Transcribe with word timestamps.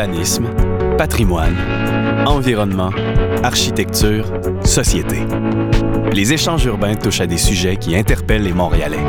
urbanisme, 0.00 0.46
patrimoine, 0.96 1.54
environnement, 2.26 2.90
architecture, 3.42 4.24
société. 4.64 5.18
Les 6.14 6.32
échanges 6.32 6.64
urbains 6.64 6.94
touchent 6.94 7.20
à 7.20 7.26
des 7.26 7.36
sujets 7.36 7.76
qui 7.76 7.94
interpellent 7.94 8.44
les 8.44 8.54
Montréalais. 8.54 9.04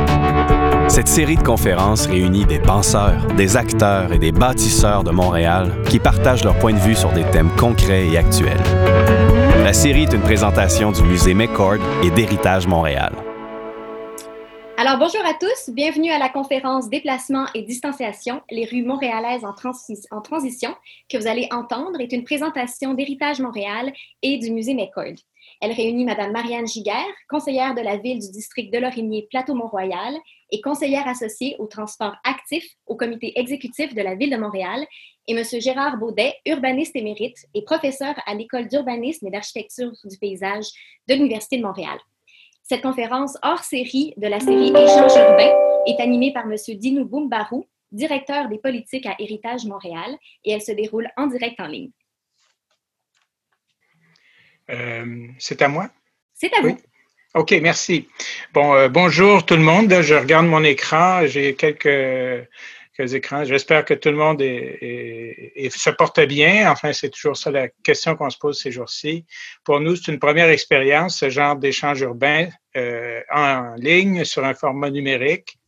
Cette 0.88 1.08
série 1.08 1.36
de 1.36 1.42
conférences 1.42 2.06
réunit 2.06 2.44
des 2.44 2.58
penseurs, 2.58 3.26
des 3.38 3.56
acteurs 3.56 4.12
et 4.12 4.18
des 4.18 4.32
bâtisseurs 4.32 5.02
de 5.02 5.12
Montréal 5.12 5.72
qui 5.88 5.98
partagent 5.98 6.44
leur 6.44 6.58
point 6.58 6.74
de 6.74 6.78
vue 6.78 6.94
sur 6.94 7.10
des 7.12 7.24
thèmes 7.24 7.50
concrets 7.56 8.08
et 8.08 8.18
actuels. 8.18 8.62
La 9.64 9.72
série 9.72 10.02
est 10.02 10.12
une 10.12 10.20
présentation 10.20 10.92
du 10.92 11.02
musée 11.04 11.32
McCord 11.32 11.78
et 12.02 12.10
d'Héritage 12.10 12.66
Montréal. 12.66 13.12
Alors, 14.84 14.98
bonjour 14.98 15.24
à 15.24 15.34
tous. 15.34 15.72
Bienvenue 15.72 16.10
à 16.10 16.18
la 16.18 16.28
conférence 16.28 16.90
Déplacement 16.90 17.46
et 17.54 17.62
distanciation, 17.62 18.42
les 18.50 18.64
rues 18.64 18.82
montréalaises 18.82 19.44
en, 19.44 19.52
transition, 19.52 20.74
que 21.08 21.18
vous 21.18 21.28
allez 21.28 21.46
entendre 21.52 22.00
est 22.00 22.10
une 22.10 22.24
présentation 22.24 22.92
d'Héritage 22.92 23.38
Montréal 23.38 23.92
et 24.22 24.38
du 24.38 24.50
musée 24.50 24.74
McCord. 24.74 25.14
Elle 25.60 25.70
réunit 25.70 26.04
Mme 26.04 26.32
Marianne 26.32 26.66
Giguère, 26.66 27.14
conseillère 27.30 27.76
de 27.76 27.80
la 27.80 27.96
ville 27.96 28.18
du 28.18 28.32
district 28.32 28.72
de 28.74 28.80
Lorimier 28.80 29.28
Plateau-Mont-Royal 29.30 30.16
et 30.50 30.60
conseillère 30.60 31.06
associée 31.06 31.54
au 31.60 31.68
transport 31.68 32.16
actif 32.24 32.66
au 32.88 32.96
comité 32.96 33.38
exécutif 33.38 33.94
de 33.94 34.02
la 34.02 34.16
ville 34.16 34.30
de 34.30 34.36
Montréal, 34.36 34.84
et 35.28 35.36
M. 35.36 35.44
Gérard 35.60 35.96
Baudet, 35.96 36.34
urbaniste 36.44 36.96
émérite 36.96 37.46
et 37.54 37.62
professeur 37.62 38.16
à 38.26 38.34
l'École 38.34 38.66
d'urbanisme 38.66 39.28
et 39.28 39.30
d'architecture 39.30 39.92
du 40.02 40.18
paysage 40.18 40.66
de 41.08 41.14
l'Université 41.14 41.58
de 41.58 41.62
Montréal. 41.62 42.00
Cette 42.62 42.82
conférence 42.82 43.36
hors 43.42 43.64
série 43.64 44.14
de 44.16 44.28
la 44.28 44.40
série 44.40 44.68
Échanges 44.68 45.16
urbains 45.16 45.52
est 45.86 46.00
animée 46.00 46.32
par 46.32 46.44
M. 46.44 46.56
Dinou 46.76 47.04
Boumbarou, 47.04 47.66
directeur 47.90 48.48
des 48.48 48.58
politiques 48.58 49.06
à 49.06 49.16
Héritage 49.18 49.64
Montréal, 49.64 50.16
et 50.44 50.52
elle 50.52 50.62
se 50.62 50.72
déroule 50.72 51.08
en 51.16 51.26
direct 51.26 51.58
en 51.60 51.66
ligne. 51.66 51.90
Euh, 54.70 55.26
c'est 55.38 55.60
à 55.60 55.68
moi? 55.68 55.90
C'est 56.34 56.54
à 56.54 56.62
vous. 56.62 56.78
OK, 57.34 57.52
merci. 57.62 58.08
Bon, 58.52 58.74
euh, 58.74 58.88
bonjour 58.88 59.44
tout 59.44 59.56
le 59.56 59.62
monde. 59.62 59.92
Je 60.02 60.14
regarde 60.14 60.46
mon 60.46 60.62
écran. 60.62 61.26
J'ai 61.26 61.54
quelques 61.54 62.48
J'espère 62.98 63.84
que 63.86 63.94
tout 63.94 64.10
le 64.10 64.16
monde 64.16 64.40
se 64.40 65.90
porte 65.90 66.20
bien. 66.20 66.70
Enfin, 66.70 66.92
c'est 66.92 67.08
toujours 67.08 67.36
ça 67.36 67.50
la 67.50 67.68
question 67.68 68.16
qu'on 68.16 68.28
se 68.28 68.36
pose 68.38 68.60
ces 68.60 68.70
jours-ci. 68.70 69.24
Pour 69.64 69.80
nous, 69.80 69.96
c'est 69.96 70.12
une 70.12 70.18
première 70.18 70.50
expérience, 70.50 71.18
ce 71.18 71.30
genre 71.30 71.56
d'échange 71.56 72.02
urbain 72.02 72.48
euh, 72.76 73.20
en 73.32 73.74
ligne 73.76 74.24
sur 74.24 74.44
un 74.44 74.54
format 74.54 74.90
numérique. 74.90 75.58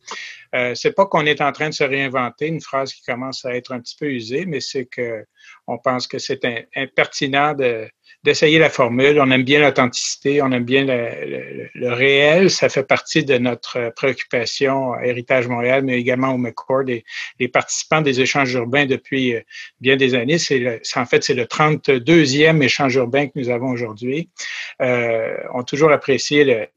Euh, 0.53 0.75
c'est 0.75 0.93
pas 0.93 1.07
qu'on 1.07 1.25
est 1.25 1.41
en 1.41 1.51
train 1.51 1.69
de 1.69 1.73
se 1.73 1.83
réinventer, 1.83 2.47
une 2.47 2.61
phrase 2.61 2.93
qui 2.93 3.01
commence 3.01 3.43
à 3.43 3.55
être 3.55 3.73
un 3.73 3.79
petit 3.79 3.95
peu 3.99 4.05
usée, 4.05 4.45
mais 4.45 4.61
c'est 4.61 4.85
que 4.85 5.25
on 5.65 5.79
pense 5.79 6.07
que 6.07 6.19
c'est 6.19 6.45
impertinent 6.75 7.55
de, 7.55 7.89
d'essayer 8.25 8.57
la 8.57 8.71
formule. 8.71 9.21
On 9.21 9.29
aime 9.29 9.43
bien 9.43 9.59
l'authenticité, 9.59 10.41
on 10.41 10.51
aime 10.51 10.65
bien 10.65 10.83
le, 10.83 11.93
réel. 11.93 12.49
Ça 12.49 12.69
fait 12.69 12.83
partie 12.83 13.23
de 13.23 13.37
notre 13.37 13.93
préoccupation 13.95 14.93
à 14.93 15.05
Héritage 15.05 15.47
Montréal, 15.47 15.83
mais 15.83 15.99
également 15.99 16.33
au 16.33 16.37
McCord. 16.37 16.89
Et 16.89 17.05
les 17.39 17.47
participants 17.47 18.01
des 18.01 18.19
échanges 18.21 18.51
urbains 18.53 18.87
depuis 18.87 19.35
euh, 19.35 19.41
bien 19.79 19.95
des 19.95 20.15
années, 20.15 20.39
c'est 20.39 20.81
en 20.95 21.05
fait 21.05 21.23
c'est 21.23 21.35
le 21.35 21.45
32e 21.45 22.63
échange 22.63 22.95
urbain 22.95 23.27
que 23.27 23.33
nous 23.35 23.49
avons 23.49 23.69
aujourd'hui, 23.69 24.29
euh, 24.81 25.37
ont 25.53 25.63
toujours 25.63 25.91
apprécié 25.91 26.43
le, 26.43 26.67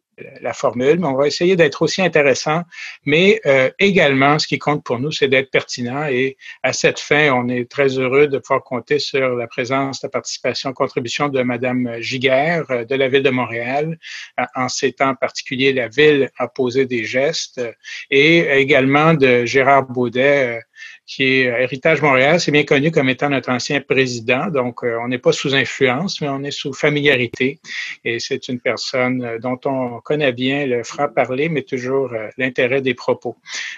la 0.40 0.52
formule, 0.52 0.98
mais 0.98 1.06
on 1.06 1.14
va 1.14 1.26
essayer 1.26 1.56
d'être 1.56 1.82
aussi 1.82 2.02
intéressant. 2.02 2.62
Mais 3.04 3.40
euh, 3.46 3.70
également, 3.78 4.38
ce 4.38 4.46
qui 4.46 4.58
compte 4.58 4.84
pour 4.84 4.98
nous, 4.98 5.12
c'est 5.12 5.28
d'être 5.28 5.50
pertinent. 5.50 6.06
Et 6.06 6.36
à 6.62 6.72
cette 6.72 7.00
fin, 7.00 7.30
on 7.32 7.48
est 7.48 7.70
très 7.70 7.98
heureux 7.98 8.26
de 8.26 8.38
pouvoir 8.38 8.62
compter 8.64 8.98
sur 8.98 9.36
la 9.36 9.46
présence, 9.46 10.02
la 10.02 10.08
participation, 10.08 10.72
contribution 10.72 11.28
de 11.28 11.42
Madame 11.42 12.00
Giguère 12.00 12.64
euh, 12.70 12.84
de 12.84 12.94
la 12.94 13.08
Ville 13.08 13.22
de 13.22 13.30
Montréal. 13.30 13.98
En 14.54 14.68
ces 14.68 14.92
temps 14.92 15.14
particuliers, 15.14 15.72
la 15.72 15.88
Ville 15.88 16.30
a 16.38 16.48
posé 16.48 16.86
des 16.86 17.04
gestes. 17.04 17.60
Et 18.10 18.38
également 18.60 19.14
de 19.14 19.44
Gérard 19.44 19.86
Baudet, 19.86 20.58
euh, 20.58 20.60
qui 21.06 21.24
est 21.24 21.44
Héritage 21.44 22.02
Montréal. 22.02 22.38
C'est 22.38 22.52
bien 22.52 22.64
connu 22.64 22.90
comme 22.90 23.08
étant 23.08 23.30
notre 23.30 23.50
ancien 23.50 23.80
président. 23.80 24.48
Donc, 24.48 24.84
euh, 24.84 24.98
on 25.02 25.08
n'est 25.08 25.18
pas 25.18 25.32
sous 25.32 25.54
influence, 25.54 26.20
mais 26.20 26.28
on 26.28 26.42
est 26.44 26.50
sous 26.50 26.72
familiarité. 26.72 27.60
Et 28.04 28.18
c'est 28.20 28.48
une 28.48 28.60
personne 28.60 29.24
euh, 29.24 29.38
dont 29.38 29.58
on 29.64 30.00
connaît 30.00 30.32
bien 30.32 30.66
le 30.66 30.82
franc-parler, 30.84 31.48
mais 31.48 31.62
toujours 31.62 32.12
euh, 32.12 32.28
l'intérêt 32.36 32.82
des 32.82 32.94
propos. 32.94 33.36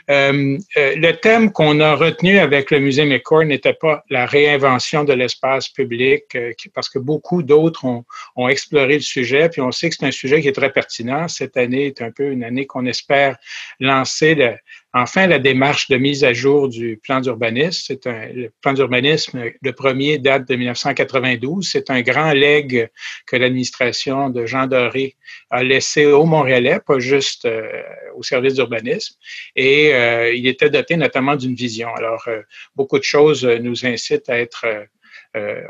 le 0.08 1.12
thème 1.12 1.52
qu'on 1.52 1.80
a 1.80 1.94
retenu 1.94 2.38
avec 2.38 2.70
le 2.70 2.80
musée 2.80 3.04
McCord 3.04 3.44
n'était 3.44 3.74
pas 3.74 4.04
la 4.10 4.26
réinvention 4.26 5.04
de 5.04 5.12
l'espace 5.12 5.68
public, 5.68 6.36
parce 6.74 6.88
que 6.88 6.98
beaucoup 6.98 7.42
d'autres 7.42 7.84
ont, 7.84 8.04
ont 8.36 8.48
exploré 8.48 8.94
le 8.94 9.00
sujet, 9.00 9.48
puis 9.48 9.60
on 9.60 9.70
sait 9.72 9.88
que 9.90 9.96
c'est 9.98 10.06
un 10.06 10.10
sujet 10.10 10.40
qui 10.40 10.48
est 10.48 10.52
très 10.52 10.72
pertinent. 10.72 11.28
Cette 11.28 11.56
année 11.56 11.86
est 11.86 12.02
un 12.02 12.10
peu 12.10 12.30
une 12.30 12.44
année 12.44 12.66
qu'on 12.66 12.86
espère 12.86 13.36
lancer 13.78 14.34
le, 14.34 14.56
Enfin, 14.92 15.28
la 15.28 15.38
démarche 15.38 15.88
de 15.88 15.96
mise 15.96 16.24
à 16.24 16.32
jour 16.32 16.68
du 16.68 16.98
plan 17.00 17.20
d'urbanisme, 17.20 17.80
c'est 17.86 18.08
un 18.08 18.26
le 18.32 18.50
plan 18.60 18.72
d'urbanisme, 18.72 19.40
le 19.62 19.72
premier 19.72 20.18
date 20.18 20.48
de 20.48 20.56
1992. 20.56 21.68
C'est 21.70 21.90
un 21.90 22.00
grand 22.02 22.32
legs 22.32 22.90
que 23.26 23.36
l'administration 23.36 24.30
de 24.30 24.46
Jean 24.46 24.66
Doré 24.66 25.16
a 25.50 25.62
laissé 25.62 26.06
aux 26.06 26.24
Montréalais, 26.24 26.80
pas 26.84 26.98
juste 26.98 27.44
euh, 27.44 27.82
au 28.16 28.24
service 28.24 28.54
d'urbanisme. 28.54 29.14
Et 29.54 29.94
euh, 29.94 30.32
il 30.34 30.48
était 30.48 30.70
doté 30.70 30.96
notamment 30.96 31.36
d'une 31.36 31.54
vision. 31.54 31.94
Alors, 31.94 32.24
euh, 32.26 32.42
beaucoup 32.74 32.98
de 32.98 33.04
choses 33.04 33.44
nous 33.44 33.86
incitent 33.86 34.28
à 34.28 34.38
être 34.38 34.66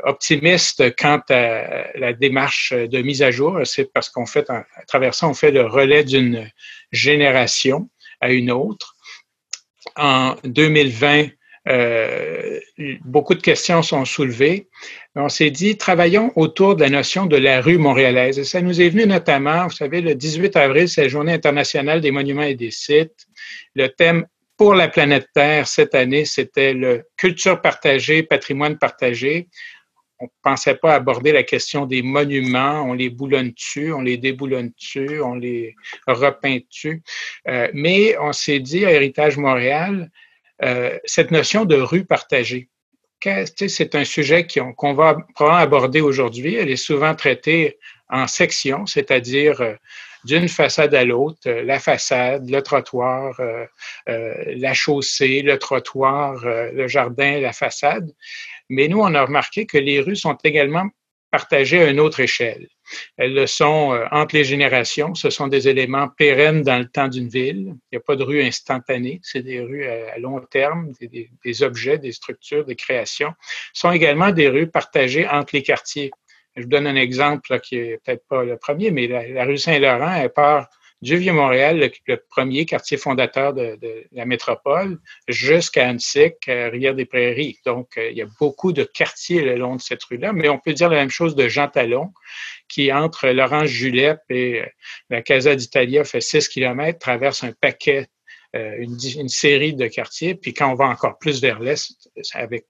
optimistes 0.05 0.95
quant 0.95 1.21
à 1.29 1.95
la 1.95 2.13
démarche 2.13 2.73
de 2.73 3.01
mise 3.03 3.21
à 3.21 3.29
jour. 3.29 3.59
C'est 3.65 3.93
parce 3.93 4.09
qu'on 4.09 4.25
fait, 4.25 4.49
à 4.49 4.65
travers 4.87 5.13
ça, 5.13 5.27
on 5.27 5.35
fait 5.35 5.51
le 5.51 5.67
relais 5.67 6.03
d'une 6.03 6.49
génération 6.91 7.87
à 8.21 8.31
une 8.31 8.49
autre 8.49 8.90
en 9.95 10.35
2020, 10.43 11.27
euh, 11.67 12.59
beaucoup 13.05 13.35
de 13.35 13.41
questions 13.41 13.83
sont 13.83 14.05
soulevées. 14.05 14.67
On 15.15 15.29
s'est 15.29 15.51
dit, 15.51 15.77
travaillons 15.77 16.31
autour 16.35 16.75
de 16.75 16.81
la 16.81 16.89
notion 16.89 17.25
de 17.25 17.37
la 17.37 17.61
rue 17.61 17.77
montréalaise. 17.77 18.39
Et 18.39 18.43
ça 18.43 18.61
nous 18.61 18.81
est 18.81 18.89
venu 18.89 19.05
notamment, 19.05 19.65
vous 19.65 19.75
savez, 19.75 20.01
le 20.01 20.15
18 20.15 20.55
avril, 20.55 20.89
c'est 20.89 21.03
la 21.03 21.07
Journée 21.07 21.33
internationale 21.33 22.01
des 22.01 22.11
monuments 22.11 22.41
et 22.43 22.55
des 22.55 22.71
sites. 22.71 23.27
Le 23.75 23.87
thème 23.87 24.25
pour 24.57 24.73
la 24.73 24.87
planète 24.87 25.27
Terre 25.33 25.67
cette 25.67 25.95
année, 25.95 26.25
c'était 26.25 26.73
le 26.73 27.03
culture 27.17 27.61
partagée, 27.61 28.23
patrimoine 28.23 28.77
partagé 28.77 29.47
on 30.21 30.25
ne 30.25 30.29
pensait 30.43 30.75
pas 30.75 30.93
aborder 30.93 31.31
la 31.31 31.43
question 31.43 31.85
des 31.85 32.03
monuments, 32.03 32.83
on 32.83 32.93
les 32.93 33.09
boulonne 33.09 33.51
dessus, 33.51 33.91
on 33.91 34.01
les 34.01 34.17
déboulonne 34.17 34.71
dessus, 34.77 35.19
on 35.21 35.33
les 35.33 35.75
repeint 36.07 36.59
dessus. 36.69 37.01
Euh, 37.47 37.69
mais 37.73 38.15
on 38.19 38.31
s'est 38.31 38.59
dit 38.59 38.85
à 38.85 38.91
Héritage 38.91 39.37
Montréal, 39.37 40.11
euh, 40.63 40.97
cette 41.05 41.31
notion 41.31 41.65
de 41.65 41.75
rue 41.75 42.05
partagée, 42.05 42.69
c'est 43.55 43.95
un 43.95 44.03
sujet 44.03 44.47
qu'on 44.47 44.93
va 44.93 45.17
probablement 45.35 45.61
aborder 45.61 46.01
aujourd'hui. 46.01 46.55
Elle 46.55 46.69
est 46.69 46.75
souvent 46.75 47.15
traitée 47.15 47.77
en 48.09 48.27
sections, 48.27 48.85
c'est-à-dire 48.85 49.61
euh, 49.61 49.73
d'une 50.23 50.49
façade 50.49 50.93
à 50.93 51.03
l'autre, 51.03 51.49
la 51.49 51.79
façade, 51.79 52.47
le 52.47 52.61
trottoir, 52.61 53.41
la 54.05 54.73
chaussée, 54.75 55.41
le 55.41 55.57
trottoir, 55.57 56.45
le 56.45 56.87
jardin, 56.87 57.39
la 57.39 57.53
façade. 57.53 58.07
Mais 58.71 58.87
nous, 58.87 58.99
on 58.99 59.13
a 59.13 59.25
remarqué 59.25 59.65
que 59.65 59.77
les 59.77 59.99
rues 59.99 60.15
sont 60.15 60.37
également 60.45 60.87
partagées 61.29 61.81
à 61.81 61.89
une 61.89 61.99
autre 61.99 62.21
échelle. 62.21 62.69
Elles 63.17 63.33
le 63.33 63.45
sont 63.45 63.93
euh, 63.93 64.05
entre 64.11 64.33
les 64.33 64.45
générations. 64.45 65.13
Ce 65.13 65.29
sont 65.29 65.47
des 65.47 65.67
éléments 65.67 66.07
pérennes 66.07 66.61
dans 66.61 66.79
le 66.79 66.87
temps 66.87 67.09
d'une 67.09 67.27
ville. 67.27 67.75
Il 67.91 67.93
n'y 67.93 67.97
a 67.97 67.99
pas 67.99 68.15
de 68.15 68.23
rue 68.23 68.41
instantanée. 68.41 69.19
C'est 69.23 69.43
des 69.43 69.59
rues 69.59 69.85
à, 69.85 70.17
long 70.19 70.39
terme, 70.39 70.93
des, 71.01 71.63
objets, 71.63 71.97
des 71.97 72.13
structures, 72.13 72.63
des 72.63 72.77
créations. 72.77 73.33
Ce 73.73 73.81
sont 73.81 73.91
également 73.91 74.31
des 74.31 74.47
rues 74.47 74.67
partagées 74.67 75.27
entre 75.27 75.53
les 75.53 75.63
quartiers. 75.63 76.11
Je 76.55 76.61
vous 76.61 76.69
donne 76.69 76.87
un 76.87 76.95
exemple 76.95 77.59
qui 77.59 77.75
est 77.75 77.99
peut-être 78.05 78.25
pas 78.29 78.45
le 78.45 78.55
premier, 78.55 78.91
mais 78.91 79.07
la, 79.07 79.43
rue 79.43 79.57
Saint-Laurent, 79.57 80.13
elle 80.15 80.31
part 80.31 80.69
du 81.01 81.17
Vieux-Montréal, 81.17 81.91
le, 82.07 82.17
premier 82.29 82.65
quartier 82.65 82.97
fondateur 82.97 83.53
de, 83.53 83.77
la 84.11 84.25
métropole, 84.25 84.99
jusqu'à 85.27 85.89
Annecy, 85.89 86.33
Rivière-des-Prairies. 86.45 87.57
Donc, 87.65 87.97
euh, 87.97 88.09
il 88.11 88.17
y 88.17 88.21
a 88.21 88.27
beaucoup 88.39 88.71
de 88.71 88.83
quartiers 88.83 89.41
le 89.41 89.55
long 89.55 89.75
de 89.75 89.81
cette 89.81 90.03
rue-là, 90.03 90.31
mais 90.31 90.49
on 90.49 90.59
peut 90.59 90.73
dire 90.73 90.89
la 90.89 90.97
même 90.97 91.09
chose 91.09 91.35
de 91.35 91.47
Jean 91.47 91.67
Talon, 91.67 92.11
qui 92.67 92.93
entre 92.93 93.27
Laurence 93.29 93.67
Julep 93.67 94.19
et 94.29 94.61
euh, 94.61 94.65
la 95.09 95.21
Casa 95.21 95.55
d'Italia 95.55 96.03
fait 96.03 96.21
6 96.21 96.47
km, 96.49 96.99
traverse 96.99 97.43
un 97.43 97.51
paquet 97.51 98.07
euh, 98.53 98.75
une, 98.79 99.29
série 99.29 99.73
de 99.73 99.87
quartiers. 99.87 100.35
Puis 100.35 100.53
quand 100.53 100.69
on 100.69 100.75
va 100.75 100.85
encore 100.85 101.17
plus 101.17 101.41
vers 101.41 101.61
l'est, 101.61 101.95
avec 102.33 102.65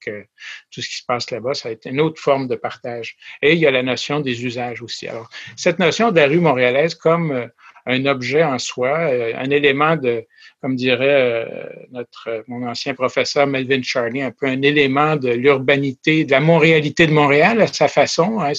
tout 0.70 0.80
ce 0.80 0.88
qui 0.88 0.98
se 0.98 1.06
passe 1.06 1.32
là-bas, 1.32 1.56
ça 1.56 1.70
va 1.70 1.74
être 1.74 1.88
une 1.88 2.00
autre 2.00 2.22
forme 2.22 2.48
de 2.48 2.56
partage. 2.56 3.18
Et 3.42 3.54
il 3.54 3.60
y 3.60 3.66
a 3.66 3.72
la 3.72 3.82
notion 3.82 4.20
des 4.20 4.46
usages 4.46 4.84
aussi. 4.84 5.08
Alors, 5.08 5.28
cette 5.58 5.80
notion 5.80 6.12
de 6.12 6.18
la 6.18 6.28
rue 6.28 6.40
montréalaise 6.40 6.94
comme 6.94 7.50
un 7.86 8.06
objet 8.06 8.44
en 8.44 8.60
soi, 8.60 8.98
euh, 9.00 9.34
un 9.36 9.50
élément 9.50 9.96
de 9.96 10.26
comme 10.62 10.76
dirait 10.76 11.48
euh, 11.48 11.66
notre 11.92 12.44
mon 12.48 12.68
ancien 12.68 12.94
professeur 12.94 13.48
Melvin 13.48 13.82
Charlie, 13.82 14.22
un 14.22 14.32
peu 14.32 14.46
un 14.46 14.62
élément 14.62 15.16
de 15.16 15.30
l'urbanité, 15.30 16.24
de 16.24 16.32
la 16.32 16.40
montréalité 16.40 17.08
de 17.08 17.14
Montréal 17.14 17.62
à 17.62 17.68
sa 17.68 17.88
façon. 17.88 18.40
Hein, 18.40 18.52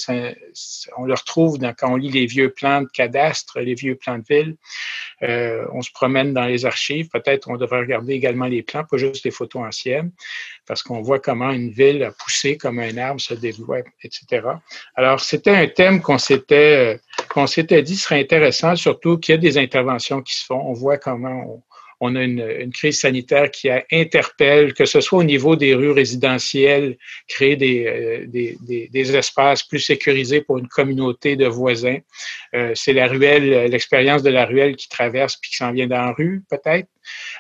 on 0.97 1.05
le 1.05 1.15
retrouve 1.15 1.59
dans, 1.59 1.73
quand 1.73 1.93
on 1.93 1.97
lit 1.97 2.11
les 2.11 2.27
vieux 2.27 2.51
plans 2.51 2.83
de 2.83 2.89
cadastre, 2.89 3.61
les 3.61 3.75
vieux 3.75 3.95
plans 3.95 4.19
de 4.19 4.25
ville. 4.29 4.57
Euh, 5.23 5.65
on 5.73 5.83
se 5.83 5.93
promène 5.93 6.33
dans 6.33 6.47
les 6.47 6.67
archives. 6.67 7.09
Peut-être 7.09 7.49
on 7.49 7.57
devrait 7.57 7.81
regarder 7.81 8.15
également 8.15 8.47
les 8.47 8.63
plans, 8.63 8.83
pas 8.85 8.97
juste 8.97 9.25
les 9.25 9.31
photos 9.31 9.63
anciennes, 9.63 10.11
parce 10.67 10.83
qu'on 10.83 11.01
voit 11.03 11.21
comment 11.21 11.51
une 11.51 11.71
ville 11.71 12.03
a 12.03 12.11
poussé 12.11 12.57
comme 12.57 12.81
un 12.81 12.97
arbre, 12.97 13.21
se 13.21 13.35
développe, 13.35 13.87
etc. 14.03 14.49
Alors, 14.97 15.21
c'était 15.21 15.55
un 15.55 15.69
thème 15.69 16.03
qu'on 16.03 16.19
s'était, 16.19 16.95
euh, 16.95 16.99
qu'on 17.33 17.47
s'était 17.47 17.83
dit 17.83 17.97
serait 17.97 18.21
intéressant, 18.21 18.77
surtout 18.77 19.17
qu'il 19.17 19.33
y 19.35 19.39
a 19.39 19.41
des 19.41 19.57
interventions 19.57 20.21
qui 20.21 20.37
se 20.37 20.45
font. 20.45 20.61
On 20.67 20.75
voit 20.75 20.99
comment 20.99 21.65
on, 21.99 22.15
a 22.15 22.23
une, 22.23 22.73
crise 22.73 23.01
sanitaire 23.01 23.51
qui 23.51 23.71
interpelle, 23.91 24.75
que 24.75 24.85
ce 24.85 25.01
soit 25.01 25.21
au 25.21 25.25
niveau 25.25 25.57
des 25.57 25.75
rues 25.75 25.93
résidentielles, 25.93 26.99
créer 27.29 27.57
euh, 27.87 28.27
des, 28.27 28.59
des, 28.91 29.17
espaces 29.17 29.63
plus 29.63 29.79
sécurisés 29.79 30.43
pour 30.43 30.59
une 30.59 30.69
communauté 30.69 31.37
de 31.37 31.47
voisins. 31.47 31.99
Euh, 32.55 32.73
c'est 32.75 32.93
la 32.93 33.07
ruelle, 33.07 33.71
l'expérience 33.71 34.23
de 34.23 34.31
la 34.31 34.45
ruelle 34.45 34.77
qui 34.77 34.91
traverse 34.91 35.37
puis 35.37 35.53
qui 35.53 35.57
s'en 35.57 35.73
vient 35.73 35.87
dans 35.87 36.05
la 36.05 36.13
rue, 36.13 36.43
peut-être. 36.51 36.89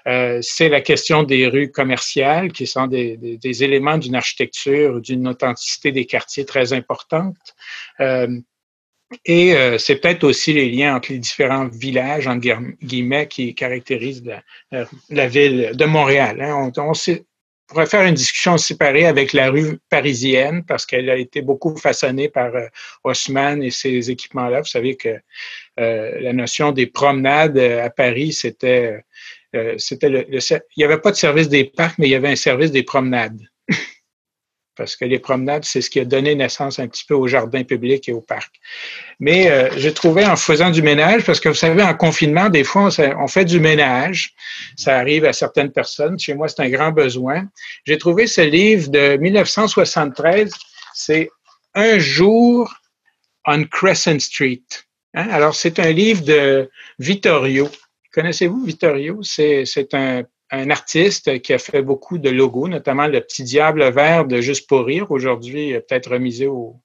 Euh, 0.06 0.38
c'est 0.40 0.70
la 0.70 0.80
question 0.80 1.22
des 1.22 1.48
rues 1.48 1.70
commerciales, 1.70 2.50
qui 2.52 2.66
sont 2.66 2.86
des, 2.86 3.18
des 3.18 3.64
éléments 3.64 3.98
d'une 3.98 4.14
architecture, 4.14 5.02
d'une 5.02 5.28
authenticité 5.28 5.92
des 5.92 6.06
quartiers 6.06 6.46
très 6.46 6.72
importante. 6.72 7.36
Et 9.24 9.54
euh, 9.54 9.78
c'est 9.78 9.96
peut-être 9.96 10.24
aussi 10.24 10.52
les 10.52 10.70
liens 10.70 10.96
entre 10.96 11.12
les 11.12 11.18
différents 11.18 11.68
villages, 11.68 12.26
en 12.26 12.36
guillemets, 12.36 13.28
qui 13.28 13.54
caractérisent 13.54 14.24
la, 15.10 15.26
ville 15.28 15.72
de 15.74 15.84
Montréal. 15.84 16.40
Hein. 16.40 16.72
On, 16.76 16.92
pourrait 17.68 17.86
faire 17.86 18.06
une 18.06 18.14
discussion 18.14 18.58
séparée 18.58 19.06
avec 19.06 19.32
la 19.32 19.48
rue 19.48 19.78
parisienne 19.88 20.62
parce 20.66 20.84
qu'elle 20.84 21.08
a 21.08 21.16
été 21.16 21.40
beaucoup 21.40 21.74
façonnée 21.76 22.28
par 22.28 22.54
euh, 22.54 22.66
Haussmann 23.02 23.62
et 23.62 23.70
ses 23.70 24.10
équipements-là. 24.10 24.60
Vous 24.60 24.66
savez 24.66 24.96
que 24.96 25.18
euh, 25.80 26.20
la 26.20 26.34
notion 26.34 26.72
des 26.72 26.86
promenades 26.86 27.56
à 27.56 27.88
Paris, 27.88 28.32
c'était, 28.32 29.02
c'était 29.78 30.10
le, 30.10 30.26
il 30.30 30.60
n'y 30.76 30.84
avait 30.84 30.98
pas 30.98 31.12
de 31.12 31.16
service 31.16 31.48
des 31.48 31.64
parcs, 31.64 31.98
mais 31.98 32.08
il 32.08 32.10
y 32.10 32.14
avait 32.14 32.28
un 32.28 32.36
service 32.36 32.72
des 32.72 32.82
promenades 32.82 33.40
parce 34.76 34.96
que 34.96 35.04
les 35.04 35.18
promenades, 35.18 35.64
c'est 35.64 35.80
ce 35.80 35.90
qui 35.90 36.00
a 36.00 36.04
donné 36.04 36.34
naissance 36.34 36.78
un 36.78 36.88
petit 36.88 37.04
peu 37.04 37.14
au 37.14 37.26
jardin 37.26 37.62
public 37.64 38.08
et 38.08 38.12
au 38.12 38.20
parc. 38.20 38.54
Mais 39.20 39.50
euh, 39.50 39.68
j'ai 39.76 39.92
trouvé 39.92 40.24
en 40.24 40.36
faisant 40.36 40.70
du 40.70 40.82
ménage, 40.82 41.24
parce 41.24 41.40
que 41.40 41.48
vous 41.48 41.54
savez, 41.54 41.82
en 41.82 41.94
confinement, 41.94 42.48
des 42.48 42.64
fois, 42.64 42.88
on, 43.18 43.28
fait 43.28 43.44
du 43.44 43.60
ménage. 43.60 44.32
Ça 44.76 44.98
arrive 44.98 45.24
à 45.24 45.32
certaines 45.32 45.72
personnes. 45.72 46.18
Chez 46.18 46.34
moi, 46.34 46.48
c'est 46.48 46.62
un 46.62 46.70
grand 46.70 46.92
besoin. 46.92 47.44
J'ai 47.84 47.98
trouvé 47.98 48.26
ce 48.26 48.40
livre 48.40 48.90
de 48.90 49.16
1973. 49.16 50.52
C'est 50.94 51.28
Un 51.74 51.98
jour 51.98 52.72
on 53.46 53.64
Crescent 53.64 54.20
Street. 54.20 54.62
Hein? 55.14 55.28
Alors, 55.30 55.54
c'est 55.54 55.78
un 55.78 55.90
livre 55.90 56.22
de 56.22 56.70
Vittorio. 56.98 57.68
Connaissez-vous 58.12 58.64
Vittorio? 58.64 59.20
C'est 59.22 59.94
un 59.94 60.22
un 60.52 60.68
artiste 60.68 61.40
qui 61.40 61.54
a 61.54 61.58
fait 61.58 61.80
beaucoup 61.82 62.18
de 62.18 62.28
logos, 62.28 62.68
notamment 62.68 63.06
le 63.06 63.22
petit 63.22 63.42
diable 63.42 63.82
vert 63.90 64.26
de 64.26 64.40
Juste 64.42 64.68
pour 64.68 64.84
rire, 64.84 65.10
aujourd'hui 65.10 65.72
peut-être 65.72 66.10
remisé 66.10 66.46
au, 66.46 66.76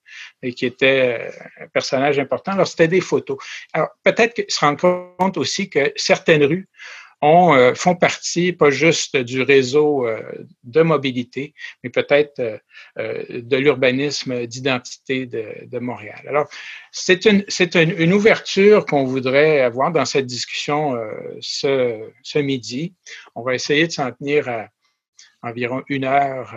et 0.42 0.54
qui 0.54 0.64
était 0.64 1.20
euh, 1.20 1.64
un 1.64 1.68
personnage 1.68 2.18
important. 2.18 2.52
Alors, 2.52 2.66
c'était 2.66 2.88
des 2.88 3.02
photos. 3.02 3.36
Alors, 3.72 3.88
peut-être 4.04 4.34
qu'ils 4.34 4.46
se 4.48 4.60
rendent 4.60 4.80
compte 4.80 5.36
aussi 5.36 5.68
que 5.68 5.92
certaines 5.96 6.44
rues 6.44 6.68
ont, 7.20 7.54
euh, 7.54 7.74
font 7.74 7.96
partie 7.96 8.52
pas 8.52 8.70
juste 8.70 9.16
du 9.16 9.42
réseau 9.42 10.06
euh, 10.06 10.22
de 10.64 10.82
mobilité, 10.82 11.54
mais 11.82 11.90
peut-être 11.90 12.40
euh, 12.98 13.24
de 13.28 13.56
l'urbanisme 13.56 14.46
d'identité 14.46 15.26
de, 15.26 15.66
de, 15.66 15.78
Montréal. 15.78 16.20
Alors, 16.28 16.48
c'est 16.92 17.24
une, 17.24 17.44
une, 17.74 17.94
une, 17.98 18.12
ouverture 18.12 18.86
qu'on 18.86 19.04
voudrait 19.04 19.60
avoir 19.60 19.90
dans 19.90 20.04
cette 20.04 20.26
discussion 20.26 20.98
ce, 21.40 22.10
ce 22.22 22.38
midi. 22.38 22.94
On 23.34 23.42
va 23.42 23.54
essayer 23.54 23.86
de 23.86 23.92
s'en 23.92 24.10
tenir 24.12 24.48
à 24.48 24.68
environ 25.42 25.82
une 25.88 26.04
heure 26.04 26.54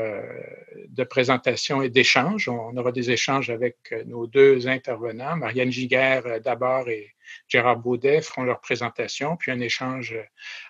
de 0.88 1.04
présentation 1.04 1.82
et 1.82 1.90
d'échange. 1.90 2.50
On 2.50 2.76
aura 2.78 2.92
des 2.92 3.12
échanges 3.12 3.50
avec 3.50 3.78
nos 4.06 4.28
deux 4.28 4.68
intervenants, 4.68 5.36
Marianne 5.36 5.72
Giguère 5.72 6.42
d'abord 6.42 6.90
et 6.90 7.14
Gérard 7.48 7.78
Baudet 7.78 8.22
feront 8.22 8.44
leur 8.44 8.62
présentation, 8.62 9.36
puis 9.38 9.52
un 9.52 9.60
échange 9.60 10.14
euh, 10.14 10.24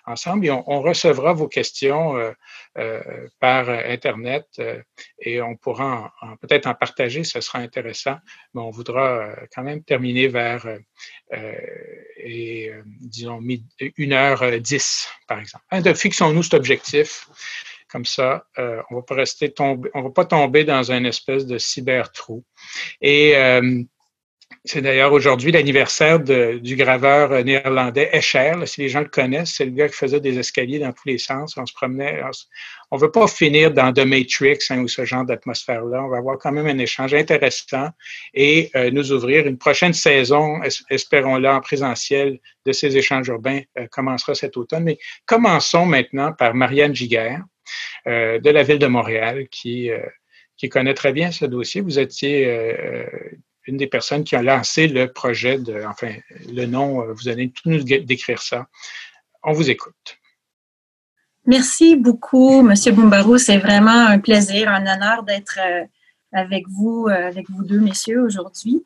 ensemble. 0.06 0.46
Et 0.46 0.50
on, 0.50 0.82
recevra 0.82 1.32
vos 1.32 1.48
questions 1.48 2.16
euh, 2.16 2.32
euh, 2.78 3.28
par 3.38 3.68
Internet 3.68 4.60
et 5.20 5.40
on 5.40 5.56
pourra 5.56 6.12
peut-être 6.40 6.66
en 6.66 6.74
partager, 6.74 7.22
ce 7.24 7.40
sera 7.40 7.60
intéressant, 7.60 8.16
mais 8.54 8.60
on 8.60 8.70
voudra 8.70 9.36
quand 9.54 9.62
même 9.62 9.84
terminer 9.84 10.26
vers, 10.28 10.66
disons, 13.00 13.40
1h10, 13.40 15.08
par 15.28 15.38
exemple. 15.38 15.64
Hein, 15.70 15.94
fixons-nous 15.94 16.42
cet 16.42 16.54
objectif. 16.54 17.28
Comme 17.92 18.06
ça, 18.06 18.46
on 18.56 18.94
va 18.94 19.02
pas 19.02 19.14
rester 19.14 19.52
tombé, 19.52 19.90
on 19.92 20.00
va 20.02 20.10
pas 20.10 20.24
tomber 20.24 20.64
dans 20.64 20.90
un 20.92 21.04
espèce 21.04 21.44
de 21.44 21.58
cyber-trou. 21.58 22.42
Et 23.02 23.36
c'est 24.64 24.80
d'ailleurs 24.80 25.12
aujourd'hui 25.12 25.50
l'anniversaire 25.50 26.20
du 26.20 26.76
graveur 26.76 27.32
euh, 27.32 27.42
néerlandais 27.42 28.10
Escher. 28.12 28.52
si 28.66 28.82
les 28.82 28.88
gens 28.88 29.00
le 29.00 29.08
connaissent, 29.08 29.54
c'est 29.56 29.64
le 29.64 29.72
gars 29.72 29.88
qui 29.88 29.96
faisait 29.96 30.20
des 30.20 30.38
escaliers 30.38 30.78
dans 30.78 30.92
tous 30.92 31.08
les 31.08 31.18
sens. 31.18 31.56
On 31.56 31.66
se 31.66 31.72
promenait. 31.72 32.22
On 32.92 32.96
ne 32.96 33.00
veut 33.00 33.10
pas 33.10 33.26
finir 33.26 33.72
dans 33.72 33.92
The 33.92 34.06
Matrix 34.06 34.58
hein, 34.70 34.78
ou 34.80 34.88
ce 34.88 35.04
genre 35.04 35.24
d'atmosphère-là. 35.24 36.04
On 36.04 36.08
va 36.08 36.18
avoir 36.18 36.38
quand 36.38 36.52
même 36.52 36.68
un 36.68 36.78
échange 36.78 37.12
intéressant 37.12 37.88
et 38.34 38.70
euh, 38.76 38.92
nous 38.92 39.12
ouvrir 39.12 39.48
une 39.48 39.58
prochaine 39.58 39.94
saison, 39.94 40.60
espérons-le, 40.90 41.48
en 41.48 41.60
présentiel 41.60 42.38
de 42.64 42.72
ces 42.72 42.96
échanges 42.96 43.26
urbains 43.28 43.62
euh, 43.78 43.88
commencera 43.90 44.36
cet 44.36 44.56
automne. 44.56 44.84
Mais 44.84 44.98
commençons 45.26 45.86
maintenant 45.86 46.32
par 46.32 46.54
Marianne 46.54 46.94
Giguère 46.94 47.42
de 48.06 48.50
la 48.50 48.62
ville 48.62 48.78
de 48.78 48.86
Montréal 48.86 49.48
qui 49.48 49.90
qui 50.56 50.68
connaît 50.68 50.94
très 50.94 51.12
bien 51.12 51.32
ce 51.32 51.44
dossier. 51.44 51.80
Vous 51.80 51.98
étiez 51.98 52.46
une 53.66 53.76
des 53.76 53.86
personnes 53.86 54.24
qui 54.24 54.36
a 54.36 54.42
lancé 54.42 54.88
le 54.88 55.12
projet 55.12 55.58
de, 55.58 55.82
enfin, 55.86 56.12
le 56.52 56.66
nom, 56.66 57.02
euh, 57.02 57.12
vous 57.12 57.28
allez 57.28 57.50
tout 57.50 57.68
nous 57.68 57.82
décrire 57.82 58.42
ça. 58.42 58.66
On 59.42 59.52
vous 59.52 59.70
écoute. 59.70 60.18
Merci 61.46 61.96
beaucoup, 61.96 62.62
Monsieur 62.62 62.92
Boumbarou. 62.92 63.38
C'est 63.38 63.58
vraiment 63.58 64.06
un 64.06 64.18
plaisir, 64.18 64.68
un 64.68 64.82
honneur 64.82 65.22
d'être 65.24 65.58
euh, 65.60 65.84
avec 66.32 66.68
vous, 66.68 67.06
euh, 67.08 67.28
avec 67.28 67.50
vous 67.50 67.64
deux, 67.64 67.80
messieurs, 67.80 68.22
aujourd'hui. 68.22 68.84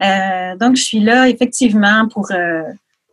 donc, 0.00 0.76
je 0.76 0.82
suis 0.82 1.00
là 1.00 1.28
effectivement 1.28 2.08
pour 2.08 2.30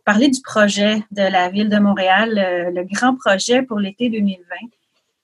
parler 0.04 0.28
du 0.28 0.40
projet 0.40 1.02
de 1.10 1.22
la 1.22 1.48
Ville 1.48 1.68
de 1.68 1.78
Montréal, 1.78 2.30
le 2.72 2.84
grand 2.84 3.16
projet 3.16 3.62
pour 3.62 3.80
l'été 3.80 4.08
2020, 4.08 4.38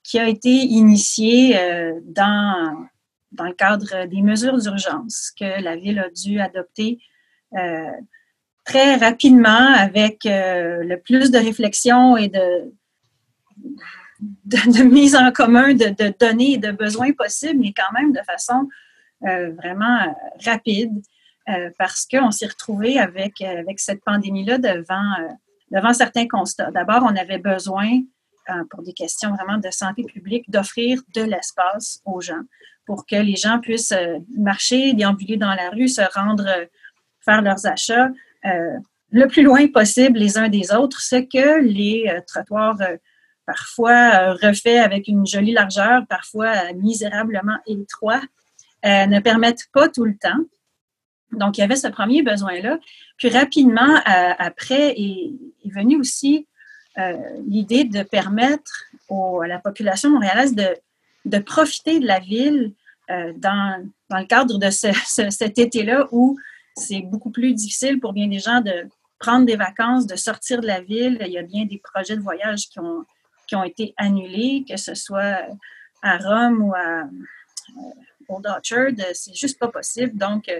qui 0.03 0.19
a 0.19 0.29
été 0.29 0.51
initié 0.51 1.57
dans 2.05 2.89
dans 3.33 3.45
le 3.45 3.55
cadre 3.55 4.07
des 4.07 4.23
mesures 4.23 4.59
d'urgence 4.59 5.33
que 5.39 5.63
la 5.63 5.77
Ville 5.77 5.99
a 5.99 6.11
dû 6.11 6.41
adopter 6.41 6.99
euh, 7.57 7.91
très 8.65 8.97
rapidement 8.97 9.75
avec 9.75 10.25
euh, 10.27 10.85
le 10.85 11.01
plus 11.01 11.31
de 11.31 11.39
réflexion 11.39 12.17
et 12.17 12.29
de, 12.29 12.73
de, 14.47 14.83
mise 14.85 15.17
en 15.17 15.33
commun 15.33 15.75
de, 15.75 16.19
données 16.19 16.53
et 16.53 16.59
de 16.59 16.71
besoins 16.71 17.13
possibles, 17.13 17.61
mais 17.61 17.73
quand 17.73 17.93
même 17.93 18.13
de 18.13 18.21
façon 18.25 18.69
euh, 19.27 19.51
vraiment 19.53 20.15
rapide, 20.45 20.93
parce 21.77 22.07
qu'on 22.07 22.31
s'est 22.31 22.47
retrouvé 22.47 23.01
avec, 23.01 23.41
avec 23.41 23.81
cette 23.81 24.05
pandémie-là 24.05 24.59
devant, 24.59 25.03
devant 25.73 25.93
certains 25.93 26.29
constats. 26.29 26.71
D'abord, 26.71 27.03
on 27.03 27.17
avait 27.17 27.39
besoin, 27.39 27.99
pour 28.71 28.83
des 28.83 28.93
questions 28.93 29.35
vraiment 29.35 29.59
de 29.59 29.71
santé 29.71 30.05
publique, 30.05 30.51
d'offrir 30.51 31.01
de 31.15 31.23
l'espace 31.23 32.01
aux 32.05 32.21
gens 32.21 32.43
pour 32.87 33.07
que 33.07 33.17
les 33.17 33.37
gens 33.37 33.61
puissent 33.61 33.93
euh, 33.93 34.19
marcher, 34.37 34.95
déambuler 34.95 35.37
dans 35.37 35.55
la 35.55 35.71
rue, 35.71 35.89
se 35.89 36.03
rendre, 36.15 36.47
euh, 36.47 36.67
faire 37.21 37.43
leurs 37.43 37.67
achats 37.67 38.11
euh, 38.45 38.79
le 39.11 39.27
plus 39.27 39.43
loin 39.43 39.67
possible 39.69 40.19
les 40.19 40.39
uns 40.39 40.49
des 40.49 40.73
autres, 40.73 41.01
ce 41.01 41.17
que 41.17 41.63
les 41.63 42.11
trottoirs 42.27 42.79
parfois 43.45 44.33
refaits 44.33 44.79
avec 44.83 45.07
une 45.07 45.27
jolie 45.27 45.53
largeur, 45.53 46.07
parfois 46.09 46.73
misérablement 46.73 47.59
étroits, 47.67 48.23
ne 48.83 49.21
permettent 49.21 49.67
pas 49.75 49.91
tout 49.91 50.07
le 50.07 50.17
temps. 50.17 50.39
Donc, 51.33 51.59
il 51.59 51.61
y 51.61 51.65
avait 51.65 51.77
ce 51.77 51.89
premier 51.89 52.23
besoin-là. 52.23 52.79
Puis 53.19 53.29
rapidement, 53.29 54.01
après, 54.07 54.99
est, 54.99 55.35
venue 55.67 55.99
aussi 55.99 56.47
l'idée 57.47 57.85
de 57.85 58.03
permettre 58.03 58.93
à 59.43 59.47
la 59.47 59.59
population 59.59 60.11
montréalaise 60.11 60.55
de, 60.55 61.39
profiter 61.39 62.01
de 62.01 62.07
la 62.07 62.19
ville 62.19 62.73
euh, 63.11 63.33
dans, 63.37 63.89
le 64.11 64.27
cadre 64.27 64.59
de 64.59 64.71
cet 64.71 65.59
été-là 65.59 66.09
où 66.13 66.39
c'est 66.77 67.03
beaucoup 67.03 67.31
plus 67.31 67.55
difficile 67.55 68.01
pour 68.01 68.13
bien 68.13 68.29
des 68.29 68.39
gens 68.39 68.61
de 68.61 68.89
prendre 69.19 69.47
des 69.47 69.57
vacances, 69.57 70.07
de 70.07 70.17
sortir 70.17 70.61
de 70.61 70.67
la 70.67 70.81
ville. 70.81 71.19
Il 71.21 71.33
y 71.33 71.39
a 71.39 71.43
bien 71.43 71.65
des 71.65 71.79
projets 71.79 72.17
de 72.17 72.23
voyage 72.23 72.69
qui 72.69 72.79
ont, 72.81 73.65
été 73.65 73.93
annulés, 73.99 74.65
que 74.67 74.79
ce 74.79 74.95
soit 74.95 75.43
à 76.03 76.17
Rome 76.17 76.63
ou 76.63 76.75
à 76.75 77.05
Old 78.29 78.47
Orchard. 78.47 78.93
C'est 79.13 79.35
juste 79.35 79.59
pas 79.59 79.69
possible. 79.69 80.17
Donc, 80.17 80.51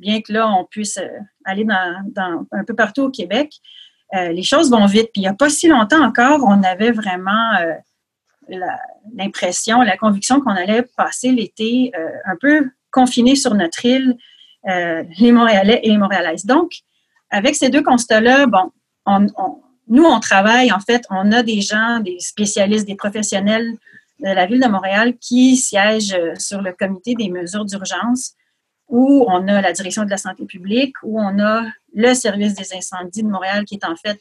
bien 0.00 0.20
que 0.20 0.32
là, 0.32 0.48
on 0.48 0.64
puisse 0.64 0.98
aller 1.44 1.64
un 1.70 2.64
peu 2.66 2.74
partout 2.74 3.02
au 3.02 3.10
Québec, 3.10 3.60
les 4.12 4.42
choses 4.42 4.70
vont 4.70 4.84
vite. 4.86 5.10
Puis 5.12 5.20
il 5.20 5.22
n'y 5.22 5.28
a 5.28 5.34
pas 5.34 5.48
si 5.48 5.68
longtemps 5.68 6.04
encore, 6.04 6.40
on 6.44 6.62
avait 6.62 6.90
vraiment 6.90 7.52
l'impression, 9.14 9.82
la, 9.82 9.96
conviction 9.96 10.40
qu'on 10.40 10.50
allait 10.50 10.82
passer 10.96 11.30
l'été 11.32 11.92
euh, 11.96 12.08
un 12.24 12.36
peu 12.40 12.70
confiné 12.90 13.36
sur 13.36 13.54
notre 13.54 13.84
île, 13.84 14.16
euh, 14.68 15.02
les 15.18 15.32
Montréalais 15.32 15.80
et 15.82 15.90
les 15.90 15.98
Montréalaises. 15.98 16.44
Donc, 16.44 16.72
avec 17.30 17.54
ces 17.54 17.70
deux 17.70 17.82
constats-là, 17.82 18.46
nous, 19.88 20.04
on 20.04 20.20
travaille, 20.20 20.72
en 20.72 20.80
fait, 20.80 21.04
on 21.10 21.32
a 21.32 21.42
des 21.42 21.60
gens, 21.60 22.00
des 22.00 22.18
spécialistes, 22.20 22.86
des 22.86 22.94
professionnels 22.94 23.76
de 24.20 24.28
la 24.28 24.46
Ville 24.46 24.60
de 24.60 24.68
Montréal 24.68 25.14
qui 25.18 25.56
siègent 25.56 26.14
euh, 26.14 26.34
sur 26.36 26.62
le 26.62 26.72
comité 26.72 27.14
des 27.14 27.28
mesures 27.28 27.64
d'urgence 27.64 28.34
où 28.92 29.24
on 29.26 29.48
a 29.48 29.62
la 29.62 29.72
direction 29.72 30.04
de 30.04 30.10
la 30.10 30.18
santé 30.18 30.44
publique, 30.44 30.96
où 31.02 31.18
on 31.18 31.38
a 31.38 31.64
le 31.94 32.12
service 32.12 32.54
des 32.54 32.74
incendies 32.74 33.22
de 33.22 33.28
Montréal 33.28 33.64
qui 33.64 33.76
est 33.76 33.86
en 33.86 33.96
fait 33.96 34.20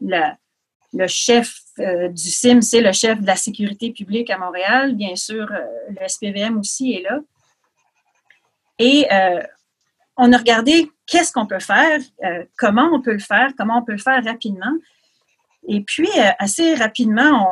le 0.00 1.06
chef 1.06 1.60
euh, 1.78 2.08
du 2.08 2.30
CIM, 2.30 2.62
c'est 2.62 2.80
le 2.80 2.92
chef 2.92 3.20
de 3.20 3.26
la 3.26 3.36
sécurité 3.36 3.92
publique 3.92 4.30
à 4.30 4.38
Montréal. 4.38 4.94
Bien 4.94 5.14
sûr, 5.14 5.52
euh, 5.52 5.60
le 5.90 6.08
SPVM 6.08 6.58
aussi 6.58 6.94
est 6.94 7.02
là. 7.02 7.20
Et 8.78 9.06
euh, 9.12 9.42
on 10.16 10.32
a 10.32 10.38
regardé 10.38 10.90
qu'est-ce 11.06 11.30
qu'on 11.30 11.46
peut 11.46 11.60
faire, 11.60 12.00
comment 12.56 12.88
on 12.92 13.02
peut 13.02 13.12
le 13.12 13.18
faire, 13.18 13.52
comment 13.58 13.78
on 13.78 13.84
peut 13.84 13.92
le 13.92 13.98
faire 13.98 14.24
rapidement. 14.24 14.72
Et 15.66 15.82
puis, 15.82 16.08
assez 16.38 16.74
rapidement, 16.74 17.46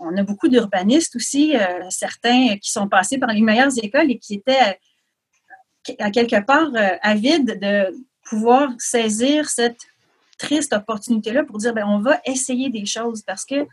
on, 0.00 0.08
on 0.08 0.16
a 0.16 0.22
beaucoup 0.22 0.48
d'urbanistes 0.48 1.16
aussi, 1.16 1.54
certains 1.90 2.56
qui 2.58 2.70
sont 2.70 2.88
passés 2.88 3.18
par 3.18 3.32
les 3.32 3.40
meilleures 3.40 3.72
écoles 3.82 4.10
et 4.10 4.18
qui 4.18 4.34
étaient 4.34 4.78
à 5.98 6.10
quelque 6.10 6.44
part 6.44 6.70
avides 7.02 7.58
de 7.60 7.94
pouvoir 8.28 8.70
saisir 8.78 9.48
cette 9.48 9.80
triste 10.38 10.72
opportunité-là 10.72 11.44
pour 11.44 11.58
dire, 11.58 11.72
ben, 11.72 11.86
on 11.86 11.98
va 11.98 12.20
essayer 12.26 12.70
des 12.70 12.86
choses 12.86 13.22
parce 13.22 13.44
que 13.44 13.66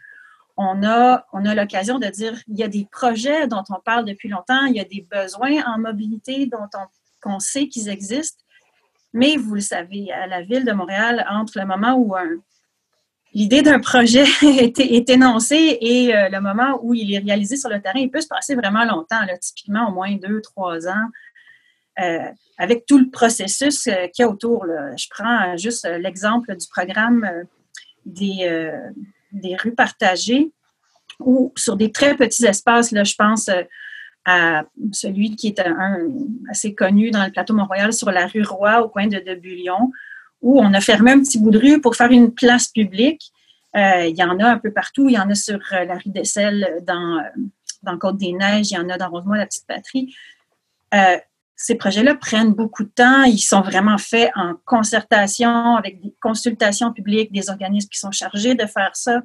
on 0.56 0.84
a, 0.84 1.26
on 1.34 1.46
a 1.46 1.56
l'occasion 1.56 1.98
de 1.98 2.06
dire, 2.08 2.40
il 2.48 2.58
y 2.58 2.64
a 2.64 2.68
des 2.68 2.88
projets 2.92 3.48
dont 3.48 3.64
on 3.70 3.80
parle 3.80 4.06
depuis 4.06 4.30
longtemps, 4.30 4.66
il 4.66 4.76
y 4.76 4.80
a 4.80 4.84
des 4.84 5.06
besoins 5.10 5.64
en 5.66 5.80
mobilité 5.80 6.46
dont 6.46 6.70
on 6.76 6.86
qu'on 7.24 7.40
sait 7.40 7.68
qu'ils 7.68 7.90
existent, 7.90 8.44
mais 9.14 9.38
vous 9.38 9.56
le 9.56 9.62
savez, 9.62 10.12
à 10.12 10.28
la 10.28 10.42
ville 10.42 10.66
de 10.66 10.72
Montréal, 10.74 11.26
entre 11.30 11.60
le 11.60 11.66
moment 11.66 11.96
où 11.96 12.14
l'idée 13.34 13.62
d'un 13.62 13.80
projet 13.80 14.26
est, 14.44 15.10
énoncée 15.10 15.78
et 15.80 16.16
euh, 16.16 16.30
le 16.30 16.42
moment 16.42 16.80
où 16.84 16.94
il 16.94 17.14
est 17.14 17.20
réalisé 17.20 17.58
sur 17.58 17.70
le 17.70 17.82
terrain, 17.82 18.00
il 18.00 18.12
peut 18.12 18.22
se 18.22 18.28
passer 18.28 18.56
vraiment 18.56 18.84
longtemps, 18.86 19.22
typiquement 19.40 19.90
au 19.90 19.94
moins 19.94 20.16
deux, 20.18 20.42
trois 20.42 20.88
ans. 20.88 21.08
Euh, 22.00 22.30
avec 22.58 22.86
tout 22.86 22.98
le 22.98 23.10
processus 23.10 23.86
euh, 23.88 24.08
qu'il 24.08 24.24
y 24.24 24.26
a 24.26 24.30
autour. 24.30 24.66
Je 24.98 25.06
prends 25.10 25.56
juste 25.58 25.86
euh, 25.86 26.00
l'exemple 26.00 26.56
du 26.56 26.68
programme 26.68 27.30
des, 28.06 28.70
des 29.32 29.56
rues 29.56 29.76
partagées 29.76 30.52
ou 31.20 31.54
sur 31.56 31.78
des 31.78 31.92
très 31.92 32.16
petits 32.16 32.46
espaces, 32.46 32.92
là, 32.92 33.04
je 33.04 33.16
pense 33.16 33.50
à 34.26 34.64
celui 34.92 35.36
qui 35.36 35.48
est 35.48 35.62
assez 36.50 36.74
connu 36.74 37.12
dans 37.12 37.24
le 37.24 37.32
plateau 37.32 37.54
Mont-Royal 37.54 37.94
sur 37.94 38.12
la 38.12 38.28
rue 38.28 38.44
Roy 38.44 38.84
au 38.84 38.90
coin 38.90 39.08
de 39.08 39.20
Debullion, 39.20 39.92
où 40.42 40.60
on 40.60 40.74
a 40.74 40.82
fermé 40.82 41.12
un 41.12 41.20
petit 41.20 41.40
bout 41.40 41.52
de 41.52 41.60
rue 41.60 41.82
pour 41.82 41.96
faire 41.96 42.12
une 42.12 42.34
place 42.34 42.68
publique. 42.68 43.32
il 43.74 44.16
y 44.18 44.24
en 44.24 44.38
a 44.40 44.50
un 44.50 44.58
peu 44.58 44.72
partout. 44.72 45.08
Il 45.08 45.14
y 45.14 45.20
en 45.20 45.30
a 45.30 45.36
sur 45.36 45.60
la 45.72 45.96
rue 45.96 46.12
des 46.12 46.24
dans, 46.82 47.24
dans 47.84 47.98
Côte-des-Neiges, 47.98 48.72
il 48.72 48.76
y 48.76 48.78
en 48.78 48.90
a 48.90 48.98
dans 48.98 49.10
Rosemont, 49.10 49.36
la 49.36 49.46
petite 49.46 49.68
patrie 49.68 50.14
ces 51.56 51.76
projets-là 51.76 52.16
prennent 52.16 52.54
beaucoup 52.54 52.84
de 52.84 52.90
temps. 52.90 53.24
Ils 53.24 53.40
sont 53.40 53.62
vraiment 53.62 53.98
faits 53.98 54.32
en 54.36 54.56
concertation 54.66 55.76
avec 55.76 56.02
des 56.02 56.14
consultations 56.22 56.92
publiques, 56.92 57.32
des 57.32 57.50
organismes 57.50 57.90
qui 57.90 58.00
sont 58.00 58.12
chargés 58.12 58.56
de 58.56 58.66
faire 58.66 58.92
ça. 58.96 59.22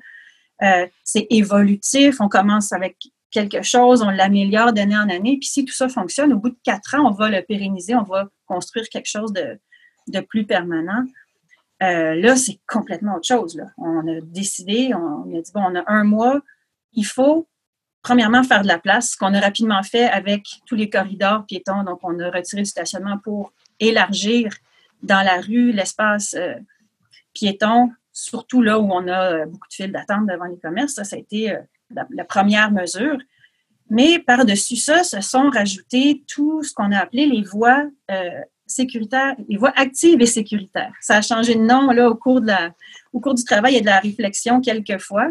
Euh, 0.63 0.87
c'est 1.05 1.27
évolutif. 1.31 2.21
On 2.21 2.29
commence 2.29 2.73
avec 2.73 2.97
quelque 3.31 3.63
chose, 3.63 4.03
on 4.03 4.11
l'améliore 4.11 4.73
d'année 4.73 4.97
en 4.97 5.09
année. 5.09 5.39
Puis 5.39 5.49
si 5.49 5.65
tout 5.65 5.75
ça 5.75 5.89
fonctionne, 5.89 6.33
au 6.33 6.39
bout 6.39 6.51
de 6.51 6.59
quatre 6.63 6.95
ans, 6.95 7.07
on 7.07 7.13
va 7.13 7.29
le 7.29 7.43
pérenniser, 7.43 7.95
on 7.95 8.05
va 8.05 8.29
construire 8.47 8.89
quelque 8.89 9.09
chose 9.09 9.33
de, 9.33 10.21
plus 10.21 10.45
permanent. 10.47 11.05
Euh, 11.83 12.15
là, 12.15 12.37
c'est 12.37 12.59
complètement 12.67 13.17
autre 13.17 13.29
chose. 13.29 13.61
On 13.77 14.07
a 14.09 14.21
décidé, 14.23 14.93
on 14.95 15.37
a 15.37 15.41
dit, 15.41 15.53
bon, 15.53 15.63
on 15.63 15.77
a 15.77 15.85
un 15.87 16.05
mois, 16.05 16.41
il 16.93 17.05
faut 17.05 17.47
premièrement, 18.03 18.43
faire 18.43 18.63
de 18.63 18.69
la 18.69 18.79
place, 18.79 19.11
ce 19.11 19.17
qu'on 19.17 19.35
a 19.35 19.41
rapidement 19.41 19.83
fait 19.83 20.05
avec 20.05 20.47
tous 20.67 20.75
les 20.75 20.89
corridors 20.89 21.45
piétons. 21.47 21.85
Donc, 21.85 22.01
on 22.03 22.19
a 22.21 22.31
retiré 22.31 22.63
du 22.63 22.69
stationnement 22.69 23.19
pour 23.19 23.53
élargir 23.81 24.53
dans 25.03 25.23
la 25.23 25.41
rue 25.41 25.73
l'espace 25.73 26.35
euh, 26.35 26.55
piéton, 27.35 27.91
surtout 28.13 28.63
là 28.63 28.79
où 28.79 28.91
on 28.91 29.07
a 29.09 29.33
euh, 29.33 29.47
beaucoup 29.47 29.69
de 29.69 29.75
files 29.75 29.93
d'attente 29.93 30.27
devant 30.27 30.47
les 30.47 30.59
commerces. 30.59 30.95
Ça, 30.95 31.05
ça 31.05 31.17
a 31.17 31.19
été 31.19 31.53
euh, 31.53 31.61
la, 31.91 32.25
première 32.25 32.71
mesure. 32.71 33.19
Mais 33.91 34.19
par-dessus 34.19 34.77
ça, 34.77 35.05
se 35.05 35.21
sont 35.21 35.49
rajoutés 35.51 36.23
tout 36.27 36.63
ce 36.63 36.75
qu'on 36.75 36.93
a 36.93 36.99
appelé 36.99 37.25
les 37.25 37.43
voies 37.43 37.85
sécuritaires, 38.67 39.35
les 39.49 39.57
voies 39.57 39.73
actives 39.77 40.21
et 40.21 40.27
sécuritaires. 40.27 40.93
Ça 41.01 41.17
a 41.17 41.23
changé 41.23 41.55
de 41.55 41.61
nom 41.61 41.89
au, 42.07 42.15
cours 42.15 42.43
au 43.15 43.21
cours 43.21 43.33
du 43.33 43.45
travail 43.45 43.77
et 43.77 43.81
de 43.81 43.87
la 43.87 43.99
réflexion 43.99 44.61
quelquefois. 44.61 45.29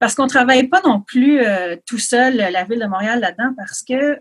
Parce 0.00 0.14
qu'on 0.14 0.24
ne 0.24 0.28
travaille 0.28 0.68
pas 0.68 0.82
non 0.84 1.00
plus 1.00 1.40
euh, 1.40 1.76
tout 1.86 1.98
seul, 1.98 2.36
la 2.36 2.64
Ville 2.64 2.80
de 2.80 2.86
Montréal, 2.86 3.20
là-dedans, 3.20 3.54
parce 3.56 3.82
que 3.82 4.20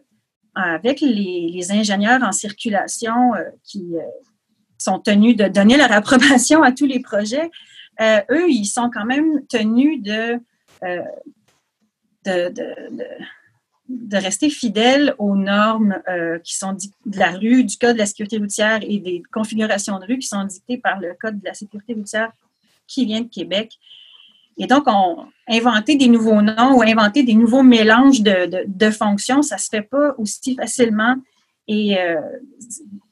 avec 0.56 1.02
les, 1.02 1.72
ingénieurs 1.72 2.22
en 2.22 2.32
circulation 2.32 3.34
euh, 3.34 3.50
qui 3.64 3.96
euh, 3.96 4.02
sont 4.78 5.00
tenus 5.00 5.36
de 5.36 5.48
donner 5.48 5.78
leur 5.78 5.92
approbation 5.92 6.62
à 6.62 6.72
tous 6.72 6.86
les 6.86 7.00
projets, 7.00 7.50
eux, 8.02 8.50
ils 8.50 8.66
sont 8.66 8.90
quand 8.92 9.06
même 9.06 9.46
tenus 9.48 10.02
de, 10.02 10.40
de, 12.26 14.18
rester 14.18 14.50
fidèles 14.50 15.14
aux 15.20 15.36
normes 15.36 16.02
qui 16.44 16.56
sont 16.56 16.74
de 16.74 17.20
la 17.20 17.32
rue, 17.32 17.64
du 17.64 17.78
Code 17.78 17.94
de 17.94 18.00
la 18.00 18.08
sécurité 18.08 18.40
routière 18.40 18.80
et 18.82 18.98
des 18.98 19.22
configurations 19.32 20.00
de 20.00 20.06
rue 20.06 20.18
qui 20.18 20.28
sont 20.28 20.44
dictées 20.44 20.80
par 20.80 21.00
le 21.00 21.14
Code 21.22 21.40
de 21.40 21.46
la 21.46 21.54
sécurité 21.54 21.94
routière 21.94 22.32
qui 22.88 23.06
vient 23.06 23.22
de 23.22 23.30
Québec. 23.30 23.78
Et 24.58 24.68
donc, 24.68 24.84
on, 24.88 25.26
inventer 25.48 25.96
des 25.96 26.08
nouveaux 26.08 26.42
noms 26.42 26.78
ou 26.78 26.82
inventer 26.82 27.24
des 27.24 27.34
nouveaux 27.34 27.64
mélanges 27.64 28.22
de, 28.22 28.66
de, 28.66 28.90
fonctions, 28.90 29.42
ça 29.42 29.58
se 29.58 29.70
fait 29.70 29.82
pas 29.82 30.16
aussi 30.18 30.56
facilement. 30.56 31.16
Et 31.68 32.00
euh, 32.00 32.20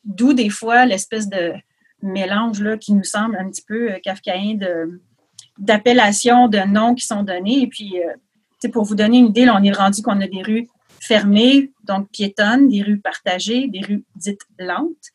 d'où 0.06 0.34
des 0.34 0.50
fois 0.50 0.86
l'espèce 0.86 1.28
de 1.30 1.54
mélange 2.02 2.62
là, 2.62 2.78
qui 2.78 2.94
nous 2.94 3.04
semble 3.04 3.38
un 3.38 3.50
petit 3.50 3.64
peu 3.68 3.92
euh, 3.92 4.00
kafkaïen 4.02 4.56
de, 4.56 5.02
d'appellations 5.58 6.48
de 6.48 6.60
noms 6.60 6.96
qui 6.96 7.06
sont 7.06 7.24
donnés. 7.24 7.62
Et 7.62 7.68
puis, 7.68 8.02
euh, 8.02 8.70
pour 8.70 8.84
vous 8.84 8.96
donner 8.96 9.20
une 9.20 9.28
idée, 9.28 9.50
on 9.50 9.64
est 9.64 9.72
rendu 9.72 10.02
qu'on 10.02 10.22
a 10.22 10.28
des 10.28 10.42
rues 10.42 10.68
fermées, 11.00 11.72
donc 11.84 12.10
piétonnes, 12.12 12.70
des 12.70 12.82
rues 12.82 13.00
partagées, 13.00 13.68
des 13.68 13.82
rues 13.82 14.04
dites 14.16 14.42
lentes. 14.60 15.12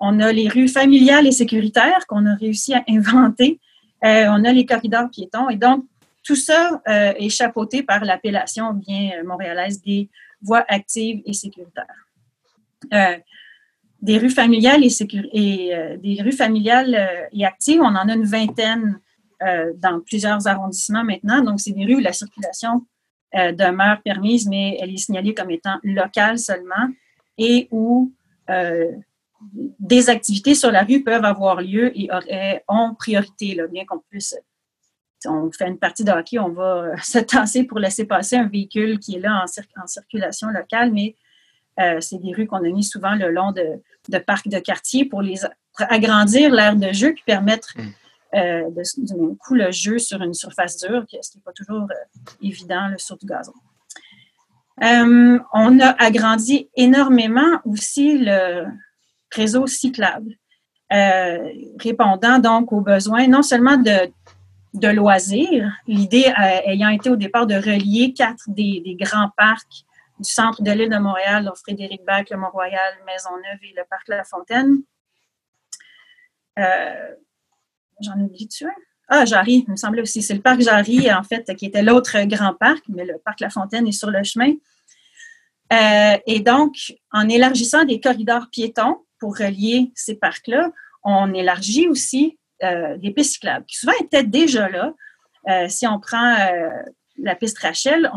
On 0.00 0.20
a 0.20 0.32
les 0.32 0.48
rues 0.48 0.68
familiales 0.68 1.26
et 1.26 1.32
sécuritaires 1.32 2.06
qu'on 2.08 2.26
a 2.26 2.34
réussi 2.34 2.74
à 2.74 2.84
inventer. 2.88 3.60
Euh, 4.04 4.26
on 4.28 4.44
a 4.44 4.52
les 4.52 4.66
corridors 4.66 5.08
piétons. 5.10 5.48
Et 5.48 5.56
donc, 5.56 5.84
tout 6.22 6.36
ça 6.36 6.82
euh, 6.88 7.12
est 7.16 7.28
chapeauté 7.28 7.82
par 7.82 8.04
l'appellation 8.04 8.72
bien 8.72 9.12
euh, 9.18 9.24
montréalaise 9.24 9.80
des 9.82 10.08
voies 10.42 10.64
actives 10.68 11.22
et 11.24 11.32
sécuritaires. 11.32 11.86
des 14.02 14.18
rues 14.18 14.30
familiales 14.30 14.84
et, 14.84 15.96
des 15.98 16.22
rues 16.22 16.32
familiales 16.32 17.28
et 17.32 17.46
actives, 17.46 17.80
on 17.80 17.86
en 17.86 18.08
a 18.08 18.14
une 18.14 18.26
vingtaine 18.26 19.00
dans 19.40 20.00
plusieurs 20.00 20.46
arrondissements 20.46 21.04
maintenant. 21.04 21.42
Donc, 21.42 21.60
c'est 21.60 21.72
des 21.72 21.86
rues 21.86 21.96
où 21.96 22.00
la 22.00 22.12
circulation 22.12 22.84
demeure 23.32 24.02
permise, 24.02 24.46
mais 24.46 24.76
elle 24.82 24.92
est 24.92 24.98
signalée 24.98 25.32
comme 25.32 25.50
étant 25.50 25.78
locale 25.82 26.38
seulement 26.38 26.88
et 27.38 27.68
où 27.70 28.12
des 29.52 30.10
activités 30.10 30.54
sur 30.54 30.70
la 30.70 30.82
rue 30.82 31.02
peuvent 31.02 31.24
avoir 31.24 31.60
lieu 31.60 31.92
et 31.98 32.08
ont 32.68 32.94
priorité, 32.94 33.54
là, 33.54 33.66
bien 33.66 33.84
qu'on 33.84 33.98
puisse, 34.10 34.34
on 35.26 35.50
fait 35.50 35.68
une 35.68 35.78
partie 35.78 36.04
de 36.04 36.10
hockey, 36.10 36.38
on 36.38 36.50
va 36.50 36.76
euh, 36.76 36.96
se 37.02 37.18
tasser 37.18 37.64
pour 37.64 37.78
laisser 37.78 38.04
passer 38.04 38.36
un 38.36 38.46
véhicule 38.46 38.98
qui 38.98 39.16
est 39.16 39.20
là 39.20 39.44
en, 39.44 39.86
circulation 39.86 40.48
locale, 40.48 40.92
mais 40.92 41.14
euh, 41.80 42.00
c'est 42.00 42.18
des 42.18 42.32
rues 42.32 42.46
qu'on 42.46 42.64
a 42.64 42.68
mis 42.68 42.84
souvent 42.84 43.14
le 43.14 43.30
long 43.30 43.52
de, 43.52 44.18
parcs 44.18 44.48
de 44.48 44.58
quartier 44.58 45.04
pour 45.04 45.22
les 45.22 45.40
agrandir 45.76 46.52
l'aire 46.52 46.76
de 46.76 46.92
jeu 46.92 47.12
puis 47.14 47.24
permettre 47.26 47.74
mm. 47.76 47.82
euh, 48.36 48.70
de, 48.70 49.04
du 49.04 49.14
même 49.14 49.36
coup 49.36 49.54
le 49.54 49.72
jeu 49.72 49.98
sur 49.98 50.22
une 50.22 50.34
surface 50.34 50.76
dure, 50.78 51.04
ce 51.10 51.30
qui 51.30 51.38
n'est 51.38 51.42
pas 51.42 51.52
toujours 51.52 51.88
évident 52.40 52.88
le 52.88 52.98
sur 52.98 53.16
du 53.16 53.26
gazon. 53.26 53.54
on 54.80 55.80
a 55.80 55.88
agrandi 55.98 56.68
énormément 56.76 57.60
aussi 57.64 58.18
le, 58.18 58.66
réseau 59.34 59.66
cyclable. 59.66 60.36
répondant 61.80 62.38
donc 62.38 62.72
aux 62.72 62.80
besoins 62.80 63.26
non 63.26 63.42
seulement 63.42 63.76
de, 63.76 64.10
de 64.74 64.88
loisirs, 64.88 65.70
l'idée 65.86 66.32
ayant 66.66 66.90
été 66.90 67.10
au 67.10 67.16
départ 67.16 67.46
de 67.46 67.54
relier 67.54 68.12
quatre 68.16 68.44
des, 68.48 68.80
des 68.84 68.94
grands 68.94 69.30
parcs 69.36 69.84
du 70.18 70.30
centre 70.30 70.62
de 70.62 70.70
l'île 70.70 70.90
de 70.90 70.98
Montréal, 70.98 71.44
donc 71.44 71.56
Frédéric 71.56 72.04
Bach, 72.04 72.24
le 72.30 72.36
Mont-Royal, 72.36 72.94
Maisonneuve 73.06 73.58
et 73.62 73.74
le 73.76 73.82
parc 73.88 74.08
La 74.08 74.24
Fontaine. 74.24 74.82
Euh, 76.58 77.14
j'en 78.00 78.18
oublie 78.20 78.48
tu 78.48 78.66
Ah, 79.08 79.24
Jarry, 79.24 79.64
il 79.66 79.70
me 79.70 79.76
semblait 79.76 80.02
aussi. 80.02 80.22
C'est 80.22 80.34
le 80.34 80.40
parc 80.40 80.60
Jarry, 80.60 81.12
en 81.12 81.22
fait, 81.22 81.54
qui 81.56 81.66
était 81.66 81.82
l'autre 81.82 82.16
grand 82.24 82.54
parc, 82.54 82.84
mais 82.88 83.04
le 83.04 83.18
parc 83.24 83.40
La 83.40 83.50
Fontaine 83.50 83.86
est 83.86 83.92
sur 83.92 84.10
le 84.10 84.22
chemin. 84.22 84.52
Euh, 85.72 86.18
et 86.26 86.40
donc, 86.40 86.76
en 87.10 87.28
élargissant 87.28 87.84
des 87.84 87.98
corridors 87.98 88.48
piétons 88.50 88.98
pour 89.24 89.38
relier 89.38 89.90
ces 89.94 90.16
parcs-là, 90.16 90.70
on 91.02 91.32
élargit 91.32 91.88
aussi 91.88 92.38
euh, 92.62 92.98
des 92.98 93.10
pistes 93.10 93.32
cyclables, 93.32 93.64
qui 93.64 93.78
souvent 93.78 93.94
étaient 94.02 94.24
déjà 94.24 94.68
là. 94.68 94.92
si 95.68 95.86
on 95.86 95.98
prend 95.98 96.36
la 97.16 97.34
piste 97.34 97.58
Rachel, 97.58 98.10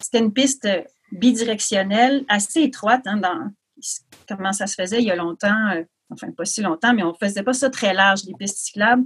c'était 0.00 0.20
une 0.20 0.32
piste 0.32 0.68
bidirectionnelle, 1.12 2.24
assez 2.28 2.62
étroite. 2.62 3.02
Hein, 3.06 3.18
dans, 3.18 3.50
comment 4.28 4.52
ça 4.52 4.66
se 4.66 4.74
faisait 4.74 4.98
il 4.98 5.04
y 5.06 5.10
a 5.10 5.16
longtemps, 5.16 5.70
euh, 5.74 5.82
enfin 6.10 6.30
pas 6.30 6.44
si 6.44 6.62
longtemps, 6.62 6.94
mais 6.94 7.02
on 7.02 7.12
ne 7.12 7.26
faisait 7.26 7.42
pas 7.42 7.52
ça 7.52 7.70
très 7.70 7.92
large, 7.92 8.24
les 8.24 8.34
pistes 8.34 8.58
cyclables. 8.58 9.04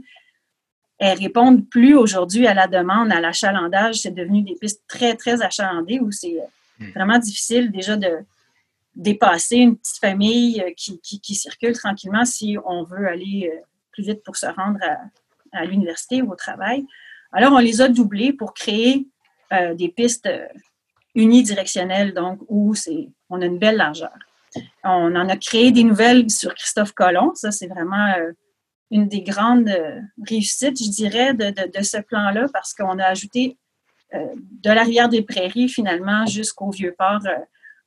Elles 0.98 1.18
répondent 1.18 1.68
plus 1.68 1.94
aujourd'hui 1.94 2.46
à 2.46 2.54
la 2.54 2.68
demande, 2.68 3.12
à 3.12 3.20
l'achalandage. 3.20 3.96
C'est 3.96 4.14
devenu 4.14 4.42
des 4.42 4.54
pistes 4.54 4.82
très, 4.88 5.14
très 5.14 5.42
achalandées 5.42 6.00
où 6.00 6.10
c'est 6.10 6.38
euh, 6.40 6.84
hmm. 6.84 6.90
vraiment 6.92 7.18
difficile 7.18 7.70
déjà 7.70 7.96
de 7.96 8.10
dépasser 8.96 9.56
une 9.56 9.76
petite 9.76 9.98
famille 9.98 10.60
euh, 10.60 10.72
qui, 10.74 11.34
circule 11.34 11.74
tranquillement 11.74 12.24
si 12.24 12.56
on 12.64 12.82
veut 12.82 13.06
aller 13.06 13.52
plus 13.92 14.04
vite 14.04 14.22
pour 14.24 14.36
se 14.36 14.46
rendre 14.46 14.80
à, 15.52 15.64
l'université 15.64 16.22
ou 16.22 16.32
au 16.32 16.36
travail. 16.36 16.84
Alors, 17.32 17.52
on 17.52 17.58
les 17.58 17.80
a 17.80 17.88
doublés 17.88 18.32
pour 18.32 18.52
créer 18.52 19.06
des 19.74 19.88
pistes 19.88 20.28
unidirectionnel, 21.16 22.14
donc 22.14 22.38
où 22.48 22.74
on 23.30 23.40
a 23.40 23.46
une 23.46 23.58
belle 23.58 23.78
largeur. 23.78 24.12
On 24.84 25.16
en 25.16 25.28
a 25.28 25.36
créé 25.36 25.72
des 25.72 25.82
nouvelles 25.82 26.30
sur 26.30 26.54
Christophe 26.54 26.92
Colomb. 26.92 27.34
Ça, 27.34 27.50
c'est 27.50 27.66
vraiment 27.66 28.12
euh, 28.18 28.32
une 28.90 29.08
des 29.08 29.22
grandes 29.22 29.68
euh, 29.68 30.00
réussites, 30.28 30.82
je 30.82 30.90
dirais, 30.90 31.34
de, 31.34 31.82
ce 31.82 32.00
plan-là, 32.00 32.46
parce 32.52 32.72
qu'on 32.72 32.98
a 32.98 33.04
ajouté 33.04 33.58
euh, 34.14 34.18
de 34.62 34.70
la 34.70 34.82
rivière 34.82 35.08
des 35.08 35.22
Prairies, 35.22 35.68
finalement, 35.68 36.26
jusqu'au 36.26 36.70
Vieux-Port, 36.70 37.22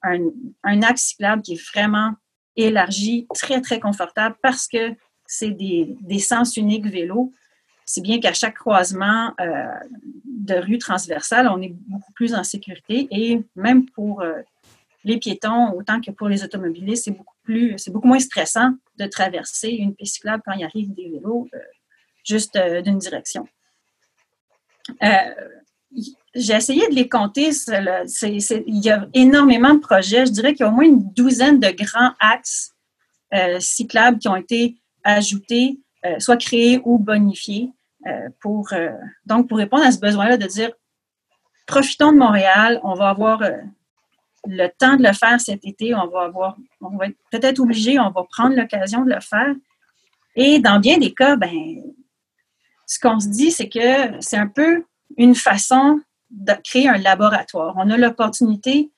un, 0.04 0.82
axe 0.82 1.04
cyclable 1.04 1.42
qui 1.42 1.54
est 1.54 1.70
vraiment 1.74 2.14
élargi, 2.56 3.28
très, 3.34 3.62
très 3.62 3.80
confortable, 3.80 4.36
parce 4.42 4.68
que 4.68 4.96
c'est 5.26 5.52
des, 5.52 6.20
sens 6.20 6.58
uniques 6.58 6.88
vélo 6.88 7.32
si 7.90 8.02
bien 8.02 8.20
qu'à 8.20 8.34
chaque 8.34 8.54
croisement 8.54 9.34
euh, 9.40 9.66
de 10.26 10.54
rue 10.54 10.78
transversale, 10.78 11.48
on 11.48 11.60
est 11.60 11.74
beaucoup 11.88 12.14
plus 12.14 12.36
en 12.36 12.44
sécurité 12.44 13.08
et 13.10 13.42
même 13.56 13.90
pour 13.90 14.22
euh, 14.22 14.42
les 15.04 15.18
piétons, 15.18 15.72
autant 15.72 16.00
que 16.00 16.12
pour 16.12 16.30
les 16.30 16.44
automobilistes, 16.44 17.06
c'est 17.06 17.18
beaucoup 17.18 17.34
plus, 17.42 17.74
c'est 17.80 17.90
beaucoup 17.90 18.08
moins 18.08 18.20
stressant 18.20 18.76
de 19.00 19.08
traverser 19.08 19.70
une 19.70 19.96
piste 19.96 20.18
cyclable 20.18 20.44
quand 20.46 20.52
il 20.52 20.64
arrive 20.64 20.94
des 20.94 21.10
vélos 21.10 21.48
euh, 21.56 21.60
juste 22.24 22.60
d'une 22.84 23.00
direction. 23.00 23.48
J'ai 26.36 26.54
essayé 26.54 26.88
de 26.90 26.96
les 26.96 27.10
compter. 27.10 27.50
il 27.50 28.86
y 28.86 28.90
a 28.90 29.08
énormément 29.14 29.74
de 29.74 29.80
projets. 29.80 30.26
Je 30.26 30.32
dirais 30.32 30.54
qu'il 30.54 30.66
y 30.66 30.70
a 30.70 30.72
au 30.72 30.76
moins 30.76 30.86
une 30.86 31.12
douzaine 31.14 31.60
de 31.60 31.70
grands 31.70 32.14
axes 32.20 32.76
cyclables 33.60 34.20
qui 34.20 34.28
ont 34.28 34.36
été 34.36 34.78
ajoutés, 35.04 35.80
soit 36.20 36.38
créés 36.38 36.82
ou 36.86 37.00
bonifiés. 37.00 37.72
Euh, 38.08 38.30
pour, 38.40 38.72
euh, 38.72 38.92
donc, 39.26 39.50
pour 39.50 39.58
répondre 39.58 39.84
à 39.84 39.92
ce 39.92 40.00
besoin-là 40.00 40.38
de 40.38 40.48
dire, 40.48 40.72
profitons 41.68 42.14
de 42.14 42.18
Montréal, 42.18 42.80
on 42.84 42.94
va 42.94 43.10
avoir 43.10 43.42
euh, 43.42 43.58
le 44.48 44.68
temps 44.68 44.96
de 44.96 45.04
le 45.04 45.12
faire 45.12 45.40
cet 45.42 45.66
été, 45.66 45.94
on 45.94 46.08
va 46.08 46.24
avoir, 46.24 46.56
on 46.80 46.96
va 46.96 47.08
être 47.08 47.18
peut-être 47.30 47.60
obligé, 47.60 48.00
on 48.00 48.10
va 48.10 48.24
prendre 48.32 48.56
l'occasion 48.56 49.04
de 49.04 49.14
le 49.14 49.20
faire. 49.20 49.54
Et 50.36 50.60
dans 50.60 50.80
bien 50.80 50.98
des 50.98 51.14
cas, 51.14 51.36
ben, 51.36 51.52
ce 52.86 53.00
qu'on 53.00 53.20
se 53.20 53.28
dit, 53.28 53.52
c'est 53.52 53.68
que 53.68 54.22
c'est 54.22 54.38
un 54.38 54.48
peu 54.48 54.86
une 55.18 55.36
façon 55.36 56.00
de 56.30 56.54
créer 56.64 56.88
un 56.88 56.98
laboratoire. 56.98 57.74
On 57.78 57.90
a 57.90 57.98
l'opportunité, 57.98 58.92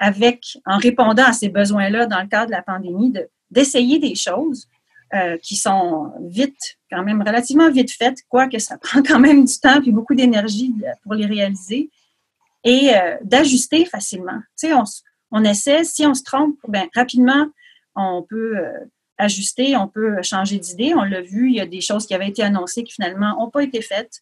en 0.00 0.78
répondant 0.78 1.24
à 1.24 1.32
ces 1.32 1.48
besoins-là 1.48 2.06
dans 2.06 2.20
le 2.20 2.28
cadre 2.28 2.46
de 2.46 2.52
la 2.52 2.62
pandémie, 2.62 3.12
d'essayer 3.50 3.98
des 3.98 4.14
choses 4.14 4.68
euh, 5.14 5.38
qui 5.38 5.56
sont 5.56 6.12
vite, 6.28 6.78
quand 6.90 7.02
même 7.02 7.22
relativement 7.22 7.70
vite 7.70 7.92
faites, 7.92 8.18
quoique 8.28 8.58
ça 8.58 8.78
prend 8.82 9.02
quand 9.02 9.20
même 9.20 9.44
du 9.44 9.58
temps 9.58 9.80
et 9.80 9.90
beaucoup 9.90 10.14
d'énergie 10.14 10.74
pour 11.02 11.14
les 11.14 11.26
réaliser, 11.26 11.90
et 12.64 12.94
euh, 12.94 13.16
d'ajuster 13.22 13.84
facilement. 13.84 14.40
On, 14.64 14.84
on, 15.30 15.44
essaie, 15.44 15.84
si 15.84 16.06
on 16.06 16.14
se 16.14 16.22
trompe, 16.22 16.56
ben, 16.66 16.88
rapidement, 16.94 17.46
on 17.94 18.24
peut 18.28 18.56
euh, 18.56 18.72
ajuster, 19.18 19.76
on 19.76 19.86
peut 19.86 20.22
changer 20.22 20.58
d'idée. 20.58 20.94
On 20.94 21.04
l'a 21.04 21.20
vu, 21.20 21.48
il 21.48 21.54
y 21.54 21.60
a 21.60 21.66
des 21.66 21.80
choses 21.80 22.06
qui 22.06 22.14
avaient 22.14 22.28
été 22.28 22.42
annoncées 22.42 22.82
qui 22.82 22.92
finalement 22.92 23.38
n'ont 23.38 23.50
pas 23.50 23.62
été 23.62 23.82
faites. 23.82 24.20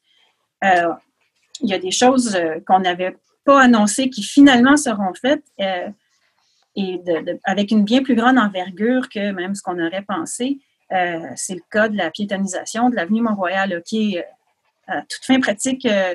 Il 1.60 1.68
y 1.68 1.74
a 1.74 1.78
des 1.78 1.90
choses 1.90 2.38
qu'on 2.66 2.80
n'avait 2.80 3.16
pas 3.44 3.62
annoncées 3.62 4.10
qui 4.10 4.22
finalement 4.22 4.76
seront 4.76 5.12
faites 5.14 5.44
et 5.58 7.00
avec 7.44 7.70
une 7.70 7.84
bien 7.84 8.02
plus 8.02 8.14
grande 8.14 8.38
envergure 8.38 9.08
que 9.08 9.32
même 9.32 9.54
ce 9.54 9.62
qu'on 9.62 9.84
aurait 9.84 10.02
pensé. 10.02 10.58
Euh, 10.92 11.20
c'est 11.36 11.54
le 11.54 11.62
cas 11.70 11.88
de 11.88 11.96
la 11.96 12.10
piétonisation 12.10 12.90
de 12.90 12.96
l'avenue 12.96 13.22
Mont-Royal, 13.22 13.82
qui 13.84 14.14
est 14.14 14.18
euh, 14.18 14.98
à 14.98 15.02
toute 15.02 15.24
fin 15.24 15.40
pratique 15.40 15.86
euh, 15.86 16.14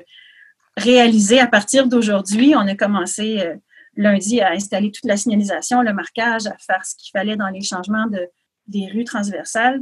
réalisée 0.76 1.40
à 1.40 1.48
partir 1.48 1.88
d'aujourd'hui. 1.88 2.54
On 2.56 2.68
a 2.68 2.76
commencé 2.76 3.44
lundi 3.96 4.42
à 4.42 4.52
installer 4.52 4.92
toute 4.92 5.06
la 5.06 5.18
signalisation, 5.18 5.82
le 5.82 5.94
marquage, 5.94 6.46
à 6.46 6.56
faire 6.60 6.86
ce 6.86 6.96
qu'il 6.96 7.12
fallait 7.12 7.36
dans 7.36 7.50
les 7.50 7.64
changements 7.64 8.06
de, 8.06 8.30
des 8.68 8.88
rues 8.88 9.06
transversales. 9.06 9.82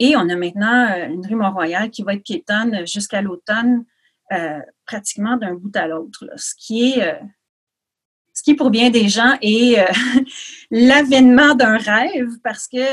Et 0.00 0.16
on 0.16 0.28
a 0.28 0.34
maintenant 0.34 0.92
une 1.08 1.24
rue 1.24 1.36
Mont-Royal 1.36 1.90
qui 1.90 2.02
va 2.02 2.14
être 2.14 2.24
piétonne 2.24 2.84
jusqu'à 2.84 3.22
l'automne, 3.22 3.84
pratiquement 4.86 5.36
d'un 5.36 5.54
bout 5.54 5.74
à 5.76 5.86
l'autre, 5.86 6.24
ce 6.36 6.54
qui 6.56 6.92
est 6.92 7.20
ce 8.34 8.42
qui 8.42 8.54
pour 8.54 8.70
bien 8.70 8.90
des 8.90 9.08
gens 9.08 9.38
est 9.40 9.78
euh, 9.78 9.84
l'avènement 10.70 11.54
d'un 11.54 11.78
rêve 11.78 12.28
parce 12.42 12.66
que 12.66 12.84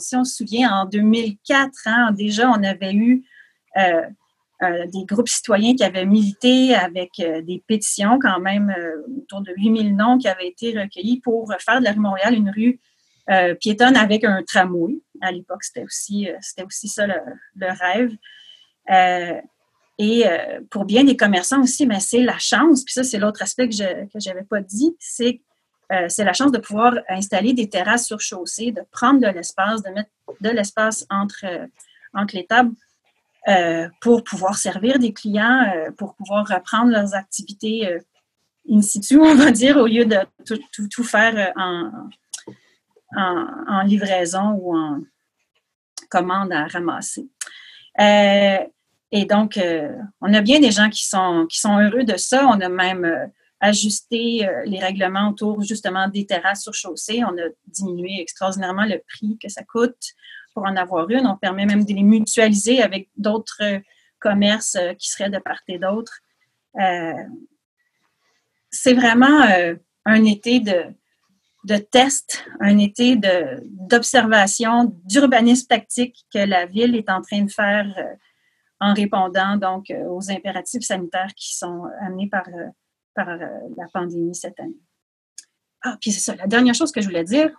si 0.00 0.16
on 0.16 0.24
se 0.24 0.36
souvient, 0.36 0.70
en 0.70 0.84
2004, 0.84 1.70
hein, 1.86 2.12
déjà, 2.12 2.50
on 2.50 2.62
avait 2.64 2.92
eu 2.92 3.24
euh, 3.76 4.02
euh, 4.62 4.86
des 4.88 5.04
groupes 5.04 5.28
citoyens 5.28 5.76
qui 5.76 5.84
avaient 5.84 6.04
milité 6.04 6.74
avec 6.74 7.12
des 7.18 7.62
pétitions, 7.66 8.18
quand 8.20 8.40
même 8.40 8.74
autour 9.16 9.42
de 9.42 9.52
8000 9.56 9.96
noms 9.96 10.18
qui 10.18 10.28
avaient 10.28 10.48
été 10.48 10.78
recueillis 10.78 11.20
pour 11.20 11.50
faire 11.60 11.78
de 11.78 11.84
la 11.84 11.92
rue 11.92 12.00
Montréal 12.00 12.34
une 12.34 12.50
rue 12.50 12.80
piétonne 13.60 13.96
avec 13.96 14.24
un 14.24 14.42
tramway. 14.42 14.94
À 15.22 15.30
l'époque, 15.30 15.62
c'était 15.62 15.84
aussi, 15.84 16.28
c'était 16.40 16.64
aussi 16.64 16.88
ça 16.88 17.06
le 17.06 17.16
rêve. 17.60 18.10
Et 20.02 20.26
euh, 20.26 20.60
pour 20.70 20.86
bien 20.86 21.04
des 21.04 21.14
commerçants 21.14 21.60
aussi, 21.60 21.86
mais 21.86 22.00
c'est 22.00 22.22
la 22.22 22.38
chance, 22.38 22.84
puis 22.84 22.94
ça, 22.94 23.04
c'est 23.04 23.18
l'autre 23.18 23.42
aspect 23.42 23.68
que 23.68 23.74
je 23.74 24.28
n'avais 24.28 24.44
pas 24.44 24.62
dit, 24.62 24.96
c'est 24.98 25.42
euh, 25.92 26.06
c'est 26.08 26.24
la 26.24 26.32
chance 26.32 26.52
de 26.52 26.58
pouvoir 26.58 26.94
installer 27.10 27.52
des 27.52 27.68
terrasses 27.68 28.06
sur 28.06 28.18
chaussée, 28.18 28.72
de 28.72 28.80
prendre 28.92 29.20
de 29.20 29.26
l'espace, 29.26 29.82
de 29.82 29.90
mettre 29.90 30.08
de 30.40 30.48
l'espace 30.48 31.04
entre, 31.10 31.44
euh, 31.44 31.66
entre 32.14 32.34
les 32.34 32.46
tables 32.46 32.72
pour 34.00 34.24
pouvoir 34.24 34.56
servir 34.56 34.98
des 34.98 35.12
clients, 35.12 35.64
pour 35.96 36.14
pouvoir 36.14 36.46
reprendre 36.46 36.92
leurs 36.92 37.14
activités 37.14 37.98
in 38.70 38.82
situ, 38.82 39.18
on 39.18 39.34
va 39.34 39.50
dire, 39.50 39.78
au 39.78 39.86
lieu 39.86 40.04
de 40.04 40.18
tout, 40.46 40.88
tout, 40.88 41.02
faire 41.02 41.52
en, 41.56 41.90
en, 43.16 43.82
livraison 43.82 44.50
ou 44.60 44.76
en 44.76 45.00
commande 46.10 46.52
à 46.52 46.66
ramasser. 46.66 47.28
Et 49.12 49.24
donc, 49.24 49.56
euh, 49.56 49.92
on 50.20 50.32
a 50.34 50.40
bien 50.40 50.60
des 50.60 50.70
gens 50.70 50.88
qui 50.88 51.06
sont, 51.06 51.46
qui 51.48 51.58
sont 51.58 51.78
heureux 51.78 52.04
de 52.04 52.16
ça. 52.16 52.46
On 52.46 52.60
a 52.60 52.68
même 52.68 53.04
euh, 53.04 53.26
ajusté 53.58 54.46
euh, 54.46 54.62
les 54.66 54.78
règlements 54.78 55.30
autour 55.30 55.62
justement 55.62 56.08
des 56.08 56.26
terrasses 56.26 56.62
sur 56.62 56.74
chaussée. 56.74 57.22
On 57.24 57.36
a 57.36 57.48
diminué 57.66 58.20
extraordinairement 58.20 58.84
le 58.84 59.02
prix 59.08 59.36
que 59.42 59.48
ça 59.48 59.64
coûte 59.64 60.12
pour 60.54 60.64
en 60.64 60.76
avoir 60.76 61.10
une. 61.10 61.26
On 61.26 61.36
permet 61.36 61.66
même 61.66 61.84
de 61.84 61.92
les 61.92 62.02
mutualiser 62.02 62.82
avec 62.82 63.08
d'autres 63.16 63.80
commerces 64.20 64.76
qui 64.98 65.08
seraient 65.08 65.30
de 65.30 65.38
part 65.38 65.60
et 65.66 65.78
d'autre. 65.78 66.12
c'est 68.70 68.92
vraiment 68.92 69.40
un 70.04 70.24
été 70.24 70.60
de, 70.60 70.84
de 71.64 71.76
test, 71.76 72.44
un 72.60 72.76
été 72.78 73.16
d'observation, 73.16 74.92
d'urbanisme 75.04 75.68
tactique 75.68 76.26
que 76.34 76.40
la 76.40 76.66
ville 76.66 76.94
est 76.96 77.08
en 77.08 77.22
train 77.22 77.42
de 77.42 77.50
faire 77.50 77.86
en 78.80 78.94
répondant 78.94 79.56
donc 79.56 79.90
euh, 79.90 80.04
aux 80.08 80.30
impératifs 80.30 80.82
sanitaires 80.82 81.32
qui 81.36 81.54
sont 81.54 81.84
amenés 82.00 82.28
par, 82.28 82.48
euh, 82.48 82.68
par 83.14 83.28
euh, 83.28 83.46
la 83.76 83.86
pandémie 83.92 84.34
cette 84.34 84.58
année. 84.58 84.80
Ah, 85.82 85.96
puis 86.00 86.12
c'est 86.12 86.20
ça. 86.20 86.34
La 86.36 86.46
dernière 86.46 86.74
chose 86.74 86.92
que 86.92 87.00
je 87.00 87.06
voulais 87.06 87.24
dire, 87.24 87.50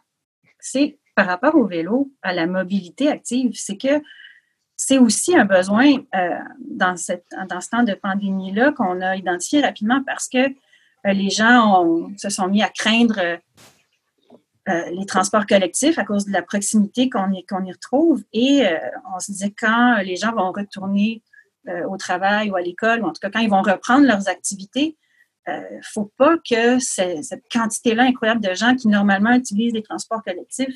c'est 0.59 0.99
par 1.15 1.27
rapport 1.27 1.55
au 1.55 1.65
vélo, 1.65 2.11
à 2.21 2.33
la 2.33 2.47
mobilité 2.47 3.09
active, 3.09 3.51
c'est 3.53 3.77
que 3.77 4.01
c'est 4.75 4.97
aussi 4.97 5.35
un 5.35 5.45
besoin 5.45 5.97
euh, 6.15 6.29
dans, 6.59 6.97
cette, 6.97 7.25
dans 7.49 7.61
ce 7.61 7.69
temps 7.69 7.83
de 7.83 7.93
pandémie-là 7.93 8.71
qu'on 8.71 9.01
a 9.01 9.15
identifié 9.15 9.61
rapidement 9.61 10.01
parce 10.05 10.27
que 10.27 10.39
euh, 10.39 11.13
les 11.13 11.29
gens 11.29 12.09
se 12.17 12.29
sont 12.29 12.47
mis 12.47 12.63
à 12.63 12.69
craindre 12.69 13.39
euh, 14.69 14.91
les 14.91 15.05
transports 15.05 15.45
collectifs 15.45 15.97
à 15.97 16.05
cause 16.05 16.25
de 16.25 16.31
la 16.31 16.41
proximité 16.41 17.09
qu'on 17.09 17.31
y, 17.31 17.45
qu'on 17.45 17.63
y 17.63 17.71
retrouve. 17.71 18.23
Et 18.33 18.63
on 19.15 19.19
se 19.19 19.31
disait 19.31 19.53
quand 19.57 19.97
les 20.03 20.15
gens 20.15 20.33
vont 20.33 20.51
retourner 20.51 21.23
au 21.87 21.95
travail 21.97 22.49
ou 22.49 22.55
à 22.55 22.61
l'école, 22.61 23.03
ou 23.03 23.05
en 23.05 23.13
tout 23.13 23.19
cas 23.21 23.29
quand 23.29 23.39
ils 23.39 23.49
vont 23.49 23.61
reprendre 23.61 24.05
leurs 24.05 24.27
activités, 24.29 24.97
il 25.47 25.53
ne 25.53 25.81
faut 25.83 26.11
pas 26.17 26.37
que 26.37 26.79
cette 26.79 27.43
quantité-là 27.51 28.03
incroyable 28.03 28.41
de 28.41 28.53
gens 28.53 28.75
qui 28.75 28.87
normalement 28.87 29.33
utilisent 29.33 29.73
les 29.73 29.83
transports 29.83 30.23
collectifs 30.23 30.75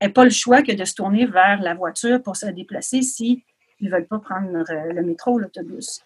n'aient 0.00 0.10
pas 0.10 0.24
le 0.24 0.30
choix 0.30 0.62
que 0.62 0.72
de 0.72 0.84
se 0.84 0.94
tourner 0.94 1.26
vers 1.26 1.60
la 1.62 1.74
voiture 1.74 2.22
pour 2.22 2.36
se 2.36 2.46
déplacer 2.46 3.02
s'ils 3.02 3.42
ne 3.80 3.90
veulent 3.90 4.06
pas 4.06 4.18
prendre 4.18 4.64
le 4.68 5.02
métro 5.02 5.32
ou 5.32 5.38
l'autobus. 5.38 6.02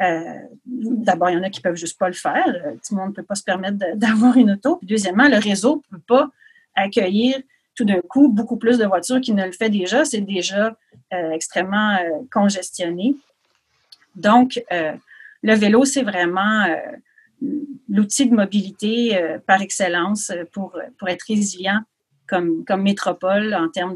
Euh, 0.00 0.38
d'abord, 0.64 1.30
il 1.30 1.34
y 1.34 1.36
en 1.36 1.42
a 1.42 1.50
qui 1.50 1.60
peuvent 1.60 1.76
juste 1.76 1.98
pas 1.98 2.08
le 2.08 2.14
faire. 2.14 2.46
Euh, 2.46 2.72
tout 2.74 2.94
le 2.94 2.96
monde 2.96 3.10
ne 3.10 3.14
peut 3.14 3.24
pas 3.24 3.34
se 3.34 3.42
permettre 3.42 3.78
d'avoir 3.94 4.36
une 4.36 4.52
auto. 4.52 4.78
deuxièmement, 4.82 5.28
le 5.28 5.38
réseau 5.38 5.82
ne 5.90 5.98
peut 5.98 6.04
pas 6.06 6.30
accueillir 6.74 7.36
tout 7.74 7.84
d'un 7.84 8.00
coup 8.00 8.28
beaucoup 8.28 8.56
plus 8.56 8.78
de 8.78 8.84
voitures 8.84 9.20
qu'il 9.20 9.34
ne 9.34 9.44
le 9.44 9.52
fait 9.52 9.70
déjà. 9.70 10.04
C'est 10.04 10.20
déjà 10.20 10.76
euh, 11.12 11.30
extrêmement 11.30 11.98
congestionné. 12.32 13.16
Donc, 14.16 14.60
le 14.70 15.54
vélo, 15.54 15.84
c'est 15.84 16.02
vraiment 16.02 16.66
l'outil 17.88 18.28
de 18.28 18.34
mobilité 18.34 19.38
par 19.46 19.62
excellence 19.62 20.32
pour, 20.52 20.76
pour 20.98 21.08
être 21.08 21.22
résilient 21.28 21.82
comme, 22.26 22.64
comme 22.64 22.82
métropole 22.82 23.54
en 23.54 23.68
termes 23.68 23.94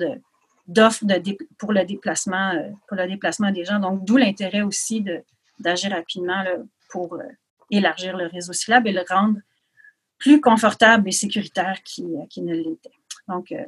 d'offres 0.69 1.05
pour, 1.05 1.17
pour 1.59 1.73
le 1.73 1.85
déplacement 1.85 3.51
des 3.51 3.65
gens. 3.65 3.81
Donc, 3.81 4.05
d'où 4.05 4.17
l'intérêt 4.17 4.63
aussi 4.63 5.01
de, 5.01 5.25
d'agir 5.63 5.93
rapidement 5.93 6.45
pour 6.91 7.15
euh, 7.15 7.23
élargir 7.71 8.17
le 8.17 8.27
réseau 8.27 8.53
cyclable 8.53 8.89
et 8.89 8.93
le 8.93 9.03
rendre 9.09 9.39
plus 10.19 10.41
confortable 10.41 11.09
et 11.09 11.13
sécuritaire 11.13 11.79
qu'il 11.85 12.07
ne 12.45 12.55
l'était. 12.55 12.91
Donc, 13.29 13.51
euh, 13.51 13.65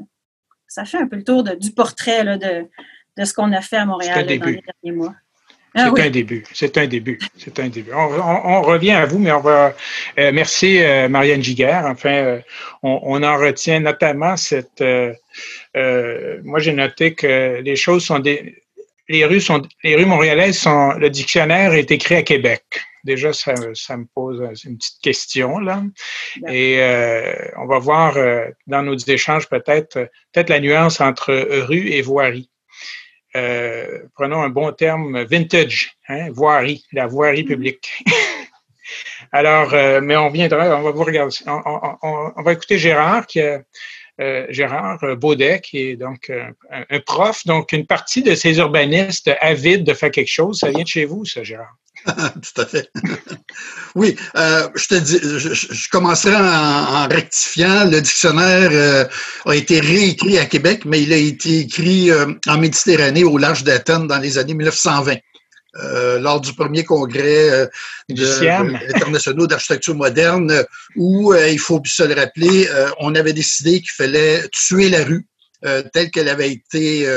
ça 0.69 0.85
fait 0.85 0.99
un 0.99 1.09
peu 1.09 1.17
le 1.17 1.25
tour 1.25 1.43
du 1.43 1.73
portrait 1.73 2.25
de, 2.39 2.69
de, 3.17 3.25
ce 3.25 3.33
qu'on 3.33 3.53
a 3.53 3.61
fait 3.61 3.79
à 3.79 3.87
Montréal 3.87 4.25
dans 4.25 4.31
les 4.31 4.39
derniers 4.39 4.97
mois. 4.97 5.15
Ah 5.77 5.91
c'est 5.93 6.03
un 6.03 6.11
début. 6.11 6.45
C'est 6.53 6.79
un 6.79 6.87
début. 6.87 7.19
C'est 7.37 7.59
un 7.59 7.69
début. 7.69 7.91
On, 7.93 8.63
revient 8.63 8.93
à 8.93 9.07
vous, 9.07 9.19
mais 9.19 9.33
on 9.33 9.41
va. 9.41 9.75
Euh, 10.21 10.31
merci, 10.33 10.79
Marianne 11.11 11.43
Giguère. 11.43 11.87
Enfin, 11.87 12.39
on, 12.85 13.21
en 13.25 13.37
retient 13.37 13.81
notamment 13.81 14.37
cette. 14.37 14.85
moi, 15.75 16.61
j'ai 16.61 16.73
noté 16.73 17.15
que 17.15 17.61
les 17.61 17.75
choses 17.75 18.05
sont 18.05 18.21
des, 18.21 18.64
les 19.09 19.25
rues 19.25 19.41
sont, 19.41 19.63
les 19.83 19.97
rues 19.97 20.07
montréalaises 20.07 20.59
sont, 20.59 20.93
le 20.93 21.11
dictionnaire 21.11 21.75
est 21.75 21.91
écrit 21.91 22.17
à 22.17 22.23
Québec. 22.23 22.63
Déjà, 23.05 23.35
ça, 23.35 23.55
ça 23.75 23.97
me 23.99 24.07
pose 24.15 24.41
une 24.65 24.79
petite 24.79 25.01
question 25.03 25.59
là. 25.59 25.83
Et 26.49 26.79
euh, 26.81 27.35
on 27.59 27.67
va 27.67 27.79
voir 27.79 28.17
euh, 28.17 28.47
dans 28.67 28.83
nos 28.83 28.97
échanges 28.97 29.49
peut-être 29.49 30.09
peut-être 30.33 30.49
la 30.49 30.61
nuance 30.61 31.01
entre 31.01 31.35
rue 31.67 31.91
et 31.91 32.01
voirie. 32.01 32.51
Euh, 33.37 34.05
prenons 34.15 34.43
un 34.43 34.49
bon 34.49 34.73
terme 34.73 35.25
vintage, 35.25 35.97
hein, 36.09 36.31
voirie, 36.31 36.85
la 36.93 37.07
voirie 37.07 37.43
mm-hmm. 37.43 37.47
publique. 37.47 38.05
Alors, 39.33 39.73
mais 40.03 40.17
on 40.17 40.31
viendra, 40.31 40.79
on 40.79 40.83
va 40.83 40.91
vous 40.93 41.03
regarder. 41.03 41.35
On, 41.47 41.97
on, 42.03 42.33
on 42.37 42.43
va 42.43 42.53
écouter 42.53 42.79
Gérard 42.79 43.27
qui 43.27 43.41
a 43.41 43.63
euh, 44.21 44.47
Gérard 44.49 45.01
Baudet, 45.17 45.61
qui 45.61 45.79
est 45.79 45.97
donc 45.97 46.31
euh, 46.31 46.45
un, 46.71 47.01
prof. 47.01 47.45
Donc, 47.47 47.73
une 47.73 47.87
partie 47.87 48.23
de 48.23 48.35
ces 48.35 48.59
urbanistes 48.59 49.31
avides 49.41 49.85
de 49.85 49.93
faire 49.93 50.11
quelque 50.11 50.31
chose, 50.31 50.59
ça 50.61 50.71
vient 50.71 50.83
de 50.83 50.89
chez 50.89 51.05
vous, 51.05 51.25
ça, 51.25 51.43
Gérard? 51.43 51.75
Tout 52.07 52.61
à 52.61 52.67
fait. 52.67 52.91
oui, 53.95 54.15
euh, 54.37 54.69
je 54.75 54.87
te 54.87 54.95
dis, 54.95 55.19
je, 55.21 55.89
commencerai 55.89 56.37
en, 56.37 57.09
rectifiant. 57.09 57.87
Le 57.87 58.01
dictionnaire 58.01 59.09
a 59.47 59.55
été 59.57 59.81
réécrit 59.81 60.39
à 60.39 60.45
Québec, 60.47 60.85
mais 60.85 61.03
il 61.03 61.13
a 61.13 61.17
été 61.17 61.61
écrit 61.61 62.11
en 62.47 62.59
Méditerranée 62.59 63.25
au 63.25 63.39
large 63.39 63.65
d'Athènes 63.65 64.07
dans 64.07 64.19
les 64.19 64.39
années 64.39 64.55
1920. 64.55 65.17
Euh, 65.83 66.21
lors 66.21 66.41
du 66.41 66.53
premier 66.53 66.85
congrès 66.85 67.51
euh, 67.51 67.67
international 68.95 69.49
d'architecture 69.49 69.97
moderne, 69.97 70.65
où, 70.95 71.33
euh, 71.33 71.49
il 71.49 71.59
faut 71.59 71.83
se 71.85 72.05
le 72.05 72.15
rappeler, 72.15 72.69
on 73.01 73.15
avait 73.15 73.33
décidé 73.33 73.81
qu'il 73.81 73.91
fallait 73.91 74.49
tuer 74.53 74.89
la 74.89 75.05
rue 75.05 75.27
telle 75.95 76.11
qu'elle 76.11 76.29
avait 76.29 76.53
été 76.53 77.09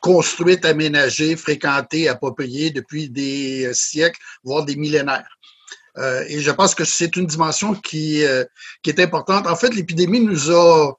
construite, 0.00 0.64
aménagée, 0.64 1.36
fréquentée, 1.36 2.08
appropriée 2.08 2.70
depuis 2.70 3.10
des 3.10 3.70
siècles, 3.74 4.18
voire 4.42 4.64
des 4.64 4.76
millénaires. 4.76 5.38
et 6.26 6.40
je 6.40 6.50
pense 6.50 6.74
que 6.74 6.84
c'est 6.84 7.16
une 7.16 7.26
dimension 7.26 7.74
qui, 7.74 8.24
qui 8.82 8.90
est 8.90 9.00
importante. 9.00 9.46
En 9.46 9.56
fait, 9.56 9.74
l'épidémie 9.74 10.20
nous 10.20 10.50
a 10.50 10.92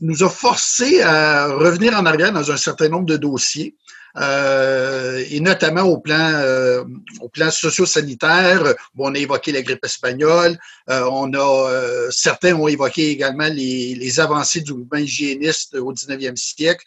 nous 0.00 0.24
a 0.24 0.28
forcé 0.28 1.02
à 1.02 1.46
revenir 1.46 1.96
en 1.96 2.04
arrière 2.04 2.32
dans 2.32 2.50
un 2.50 2.56
certain 2.56 2.88
nombre 2.88 3.06
de 3.06 3.16
dossiers. 3.16 3.76
Euh, 4.16 5.24
et 5.28 5.40
notamment 5.40 5.82
au 5.82 5.98
plan, 5.98 6.32
euh, 6.34 6.84
au 7.20 7.28
plan 7.28 7.50
socio-sanitaire. 7.50 8.62
Bon, 8.94 9.10
on 9.10 9.14
a 9.14 9.18
évoqué 9.18 9.50
la 9.50 9.62
grippe 9.62 9.84
espagnole. 9.84 10.56
Euh, 10.88 11.08
on 11.10 11.32
a, 11.32 11.70
euh, 11.70 12.10
certains 12.10 12.54
ont 12.54 12.68
évoqué 12.68 13.10
également 13.10 13.48
les, 13.48 13.96
les, 13.96 14.20
avancées 14.20 14.60
du 14.60 14.72
mouvement 14.72 14.98
hygiéniste 14.98 15.74
au 15.74 15.92
19e 15.92 16.36
siècle, 16.36 16.86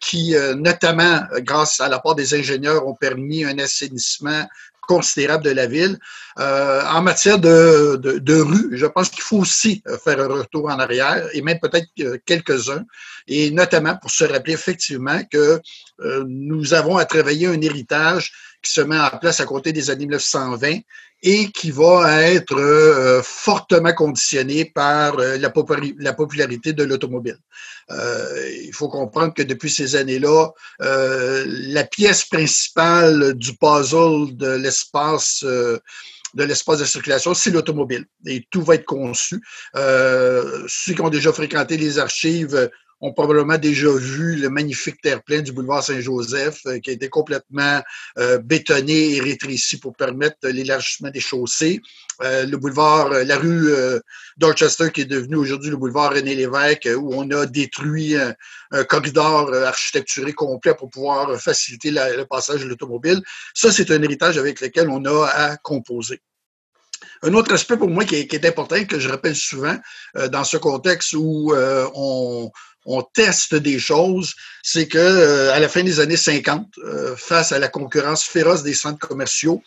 qui, 0.00 0.34
notamment 0.56 1.22
grâce 1.38 1.80
à 1.80 1.88
l'apport 1.88 2.14
des 2.14 2.34
ingénieurs, 2.34 2.86
ont 2.86 2.94
permis 2.94 3.44
un 3.44 3.58
assainissement 3.58 4.46
considérable 4.80 5.44
de 5.44 5.50
la 5.50 5.66
ville. 5.66 5.98
Euh, 6.38 6.82
en 6.86 7.02
matière 7.02 7.38
de, 7.38 7.96
de, 7.96 8.40
rue, 8.40 8.76
je 8.76 8.86
pense 8.86 9.08
qu'il 9.08 9.22
faut 9.22 9.38
aussi 9.38 9.82
euh, 9.86 9.98
faire 9.98 10.20
un 10.20 10.28
retour 10.28 10.66
en 10.66 10.78
arrière, 10.78 11.28
et 11.32 11.42
même 11.42 11.58
peut-être 11.60 11.88
quelques-uns, 12.24 12.84
et 13.26 13.50
notamment 13.50 13.96
pour 13.96 14.10
se 14.10 14.24
rappeler 14.24 14.54
effectivement 14.54 15.22
que 15.30 15.60
euh, 16.00 16.24
nous 16.26 16.74
avons 16.74 16.96
à 16.96 17.04
travailler 17.04 17.46
un 17.46 17.60
héritage 17.60 18.32
qui 18.62 18.72
se 18.72 18.80
met 18.80 18.98
en 18.98 19.18
place 19.18 19.40
à 19.40 19.46
côté 19.46 19.72
des 19.72 19.90
années 19.90 20.06
1920 20.06 20.80
et 21.22 21.50
qui 21.50 21.70
va 21.70 22.22
être 22.22 22.56
euh, 22.56 23.22
fortement 23.22 23.92
conditionné 23.92 24.64
par 24.64 25.18
euh, 25.18 25.36
la, 25.36 25.52
la, 25.98 26.12
popularité 26.14 26.72
de 26.72 26.84
l'automobile. 26.84 27.36
Euh, 27.90 28.50
il 28.64 28.72
faut 28.72 28.88
comprendre 28.88 29.34
que 29.34 29.42
depuis 29.42 29.70
ces 29.70 29.96
années-là, 29.96 30.48
la 30.78 31.84
pièce 31.84 32.24
principale 32.24 33.34
du 33.34 33.56
puzzle 33.56 34.36
de 34.36 34.52
l'espace 34.52 35.44
de 36.32 36.44
l'espace 36.44 36.78
de 36.78 36.84
circulation, 36.84 37.34
c'est 37.34 37.50
l'automobile. 37.50 38.04
Et 38.24 38.46
tout 38.50 38.62
va 38.62 38.76
être 38.76 38.84
conçu. 38.84 39.42
ceux 39.74 40.94
qui 40.94 41.00
ont 41.00 41.10
déjà 41.10 41.32
fréquenté 41.32 41.76
les 41.76 41.98
archives 41.98 42.70
ont 43.00 43.12
probablement 43.12 43.56
déjà 43.56 43.90
vu 43.90 44.36
le 44.36 44.50
magnifique 44.50 45.00
terre-plein 45.00 45.40
du 45.40 45.52
boulevard 45.52 45.82
Saint-Joseph 45.82 46.60
euh, 46.66 46.78
qui 46.80 46.90
a 46.90 46.92
été 46.92 47.08
complètement 47.08 47.80
euh, 48.18 48.38
bétonné 48.38 49.16
et 49.16 49.20
rétréci 49.20 49.78
pour 49.78 49.94
permettre 49.96 50.48
l'élargissement 50.48 51.10
des 51.10 51.20
chaussées. 51.20 51.80
Euh, 52.22 52.44
le 52.44 52.56
boulevard, 52.58 53.10
la 53.10 53.38
rue 53.38 53.70
Dorchester 54.36 54.90
qui 54.92 55.02
est 55.02 55.06
devenue 55.06 55.36
aujourd'hui 55.36 55.70
le 55.70 55.76
boulevard 55.76 56.12
René 56.12 56.34
Lévesque 56.34 56.88
où 56.96 57.14
on 57.14 57.30
a 57.30 57.46
détruit 57.46 58.16
un, 58.16 58.34
corridor 58.84 59.52
architecturé 59.54 60.32
complet 60.32 60.74
pour 60.74 60.90
pouvoir 60.90 61.40
faciliter 61.40 61.90
le 61.90 62.24
passage 62.24 62.62
de 62.62 62.68
l'automobile. 62.68 63.22
Ça, 63.54 63.72
c'est 63.72 63.90
un 63.90 64.02
héritage 64.02 64.38
avec 64.38 64.60
lequel 64.60 64.88
on 64.90 65.04
a 65.04 65.26
à 65.26 65.56
composer. 65.56 66.20
Un 67.22 67.32
autre 67.34 67.52
aspect 67.54 67.76
pour 67.76 67.88
moi 67.88 68.04
qui 68.04 68.16
est, 68.16 68.26
qui 68.26 68.36
est 68.36 68.46
important, 68.46 68.84
que 68.84 68.98
je 68.98 69.08
rappelle 69.08 69.36
souvent 69.36 69.76
dans 70.30 70.44
ce 70.44 70.56
contexte 70.58 71.14
où 71.14 71.54
on, 71.54 72.50
on 72.86 73.02
teste 73.02 73.54
des 73.54 73.78
choses, 73.78 74.34
c'est 74.62 74.88
que 74.88 74.98
euh, 74.98 75.52
à 75.52 75.60
la 75.60 75.68
fin 75.68 75.82
des 75.82 76.00
années 76.00 76.16
50, 76.16 76.66
euh, 76.78 77.14
face 77.16 77.52
à 77.52 77.58
la 77.58 77.68
concurrence 77.68 78.24
féroce 78.24 78.62
des 78.62 78.74
centres 78.74 79.06
commerciaux, 79.06 79.62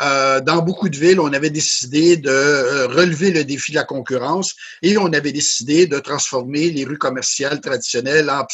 euh, 0.00 0.40
dans 0.40 0.62
beaucoup 0.62 0.88
de 0.88 0.96
villes, 0.96 1.20
on 1.20 1.32
avait 1.32 1.50
décidé 1.50 2.16
de 2.16 2.84
relever 2.86 3.30
le 3.30 3.44
défi 3.44 3.72
de 3.72 3.76
la 3.76 3.84
concurrence 3.84 4.54
et 4.80 4.96
on 4.96 5.12
avait 5.12 5.32
décidé 5.32 5.86
de 5.86 5.98
transformer 5.98 6.70
les 6.70 6.84
rues 6.84 6.98
commerciales 6.98 7.60
traditionnelles 7.60 8.30
en 8.30 8.44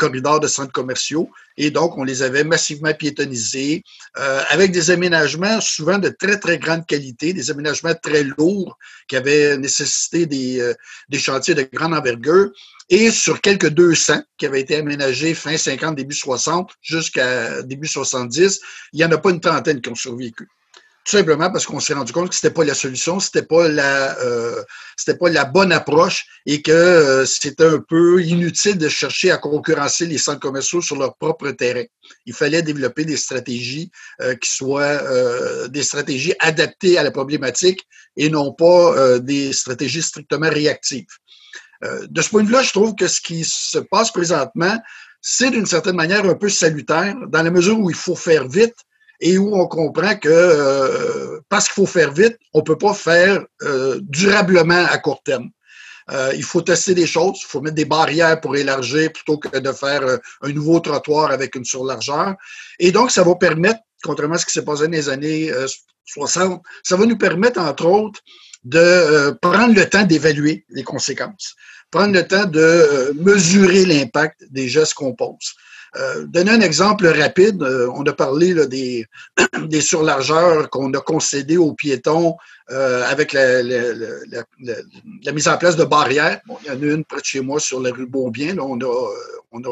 pseudo-corridors 0.00 0.40
de 0.40 0.48
centres 0.48 0.72
commerciaux. 0.72 1.30
Et 1.56 1.70
donc, 1.70 1.98
on 1.98 2.04
les 2.04 2.22
avait 2.22 2.44
massivement 2.44 2.94
piétonnisés 2.94 3.82
avec 4.14 4.72
des 4.72 4.90
aménagements 4.90 5.60
souvent 5.60 5.98
de 5.98 6.08
très, 6.08 6.38
très 6.38 6.58
grande 6.58 6.86
qualité, 6.86 7.32
des 7.32 7.50
aménagements 7.50 7.94
très 7.94 8.24
lourds 8.24 8.78
qui 9.08 9.16
avaient 9.16 9.56
nécessité 9.58 10.26
des, 10.26 10.72
des 11.08 11.18
chantiers 11.18 11.54
de 11.54 11.68
grande 11.72 11.94
envergure. 11.94 12.50
Et 12.88 13.10
sur 13.10 13.40
quelques 13.40 13.68
200 13.68 14.22
qui 14.36 14.46
avaient 14.46 14.60
été 14.60 14.76
aménagés 14.76 15.34
fin 15.34 15.56
50, 15.56 15.94
début 15.94 16.14
60, 16.14 16.72
jusqu'à 16.82 17.62
début 17.62 17.86
70, 17.86 18.60
il 18.92 18.96
n'y 18.96 19.04
en 19.04 19.12
a 19.12 19.18
pas 19.18 19.30
une 19.30 19.40
trentaine 19.40 19.80
qui 19.80 19.90
ont 19.90 19.94
survécu. 19.94 20.48
Tout 21.04 21.16
simplement 21.16 21.50
parce 21.50 21.66
qu'on 21.66 21.80
s'est 21.80 21.94
rendu 21.94 22.12
compte 22.12 22.28
que 22.28 22.34
c'était 22.34 22.50
pas 22.50 22.64
la 22.64 22.74
solution, 22.74 23.20
c'était 23.20 23.42
pas 23.42 23.68
la, 23.68 24.18
euh, 24.20 24.62
c'était 24.96 25.16
pas 25.16 25.30
la 25.30 25.46
bonne 25.46 25.72
approche 25.72 26.26
et 26.44 26.60
que 26.60 26.70
euh, 26.70 27.24
c'était 27.24 27.64
un 27.64 27.78
peu 27.78 28.22
inutile 28.22 28.76
de 28.76 28.88
chercher 28.88 29.30
à 29.30 29.38
concurrencer 29.38 30.06
les 30.06 30.18
centres 30.18 30.40
commerciaux 30.40 30.82
sur 30.82 30.96
leur 30.96 31.16
propre 31.16 31.50
terrain. 31.52 31.84
Il 32.26 32.34
fallait 32.34 32.62
développer 32.62 33.06
des 33.06 33.16
stratégies 33.16 33.90
euh, 34.20 34.34
qui 34.34 34.50
soient 34.50 35.00
des 35.68 35.82
stratégies 35.82 36.34
adaptées 36.38 36.98
à 36.98 37.02
la 37.02 37.10
problématique 37.10 37.86
et 38.16 38.28
non 38.28 38.52
pas 38.52 39.18
des 39.20 39.52
stratégies 39.52 40.02
strictement 40.02 40.50
réactives. 40.50 41.06
de 41.82 42.20
ce 42.20 42.28
point 42.28 42.42
de 42.42 42.48
vue-là, 42.48 42.62
je 42.62 42.72
trouve 42.72 42.94
que 42.94 43.06
ce 43.06 43.20
qui 43.20 43.44
se 43.44 43.78
passe 43.78 44.10
présentement, 44.10 44.78
c'est 45.22 45.50
d'une 45.50 45.66
certaine 45.66 45.96
manière 45.96 46.24
un 46.24 46.34
peu 46.34 46.48
salutaire, 46.48 47.14
dans 47.28 47.42
la 47.42 47.50
mesure 47.50 47.78
où 47.78 47.90
il 47.90 47.96
faut 47.96 48.16
faire 48.16 48.48
vite, 48.48 48.76
et 49.20 49.38
où 49.38 49.54
on 49.54 49.66
comprend 49.66 50.16
que 50.16 50.28
euh, 50.28 51.40
parce 51.48 51.66
qu'il 51.66 51.74
faut 51.74 51.86
faire 51.86 52.12
vite, 52.12 52.38
on 52.54 52.62
peut 52.62 52.78
pas 52.78 52.94
faire 52.94 53.44
euh, 53.62 54.00
durablement 54.02 54.86
à 54.86 54.98
court 54.98 55.22
terme. 55.22 55.50
Euh, 56.10 56.32
il 56.34 56.42
faut 56.42 56.62
tester 56.62 56.94
des 56.94 57.06
choses, 57.06 57.38
il 57.42 57.46
faut 57.46 57.60
mettre 57.60 57.76
des 57.76 57.84
barrières 57.84 58.40
pour 58.40 58.56
élargir 58.56 59.12
plutôt 59.12 59.38
que 59.38 59.58
de 59.58 59.72
faire 59.72 60.02
un 60.42 60.52
nouveau 60.52 60.80
trottoir 60.80 61.30
avec 61.30 61.54
une 61.54 61.64
surlargeur. 61.64 62.34
Et 62.78 62.90
donc, 62.90 63.10
ça 63.10 63.22
va 63.22 63.34
permettre, 63.36 63.80
contrairement 64.02 64.34
à 64.34 64.38
ce 64.38 64.46
qui 64.46 64.52
s'est 64.52 64.64
passé 64.64 64.84
dans 64.84 64.92
les 64.92 65.08
années 65.08 65.52
60, 66.06 66.62
ça 66.82 66.96
va 66.96 67.06
nous 67.06 67.18
permettre, 67.18 67.60
entre 67.60 67.86
autres, 67.86 68.20
de 68.64 69.38
prendre 69.40 69.74
le 69.74 69.88
temps 69.88 70.02
d'évaluer 70.02 70.64
les 70.70 70.82
conséquences, 70.82 71.54
prendre 71.92 72.12
le 72.12 72.26
temps 72.26 72.46
de 72.46 73.12
mesurer 73.14 73.84
l'impact 73.84 74.44
des 74.50 74.68
gestes 74.68 74.94
qu'on 74.94 75.14
pose. 75.14 75.54
Euh, 75.96 76.24
donner 76.26 76.52
un 76.52 76.60
exemple 76.60 77.06
rapide, 77.06 77.62
euh, 77.62 77.90
on 77.94 78.04
a 78.04 78.12
parlé 78.12 78.54
là, 78.54 78.66
des, 78.66 79.06
des 79.66 79.80
surlargeurs 79.80 80.70
qu'on 80.70 80.92
a 80.94 81.00
concédés 81.00 81.56
aux 81.56 81.72
piétons 81.72 82.36
euh, 82.70 83.04
avec 83.06 83.32
la, 83.32 83.62
mise 85.32 85.48
en 85.48 85.58
place 85.58 85.76
de 85.76 85.84
barrières. 85.84 86.40
Bon, 86.46 86.58
il 86.62 86.68
y 86.68 86.70
en 86.70 86.80
a 86.80 86.94
une 86.94 87.04
près 87.04 87.20
de 87.20 87.24
chez 87.24 87.40
moi 87.40 87.58
sur 87.58 87.80
la 87.80 87.90
rue 87.90 88.06
Beaubien. 88.06 88.56
On, 88.58 88.78
a, 88.80 89.66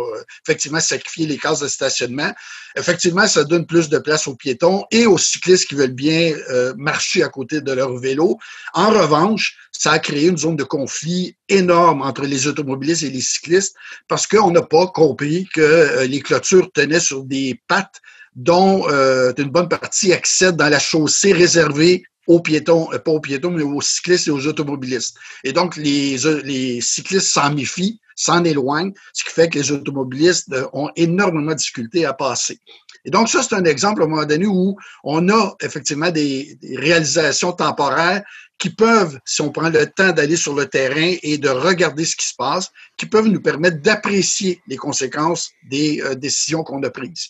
effectivement 0.44 0.81
sacrifié 0.81 1.26
les 1.26 1.38
cases 1.38 1.61
de 1.61 1.68
stationnement. 1.68 2.33
Effectivement, 2.76 3.28
ça 3.28 3.44
donne 3.44 3.64
plus 3.64 3.88
de 3.88 3.98
place 3.98 4.26
aux 4.26 4.35
piétons 4.35 4.85
et 4.90 5.07
aux 5.07 5.18
cyclistes 5.18 5.68
qui 5.68 5.76
veulent 5.76 5.92
bien 5.92 6.35
marcher 6.76 7.22
à 7.22 7.28
côté 7.28 7.61
de 7.61 7.70
leur 7.70 7.96
vélo. 7.96 8.38
En 8.74 8.90
revanche, 8.90 9.57
ça 9.79 9.93
a 9.93 9.99
créé 10.01 10.27
une 10.27 10.37
zone 10.37 10.57
de 10.57 10.64
conflit 10.64 11.37
énorme 11.49 12.03
entre 12.03 12.23
les 12.23 12.49
automobilistes 12.49 13.05
et 13.05 13.11
les 13.11 13.21
cyclistes 13.21 13.77
parce 14.09 14.27
qu'on 14.27 14.51
n'a 14.51 14.62
pas 14.62 14.88
compris 14.88 15.49
que 15.55 15.61
euh, 15.61 16.05
les 16.05 16.21
clôtures 16.21 16.71
tenaient 16.73 17.01
sur 17.01 17.23
des 17.23 17.62
pattes 17.69 18.01
dont 18.35 18.88
euh, 18.88 19.33
une 19.38 19.51
bonne 19.51 19.69
partie 19.69 20.12
accède 20.12 20.57
dans 20.57 20.69
la 20.69 20.81
chaussée 20.81 21.33
réservée 21.33 22.03
aux 22.27 22.41
piétons, 22.41 22.93
euh, 22.93 22.99
pas 22.99 23.12
aux 23.12 23.21
piétons, 23.21 23.53
mais 23.53 23.62
aux 23.62 23.81
cyclistes 23.81 24.27
et 24.27 24.33
aux 24.33 24.47
automobilistes. 24.49 25.17
Et 25.45 25.53
donc, 25.53 25.77
les, 25.77 26.19
les 26.43 26.81
cyclistes 26.81 27.29
s'en 27.29 27.55
méfient, 27.55 28.01
s'en 28.17 28.43
éloignent, 28.43 28.93
ce 29.12 29.25
qui 29.25 29.31
fait 29.31 29.49
que 29.49 29.61
les 29.61 29.71
automobilistes 29.71 30.53
ont 30.73 30.91
énormément 30.97 31.53
de 31.53 31.57
difficultés 31.57 32.05
à 32.05 32.14
passer. 32.14 32.59
Et 33.05 33.11
donc, 33.11 33.29
ça, 33.29 33.43
c'est 33.43 33.55
un 33.55 33.64
exemple 33.64 34.03
à 34.03 34.05
un 34.05 34.09
moment 34.09 34.27
donné 34.27 34.47
où 34.47 34.77
on 35.05 35.29
a 35.31 35.57
effectivement 35.62 36.11
des, 36.11 36.59
réalisations 36.77 37.53
temporaires 37.53 38.23
qui 38.59 38.71
peuvent, 38.71 39.18
si 39.25 39.40
on 39.40 39.51
prend 39.51 39.68
le 39.68 39.87
temps 39.87 40.12
d'aller 40.12 40.37
sur 40.37 40.55
le 40.55 40.66
terrain 40.66 41.14
et 41.23 41.38
de 41.38 41.49
regarder 41.49 42.05
ce 42.05 42.16
qui 42.16 42.27
se 42.27 42.35
passe, 42.37 42.71
qui 42.97 43.07
peuvent 43.07 43.29
nous 43.29 43.40
permettre 43.40 43.81
d'apprécier 43.81 44.61
les 44.66 44.77
conséquences 44.77 45.51
des 45.71 46.01
euh, 46.03 46.14
décisions 46.14 46.64
qu'on 46.64 46.83
a 46.83 46.90
prises. 46.90 47.29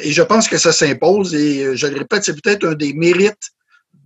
et 0.00 0.12
je 0.12 0.22
pense 0.22 0.48
que 0.48 0.58
ça 0.58 0.72
s'impose 0.72 1.34
et 1.34 1.76
je 1.76 1.86
le 1.86 1.98
répète, 1.98 2.24
c'est 2.24 2.40
peut-être 2.40 2.66
un 2.66 2.74
des 2.74 2.94
mérites 2.94 3.52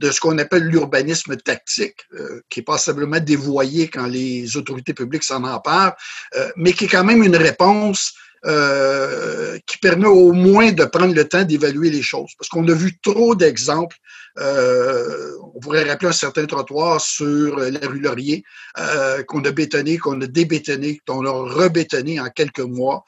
de 0.01 0.11
ce 0.11 0.19
qu'on 0.19 0.39
appelle 0.39 0.65
l'urbanisme 0.65 1.37
tactique, 1.37 2.07
euh, 2.15 2.41
qui 2.49 2.61
est 2.61 2.63
passablement 2.63 3.21
dévoyé 3.21 3.89
quand 3.89 4.07
les 4.07 4.57
autorités 4.57 4.95
publiques 4.95 5.25
s'en 5.25 5.45
emparent, 5.45 5.95
euh, 6.37 6.51
mais 6.57 6.73
qui 6.73 6.87
est 6.87 6.89
quand 6.89 7.05
même 7.05 7.23
une 7.23 7.37
réponse 7.37 8.15
euh, 8.47 9.59
qui 9.67 9.77
permet 9.77 10.07
au 10.07 10.33
moins 10.33 10.73
de 10.73 10.87
prendre 10.87 11.15
le 11.15 11.29
temps 11.29 11.45
d'évaluer 11.45 11.91
les 11.91 12.01
choses. 12.01 12.31
Parce 12.39 12.49
qu'on 12.49 12.67
a 12.67 12.73
vu 12.73 12.99
trop 13.03 13.35
d'exemples. 13.35 13.97
Euh, 14.39 15.33
on 15.55 15.61
pourrait 15.61 15.85
rappeler 15.85 16.09
un 16.09 16.13
certain 16.13 16.47
trottoir 16.47 17.01
sur 17.01 17.59
la 17.59 17.87
rue 17.87 18.01
Laurier 18.01 18.45
euh, 18.79 19.23
qu'on 19.25 19.45
a 19.45 19.51
bétonné, 19.51 19.99
qu'on 19.99 20.21
a 20.21 20.27
débétonné, 20.27 21.01
qu'on 21.07 21.27
a 21.27 21.31
rebétonné 21.31 22.21
en 22.21 22.29
quelques 22.31 22.61
mois. 22.61 23.05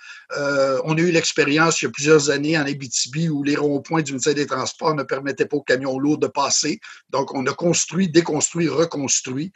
on 0.84 0.96
a 0.96 1.00
eu 1.00 1.12
l'expérience 1.12 1.80
il 1.80 1.86
y 1.86 1.88
a 1.88 1.90
plusieurs 1.90 2.30
années 2.30 2.58
en 2.58 2.66
Abitibi 2.66 3.28
où 3.28 3.42
les 3.42 3.56
ronds-points 3.56 4.02
du 4.02 4.12
ministère 4.12 4.34
des 4.34 4.46
Transports 4.46 4.94
ne 4.94 5.02
permettaient 5.02 5.46
pas 5.46 5.56
aux 5.56 5.62
camions 5.62 5.98
lourds 5.98 6.18
de 6.18 6.26
passer. 6.26 6.80
Donc, 7.10 7.34
on 7.34 7.46
a 7.46 7.52
construit, 7.52 8.08
déconstruit, 8.08 8.68
reconstruit. 8.68 9.52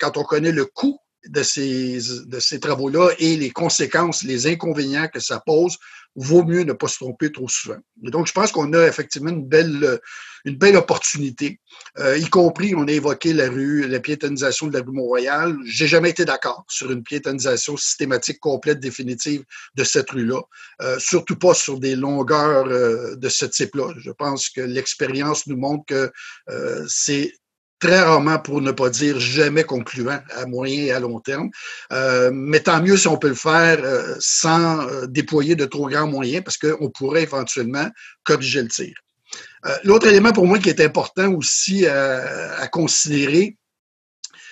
quand 0.00 0.16
on 0.16 0.24
connaît 0.24 0.52
le 0.52 0.64
coût 0.64 0.98
de 1.28 1.42
ces, 1.42 1.98
de 2.26 2.40
ces 2.40 2.60
travaux-là 2.60 3.10
et 3.18 3.36
les 3.36 3.50
conséquences, 3.50 4.22
les 4.22 4.46
inconvénients 4.46 5.08
que 5.08 5.20
ça 5.20 5.40
pose, 5.44 5.78
vaut 6.16 6.44
mieux 6.44 6.62
ne 6.62 6.72
pas 6.72 6.86
se 6.86 6.96
tromper 6.96 7.32
trop 7.32 7.48
souvent. 7.48 7.78
Et 8.04 8.10
donc, 8.10 8.26
je 8.26 8.32
pense 8.32 8.52
qu'on 8.52 8.72
a 8.72 8.86
effectivement 8.86 9.30
une 9.30 9.46
belle, 9.46 10.00
une 10.44 10.56
belle 10.56 10.76
opportunité, 10.76 11.60
euh, 11.98 12.16
y 12.16 12.28
compris, 12.28 12.74
on 12.76 12.86
a 12.86 12.92
évoqué 12.92 13.32
la 13.32 13.48
rue, 13.48 13.88
la 13.88 13.98
piétonisation 13.98 14.68
de 14.68 14.74
la 14.74 14.84
rue 14.84 14.92
Mont-Royal. 14.92 15.56
J'ai 15.64 15.88
jamais 15.88 16.10
été 16.10 16.24
d'accord 16.24 16.64
sur 16.68 16.92
une 16.92 17.02
piétonisation 17.02 17.76
systématique, 17.76 18.38
complète, 18.38 18.78
définitive 18.78 19.44
de 19.74 19.84
cette 19.84 20.10
rue-là, 20.10 20.40
euh, 20.82 20.98
surtout 20.98 21.36
pas 21.36 21.54
sur 21.54 21.80
des 21.80 21.96
longueurs 21.96 22.66
euh, 22.66 23.16
de 23.16 23.28
ce 23.28 23.46
type-là. 23.46 23.94
Je 23.98 24.10
pense 24.10 24.50
que 24.50 24.60
l'expérience 24.60 25.46
nous 25.46 25.56
montre 25.56 25.84
que 25.86 26.12
c'est 26.86 27.32
très 27.84 28.00
rarement, 28.00 28.38
pour 28.38 28.62
ne 28.62 28.72
pas 28.72 28.88
dire 28.88 29.20
jamais 29.20 29.64
concluant 29.64 30.18
à 30.30 30.46
moyen 30.46 30.84
et 30.84 30.90
à 30.90 31.00
long 31.00 31.20
terme. 31.20 31.50
Euh, 31.92 32.30
mais 32.32 32.60
tant 32.60 32.82
mieux 32.82 32.96
si 32.96 33.08
on 33.08 33.18
peut 33.18 33.28
le 33.28 33.34
faire 33.34 33.78
euh, 33.84 34.14
sans 34.20 34.88
euh, 34.88 35.06
déployer 35.06 35.54
de 35.54 35.66
trop 35.66 35.86
grands 35.88 36.06
moyens, 36.06 36.42
parce 36.42 36.56
qu'on 36.56 36.90
pourrait 36.90 37.24
éventuellement 37.24 37.88
corriger 38.24 38.62
le 38.62 38.68
tir. 38.68 38.94
L'autre 39.82 40.06
élément 40.06 40.32
pour 40.32 40.46
moi 40.46 40.58
qui 40.58 40.68
est 40.68 40.80
important 40.80 41.32
aussi 41.32 41.86
à, 41.86 42.68
considérer, 42.68 43.56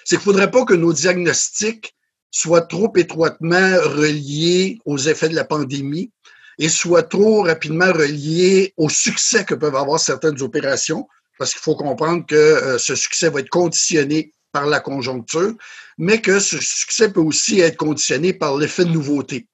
c'est 0.04 0.16
qu'il 0.16 0.18
ne 0.18 0.32
faudrait 0.32 0.50
pas 0.50 0.64
que 0.64 0.74
nos 0.74 0.92
diagnostics 0.92 1.94
soient 2.30 2.62
trop 2.62 2.92
étroitement 2.96 3.76
reliés 3.84 4.78
aux 4.84 4.98
effets 4.98 5.28
de 5.28 5.36
la 5.36 5.44
pandémie 5.44 6.10
et 6.58 6.68
soient 6.68 7.02
trop 7.04 7.42
rapidement 7.42 7.92
reliés 7.92 8.74
au 8.76 8.88
succès 8.88 9.44
que 9.44 9.54
peuvent 9.54 9.76
avoir 9.76 10.00
certaines 10.00 10.40
opérations 10.42 11.06
parce 11.42 11.54
qu'il 11.54 11.62
faut 11.62 11.74
comprendre 11.74 12.24
que 12.24 12.36
euh, 12.36 12.78
ce 12.78 12.94
succès 12.94 13.28
va 13.28 13.40
être 13.40 13.48
conditionné 13.48 14.32
par 14.52 14.64
la 14.64 14.78
conjoncture, 14.78 15.52
mais 15.98 16.20
que 16.20 16.38
ce 16.38 16.56
succès 16.60 17.10
peut 17.10 17.18
aussi 17.20 17.58
être 17.58 17.76
conditionné 17.76 18.32
par 18.32 18.56
l'effet 18.56 18.84
de 18.84 18.90
nouveauté. 18.90 19.48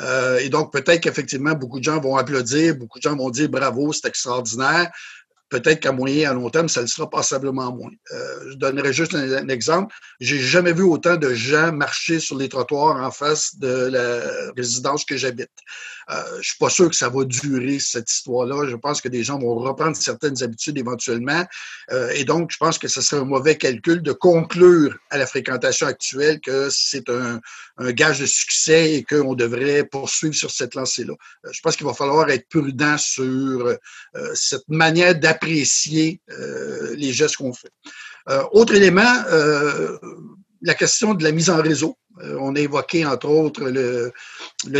Euh, 0.00 0.36
et 0.40 0.50
donc, 0.50 0.70
peut-être 0.70 1.00
qu'effectivement, 1.00 1.52
beaucoup 1.52 1.78
de 1.78 1.84
gens 1.84 1.98
vont 1.98 2.18
applaudir, 2.18 2.76
beaucoup 2.76 2.98
de 2.98 3.04
gens 3.04 3.16
vont 3.16 3.30
dire 3.30 3.48
bravo, 3.48 3.90
c'est 3.94 4.06
extraordinaire. 4.06 4.90
Peut-être 5.48 5.80
qu'à 5.80 5.92
moyen 5.92 6.16
et 6.16 6.26
à 6.26 6.34
long 6.34 6.50
terme, 6.50 6.68
ça 6.68 6.82
le 6.82 6.88
sera 6.88 7.08
passablement 7.08 7.74
moins. 7.74 7.90
Euh, 8.12 8.50
je 8.50 8.56
donnerai 8.56 8.92
juste 8.92 9.14
un, 9.14 9.48
exemple. 9.48 9.94
J'ai 10.20 10.38
jamais 10.38 10.74
vu 10.74 10.82
autant 10.82 11.16
de 11.16 11.32
gens 11.32 11.72
marcher 11.72 12.20
sur 12.20 12.36
les 12.36 12.50
trottoirs 12.50 13.02
en 13.02 13.10
face 13.10 13.56
de 13.56 13.88
la 13.90 14.52
résidence 14.58 15.06
que 15.06 15.16
j'habite. 15.16 15.48
Euh, 16.10 16.38
je 16.40 16.48
suis 16.48 16.58
pas 16.58 16.70
sûr 16.70 16.88
que 16.88 16.96
ça 16.96 17.08
va 17.08 17.24
durer, 17.24 17.78
cette 17.78 18.10
histoire-là. 18.10 18.68
Je 18.68 18.76
pense 18.76 19.00
que 19.00 19.08
des 19.08 19.22
gens 19.22 19.38
vont 19.38 19.54
reprendre 19.54 19.96
certaines 19.96 20.42
habitudes 20.42 20.78
éventuellement. 20.78 21.44
Euh, 21.92 22.10
et 22.10 22.24
donc, 22.24 22.50
je 22.50 22.56
pense 22.56 22.78
que 22.78 22.88
ce 22.88 23.00
serait 23.00 23.20
un 23.20 23.24
mauvais 23.24 23.56
calcul 23.56 24.02
de 24.02 24.12
conclure 24.12 24.96
à 25.10 25.18
la 25.18 25.26
fréquentation 25.26 25.86
actuelle 25.86 26.40
que 26.40 26.68
c'est 26.70 27.08
un, 27.08 27.40
un, 27.78 27.92
gage 27.92 28.20
de 28.20 28.26
succès 28.26 28.94
et 28.94 29.04
qu'on 29.04 29.34
devrait 29.34 29.84
poursuivre 29.84 30.34
sur 30.34 30.50
cette 30.50 30.74
lancée-là. 30.74 31.14
Euh, 31.44 31.50
je 31.52 31.60
pense 31.60 31.76
qu'il 31.76 31.86
va 31.86 31.94
falloir 31.94 32.28
être 32.30 32.48
prudent 32.48 32.98
sur 32.98 33.66
euh, 33.66 33.76
cette 34.34 34.68
manière 34.68 35.14
d'apprécier 35.14 36.20
euh, 36.30 36.94
les 36.96 37.12
gestes 37.12 37.36
qu'on 37.36 37.52
fait. 37.52 37.72
autre 38.52 38.74
élément, 38.74 39.12
la 40.62 40.74
question 40.74 41.14
de 41.14 41.24
la 41.24 41.32
mise 41.32 41.50
en 41.50 41.60
réseau. 41.60 41.96
Euh, 42.40 42.44
on 42.44 42.54
a 42.54 42.60
évoqué, 42.60 43.04
entre 43.04 43.28
autres, 43.28 43.64
le, 43.64 44.12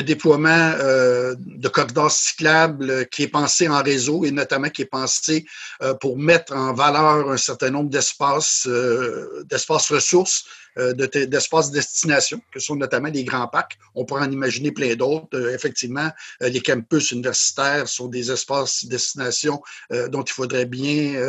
déploiement 0.02 0.72
euh, 0.78 1.34
de 1.38 1.68
corridors 1.68 2.10
cyclables 2.10 3.06
qui 3.08 3.24
est 3.24 3.28
pensé 3.28 3.68
en 3.68 3.82
réseau 3.82 4.24
et 4.24 4.30
notamment 4.30 4.68
qui 4.68 4.82
est 4.82 4.86
pensé 4.86 5.46
euh, 5.82 5.94
pour 5.94 6.18
mettre 6.18 6.54
en 6.54 6.72
valeur 6.72 7.30
un 7.30 7.36
certain 7.36 7.70
nombre 7.70 7.90
d'espaces, 7.90 8.68
d'espaces 9.44 9.92
ressources, 9.92 10.44
d'espaces 10.76 11.70
destination, 11.70 12.40
que 12.52 12.61
sont 12.61 12.76
notamment 12.76 13.09
les 13.09 13.24
grands 13.24 13.48
parcs. 13.48 13.78
On 13.94 14.04
pourrait 14.04 14.24
en 14.24 14.30
imaginer 14.30 14.72
plein 14.72 14.94
d'autres. 14.94 15.50
effectivement, 15.52 16.11
les 16.40 16.61
campus 16.61 17.11
universitaires 17.12 17.88
sont 17.88 18.09
des 18.09 18.30
espaces 18.30 18.85
destination 18.85 19.62
dont 20.09 20.22
il 20.22 20.33
faudrait 20.33 20.66
bien 20.66 21.20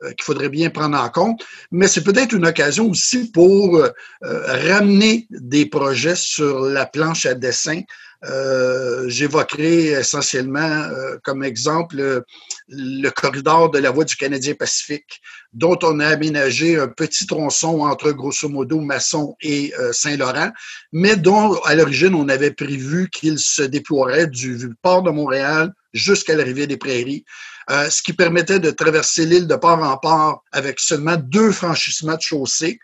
qu'il 0.00 0.24
faudrait 0.24 0.48
bien 0.48 0.70
prendre 0.70 0.98
en 0.98 1.08
compte, 1.10 1.44
mais 1.70 1.86
c'est 1.86 2.02
peut-être 2.02 2.32
une 2.32 2.46
occasion 2.46 2.88
aussi 2.88 3.30
pour 3.30 3.82
ramener 4.22 5.26
des 5.30 5.66
projets 5.66 6.16
sur 6.16 6.60
la 6.60 6.86
planche 6.86 7.26
à 7.26 7.34
dessin 7.34 7.82
Euh, 8.26 9.08
j'évoquerai 9.08 9.92
essentiellement 9.92 10.60
euh, 10.60 11.16
comme 11.24 11.42
exemple 11.42 12.22
le 12.68 13.10
corridor 13.10 13.70
de 13.70 13.78
la 13.78 13.90
voie 13.90 14.04
du 14.04 14.14
Canadien 14.14 14.54
Pacifique, 14.54 15.22
dont 15.54 15.78
on 15.82 16.00
a 16.00 16.08
aménagé 16.08 16.78
un 16.78 16.88
petit 16.88 17.26
tronçon 17.26 17.80
entre 17.80 18.12
grosso 18.12 18.48
modo 18.48 18.80
Masson 18.80 19.36
et 19.40 19.72
Saint-Laurent, 19.92 20.50
mais 20.92 21.16
dont 21.16 21.54
à 21.62 21.74
l'origine 21.74 22.14
on 22.14 22.28
avait 22.28 22.52
prévu 22.52 23.08
qu'il 23.10 23.38
se 23.38 23.62
déploierait 23.62 24.26
du 24.26 24.74
port 24.82 25.02
de 25.02 25.10
Montréal 25.10 25.72
jusqu'à 25.94 26.36
l'arrivée 26.36 26.66
des 26.66 26.76
prairies, 26.76 27.24
ce 27.68 28.02
qui 28.02 28.12
permettait 28.12 28.60
de 28.60 28.70
traverser 28.70 29.26
l'île 29.26 29.46
de 29.46 29.56
port 29.56 29.82
en 29.82 29.96
port 29.96 30.44
avec 30.52 30.78
seulement 30.78 31.16
deux 31.16 31.50
franchissements 31.52 32.16
de 32.16 32.22
chaussée 32.22 32.78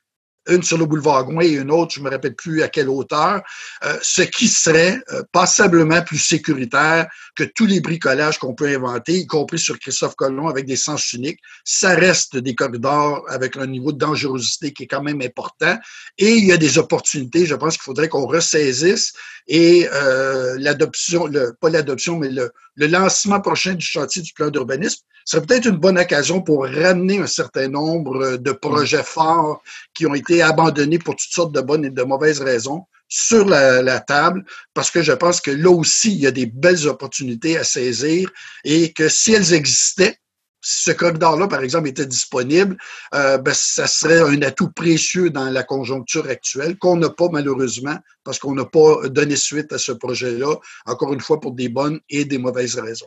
une 0.48 0.62
sur 0.62 0.78
le 0.78 0.87
boulevard 0.87 1.24
Gouin 1.24 1.42
et 1.42 1.50
une 1.50 1.70
autre, 1.70 1.94
je 1.94 2.00
me 2.00 2.11
rappelle 2.11 2.35
plus 2.35 2.62
à 2.62 2.68
quelle 2.68 2.88
hauteur, 2.88 3.42
euh, 3.85 3.96
ce 4.02 4.22
qui 4.22 4.48
serait 4.48 4.98
euh, 5.12 5.22
passablement 5.32 6.02
plus 6.02 6.18
sécuritaire 6.18 7.09
que 7.35 7.44
tous 7.44 7.66
les 7.66 7.80
bricolages 7.80 8.38
qu'on 8.38 8.54
peut 8.54 8.68
inventer, 8.68 9.14
y 9.14 9.26
compris 9.26 9.59
sur 9.59 9.78
Christophe 9.78 10.14
Colomb 10.14 10.48
avec 10.48 10.66
des 10.66 10.76
sens 10.76 11.12
uniques. 11.12 11.40
Ça 11.64 11.94
reste 11.94 12.37
des 12.37 12.54
corridors 12.54 13.24
avec 13.28 13.56
un 13.56 13.66
niveau 13.66 13.92
de 13.92 13.98
dangerosité 13.98 14.72
qui 14.72 14.85
est 14.85 14.87
quand 14.87 15.02
même 15.02 15.20
important 15.22 15.76
et 16.18 16.32
il 16.35 16.46
y 16.46 16.52
a 16.52 16.56
des 16.56 16.78
opportunités. 16.78 17.46
Je 17.46 17.54
pense 17.54 17.74
qu'il 17.74 17.82
faudrait 17.82 18.09
qu'on 18.09 18.26
ressaisisse 18.26 19.12
et 19.48 19.88
euh, 19.92 20.56
l'adoption, 20.59 21.30
pas 21.61 21.70
l'adoption, 21.70 22.18
mais 22.18 22.30
le, 22.30 22.50
le 22.74 22.87
lancement 22.87 23.40
prochain 23.40 23.74
du 23.74 23.85
chantier 23.85 24.22
du 24.22 24.32
plan 24.32 24.50
d'urbanisme 24.50 25.02
serait 25.26 25.44
peut-être 25.44 25.66
une 25.66 25.76
bonne 25.76 25.98
occasion 25.98 26.40
pour 26.40 26.64
ramener 26.64 27.18
un 27.18 27.26
certain 27.26 27.68
nombre 27.68 28.37
de 28.37 28.52
projets 28.52 29.02
forts 29.02 29.62
qui 29.92 30.06
ont 30.06 30.14
été 30.14 30.36
abandonnés 30.42 30.99
pour 30.99 31.16
toutes 31.16 31.33
sortes 31.33 31.53
de 31.53 31.61
bonnes 31.61 31.85
et 31.85 31.90
de 31.90 32.03
mauvaises 32.03 32.40
raisons 32.40 32.85
sur 33.09 33.44
la, 33.44 34.01
table 34.01 34.44
parce 34.75 34.90
que 34.90 35.03
je 35.03 35.12
pense 35.12 35.40
que 35.40 35.51
là 35.51 35.70
aussi, 35.70 36.12
il 36.12 36.20
y 36.20 36.27
a 36.27 36.31
des 36.31 36.46
belles 36.46 36.87
opportunités 36.87 37.57
à 37.57 37.64
saisir 37.64 38.31
et 38.64 38.92
que 38.92 39.09
si 39.09 39.33
elles 39.33 39.53
existaient, 39.53 40.18
si 40.61 40.83
ce 40.85 40.90
corridor-là, 40.90 41.46
par 41.46 41.62
exemple, 41.62 41.88
était 41.88 42.07
disponible, 42.07 42.77
euh, 43.14 43.38
ben, 43.38 43.55
ça 43.55 43.87
serait 43.87 44.20
un 44.20 44.42
atout 44.42 44.72
précieux 44.72 45.31
dans 45.31 45.49
la 45.49 45.62
conjoncture 45.62 46.29
actuelle 46.29 46.77
qu'on 46.79 46.96
n'a 46.96 47.11
pas 47.11 47.29
malheureusement 47.31 47.96
parce 48.25 48.40
qu'on 48.40 48.55
n'a 48.55 48.64
pas 48.64 49.09
donné 49.09 49.37
suite 49.37 49.72
à 49.72 49.79
ce 49.79 49.92
projet-là, 49.92 50.57
encore 50.87 51.12
une 51.12 51.20
fois, 51.20 51.40
pour 51.40 51.53
des 51.53 51.68
bonnes 51.68 52.01
et 52.09 52.25
des 52.25 52.38
mauvaises 52.38 52.77
raisons. 52.77 53.07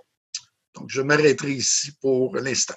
Donc, 0.76 0.86
je 0.88 1.02
m'arrêterai 1.02 1.52
ici 1.52 1.92
pour 2.00 2.36
l'instant. 2.38 2.76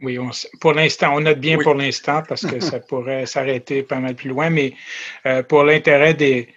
Oui, 0.00 0.18
pour 0.60 0.72
l'instant, 0.72 1.14
on 1.14 1.20
note 1.20 1.38
bien 1.38 1.58
pour 1.58 1.74
l'instant 1.74 2.22
parce 2.28 2.44
que 2.44 2.60
ça 2.60 2.80
pourrait 2.88 3.26
s'arrêter 3.26 3.82
pas 3.82 4.00
mal 4.00 4.14
plus 4.14 4.28
loin, 4.28 4.50
mais 4.50 4.74
euh, 5.24 5.42
pour 5.42 5.62
l'intérêt 5.62 6.14
des, 6.14 6.48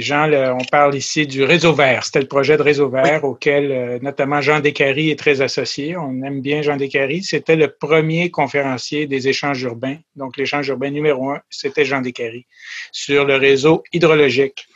gens, 0.00 0.28
on 0.32 0.64
parle 0.64 0.96
ici 0.96 1.26
du 1.26 1.44
réseau 1.44 1.72
vert. 1.72 2.02
C'était 2.02 2.20
le 2.20 2.26
projet 2.26 2.56
de 2.56 2.62
réseau 2.62 2.88
vert 2.88 3.22
auquel 3.22 3.70
euh, 3.70 3.98
notamment 4.00 4.40
Jean 4.40 4.58
Descaries 4.58 5.10
est 5.10 5.18
très 5.18 5.40
associé. 5.40 5.96
On 5.96 6.22
aime 6.22 6.40
bien 6.40 6.62
Jean 6.62 6.76
Descaries. 6.76 7.22
C'était 7.22 7.54
le 7.54 7.68
premier 7.68 8.30
conférencier 8.30 9.06
des 9.06 9.28
échanges 9.28 9.62
urbains. 9.62 9.98
Donc, 10.16 10.36
l'échange 10.36 10.66
urbain 10.68 10.90
numéro 10.90 11.30
un, 11.30 11.40
c'était 11.48 11.84
Jean 11.84 12.00
Descaries 12.00 12.46
sur 12.90 13.24
le 13.24 13.36
réseau 13.36 13.84
hydrologique. 13.92 14.66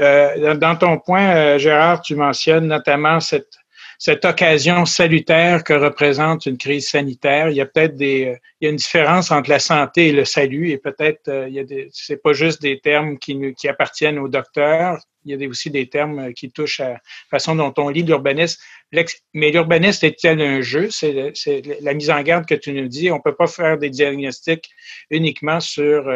Euh, 0.00 0.54
dans 0.54 0.76
ton 0.76 0.98
point, 0.98 1.58
Gérard, 1.58 2.00
tu 2.00 2.14
mentionnes 2.14 2.68
notamment 2.68 3.20
cette 3.20 3.58
cette 3.98 4.24
occasion 4.24 4.84
salutaire 4.84 5.64
que 5.64 5.72
représente 5.72 6.46
une 6.46 6.58
crise 6.58 6.88
sanitaire. 6.88 7.48
Il 7.50 7.56
y 7.56 7.60
a 7.60 7.66
peut-être 7.66 7.96
des, 7.96 8.26
euh, 8.26 8.36
il 8.60 8.64
y 8.64 8.68
a 8.68 8.70
une 8.70 8.76
différence 8.76 9.30
entre 9.30 9.50
la 9.50 9.58
santé 9.58 10.08
et 10.08 10.12
le 10.12 10.24
salut, 10.24 10.70
et 10.70 10.78
peut-être 10.78 11.28
euh, 11.28 11.48
il 11.48 11.54
y 11.54 11.58
a 11.58 11.64
des, 11.64 11.88
c'est 11.92 12.22
pas 12.22 12.32
juste 12.32 12.60
des 12.60 12.80
termes 12.80 13.18
qui, 13.18 13.54
qui 13.54 13.68
appartiennent 13.68 14.18
aux 14.18 14.28
docteurs. 14.28 14.98
Il 15.24 15.40
y 15.40 15.44
a 15.44 15.48
aussi 15.48 15.70
des 15.70 15.88
termes 15.88 16.18
euh, 16.18 16.32
qui 16.32 16.50
touchent 16.50 16.80
à 16.80 16.90
la 16.90 17.00
façon 17.30 17.56
dont 17.56 17.74
on 17.78 17.88
lit 17.88 18.02
l'urbanisme. 18.02 18.60
Mais 19.34 19.50
l'urbanisme 19.50 20.06
est-il 20.06 20.40
un 20.40 20.60
jeu? 20.60 20.88
C'est, 20.90 21.32
c'est 21.34 21.62
la 21.80 21.94
mise 21.94 22.10
en 22.10 22.22
garde 22.22 22.46
que 22.46 22.54
tu 22.54 22.72
nous 22.72 22.88
dis. 22.88 23.10
On 23.10 23.20
peut 23.20 23.34
pas 23.34 23.48
faire 23.48 23.78
des 23.78 23.90
diagnostics 23.90 24.70
uniquement 25.10 25.58
sur 25.58 26.08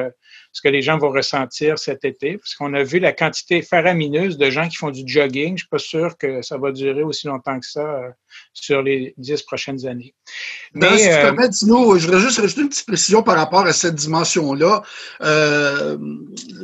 ce 0.53 0.61
que 0.63 0.69
les 0.69 0.83
gens 0.83 0.99
vont 0.99 1.11
ressentir 1.11 1.79
cet 1.79 2.05
été, 2.05 2.39
parce 2.39 2.55
qu'on 2.55 2.75
a 2.75 2.83
vu 2.83 2.99
la 2.99 3.13
quantité 3.13 3.63
faramineuse 3.63 4.37
de 4.37 4.51
gens 4.51 4.69
qui 4.69 4.77
font 4.77 4.91
du 4.91 5.03
jogging. 5.07 5.57
Je 5.57 5.63
suis 5.63 5.69
pas 5.69 5.79
sûr 5.79 6.17
que 6.19 6.43
ça 6.43 6.59
va 6.59 6.73
durer 6.73 7.03
aussi 7.03 7.29
longtemps 7.29 7.59
que 7.61 7.67
ça 7.67 7.81
euh, 7.81 8.11
sur 8.53 8.83
les 8.83 9.15
dix 9.17 9.43
prochaines 9.43 9.87
années. 9.87 10.15
Mais, 10.75 10.99
si 10.99 11.05
tu 11.05 11.11
euh, 11.11 11.23
permets, 11.23 11.49
Dino, 11.49 11.99
je 11.99 12.07
voudrais 12.07 12.21
juste 12.21 12.39
rajouter 12.39 12.63
une 12.63 12.69
petite 12.69 12.87
précision 12.87 13.23
par 13.23 13.37
rapport 13.37 13.67
à 13.67 13.73
cette 13.73 13.95
dimension-là. 13.95 14.83
Euh, 15.23 15.97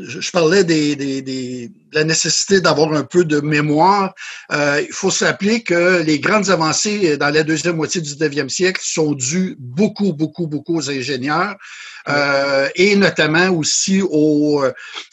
je, 0.00 0.30
parlais 0.30 0.64
des, 0.64 0.96
des, 0.96 1.22
des, 1.22 1.68
de 1.68 1.94
la 1.94 2.04
nécessité 2.04 2.60
d'avoir 2.60 2.92
un 2.92 3.04
peu 3.04 3.24
de 3.24 3.40
mémoire. 3.40 4.14
Euh, 4.52 4.82
il 4.86 4.92
faut 4.92 5.10
se 5.10 5.24
rappeler 5.24 5.62
que 5.62 6.02
les 6.02 6.20
grandes 6.20 6.50
avancées 6.50 7.16
dans 7.16 7.30
la 7.30 7.42
deuxième 7.42 7.76
moitié 7.76 8.00
du 8.00 8.10
19e 8.10 8.48
siècle 8.48 8.80
sont 8.82 9.12
dues 9.12 9.56
beaucoup, 9.58 10.12
beaucoup, 10.12 10.46
beaucoup 10.46 10.76
aux 10.76 10.90
ingénieurs. 10.90 11.56
Euh, 12.08 12.68
et 12.76 12.94
notamment 12.94 13.48
aussi 13.50 14.00
aux, 14.02 14.62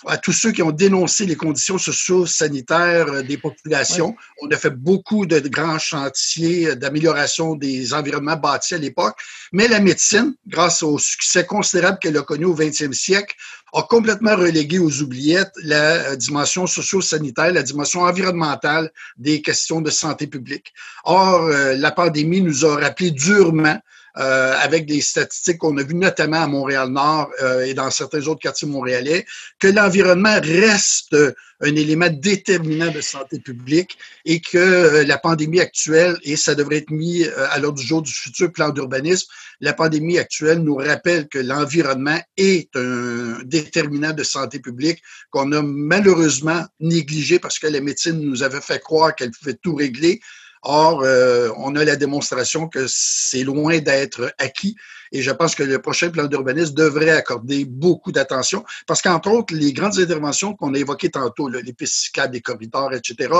à 0.05 0.17
tous 0.17 0.31
ceux 0.31 0.51
qui 0.51 0.61
ont 0.61 0.71
dénoncé 0.71 1.25
les 1.25 1.35
conditions 1.35 1.77
socio-sanitaires 1.77 3.23
des 3.23 3.37
populations. 3.37 4.15
On 4.41 4.49
a 4.51 4.57
fait 4.57 4.69
beaucoup 4.69 5.25
de 5.25 5.39
grands 5.39 5.79
chantiers 5.79 6.75
d'amélioration 6.75 7.55
des 7.55 7.93
environnements 7.93 8.35
bâtis 8.35 8.75
à 8.75 8.77
l'époque, 8.77 9.17
mais 9.51 9.67
la 9.67 9.79
médecine, 9.79 10.35
grâce 10.47 10.83
au 10.83 10.99
succès 10.99 11.45
considérable 11.45 11.97
qu'elle 11.99 12.17
a 12.17 12.21
connu 12.21 12.45
au 12.45 12.55
20e 12.55 12.93
siècle, 12.93 13.35
a 13.73 13.81
complètement 13.83 14.35
relégué 14.35 14.77
aux 14.77 15.01
oubliettes 15.01 15.53
la 15.63 16.11
euh, 16.11 16.15
dimension 16.15 16.67
socio-sanitaire, 16.67 17.51
la 17.53 17.63
dimension 17.63 18.01
environnementale 18.01 18.91
des 19.17 19.41
questions 19.41 19.81
de 19.81 19.89
santé 19.89 20.27
publique. 20.27 20.73
Or, 21.05 21.41
euh, 21.41 21.75
la 21.75 21.91
pandémie 21.91 22.41
nous 22.41 22.65
a 22.65 22.79
rappelé 22.79 23.09
durement 23.09 23.79
euh, 24.17 24.53
avec 24.59 24.85
des 24.85 25.01
statistiques 25.01 25.57
qu'on 25.57 25.75
a 25.77 25.83
vues 25.83 25.95
notamment 25.95 26.43
à 26.43 26.47
Montréal-Nord 26.47 27.31
euh, 27.41 27.65
et 27.65 27.73
dans 27.73 27.89
certains 27.89 28.27
autres 28.27 28.41
quartiers 28.41 28.67
montréalais, 28.67 29.25
que 29.57 29.67
l'environnement 29.67 30.39
reste 30.39 31.15
un 31.61 31.75
élément 31.75 32.09
déterminant 32.11 32.91
de 32.91 33.01
santé 33.01 33.39
publique 33.39 33.97
et 34.25 34.39
que 34.39 34.57
euh, 34.57 35.03
la 35.03 35.17
pandémie 35.17 35.61
actuelle, 35.61 36.15
et 36.21 36.35
ça 36.35 36.53
devrait 36.53 36.77
être 36.77 36.91
mis 36.91 37.25
à 37.25 37.57
l'ordre 37.57 37.79
du 37.79 37.87
jour 37.87 38.03
du 38.03 38.11
futur 38.11 38.51
plan 38.51 38.69
d'urbanisme, 38.69 39.27
la 39.61 39.73
pandémie 39.73 40.19
actuelle 40.19 40.59
nous 40.59 40.75
rappelle 40.75 41.27
que 41.27 41.39
l'environnement 41.39 42.19
est 42.37 42.69
un 42.75 43.39
déterminant 43.45 44.13
de 44.13 44.23
santé 44.23 44.59
publique 44.59 45.01
qu'on 45.31 45.51
a 45.53 45.63
malheureusement 45.63 46.63
négligé 46.79 47.39
parce 47.39 47.57
que 47.57 47.65
la 47.65 47.81
médecine 47.81 48.19
nous 48.19 48.43
avait 48.43 48.61
fait 48.61 48.79
croire 48.79 49.15
qu'elle 49.15 49.31
pouvait 49.31 49.57
tout 49.59 49.73
régler 49.73 50.19
Or, 50.65 51.03
euh, 51.03 51.49
on 51.57 51.75
a 51.75 51.83
la 51.83 51.97
démonstration 51.97 52.69
que 52.69 52.85
c'est 52.87 53.43
loin 53.43 53.79
d'être 53.79 54.33
acquis 54.37 54.75
et 55.13 55.21
je 55.21 55.29
pense 55.29 55.53
que 55.55 55.63
le 55.63 55.79
prochain 55.79 56.09
plan 56.09 56.25
d'urbanisme 56.25 56.73
devrait 56.73 57.11
accorder 57.11 57.65
beaucoup 57.65 58.11
d'attention 58.11 58.65
parce 58.87 59.01
qu'entre 59.01 59.29
autres, 59.29 59.53
les 59.53 59.71
grandes 59.71 59.99
interventions 59.99 60.55
qu'on 60.55 60.73
a 60.73 60.79
évoquées 60.79 61.11
tantôt, 61.11 61.47
les 61.49 61.73
pistes 61.73 61.95
cyclables, 61.95 62.33
les 62.33 62.41
corridors, 62.41 62.93
etc., 62.93 63.31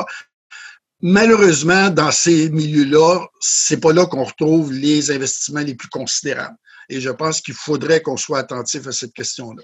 malheureusement, 1.01 1.89
dans 1.89 2.11
ces 2.11 2.49
milieux-là, 2.51 3.25
c'est 3.39 3.79
pas 3.79 3.91
là 3.91 4.05
qu'on 4.05 4.23
retrouve 4.23 4.71
les 4.71 5.09
investissements 5.09 5.61
les 5.61 5.73
plus 5.73 5.89
considérables. 5.89 6.57
Et 6.89 7.01
je 7.01 7.09
pense 7.09 7.41
qu'il 7.41 7.55
faudrait 7.55 8.01
qu'on 8.01 8.17
soit 8.17 8.39
attentif 8.39 8.85
à 8.85 8.91
cette 8.91 9.13
question-là. 9.13 9.63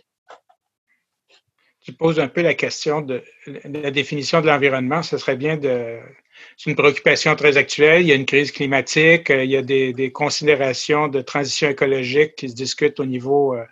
Tu 1.81 1.93
poses 1.93 2.19
un 2.19 2.27
peu 2.27 2.41
la 2.41 2.55
question 2.55 3.01
de 3.01 3.21
la 3.65 3.91
définition 3.91 4.41
de 4.41 4.47
l'environnement. 4.47 5.03
Ce 5.03 5.17
serait 5.17 5.37
bien 5.37 5.57
de 5.57 5.99
c'est 6.57 6.69
une 6.69 6.75
préoccupation 6.75 7.35
très 7.35 7.57
actuelle. 7.57 8.01
Il 8.01 8.07
y 8.07 8.11
a 8.11 8.15
une 8.15 8.25
crise 8.25 8.51
climatique, 8.51 9.29
euh, 9.29 9.43
il 9.43 9.49
y 9.51 9.57
a 9.57 9.61
des, 9.61 10.11
considérations 10.11 11.07
de 11.07 11.21
transition 11.21 11.69
écologique 11.69 12.35
qui 12.35 12.49
se 12.49 12.55
discutent 12.55 12.99
au 12.99 13.05
niveau 13.05 13.55
euh, 13.55 13.63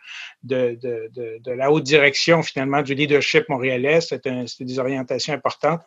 de, 0.43 0.77
de, 0.81 1.51
la 1.51 1.71
haute 1.71 1.83
direction, 1.83 2.43
finalement, 2.43 2.81
du 2.81 2.93
leadership 2.93 3.49
montréalais. 3.49 3.99
C'est 4.01 4.23
des 4.61 4.79
orientations 4.79 5.33
importantes. 5.33 5.81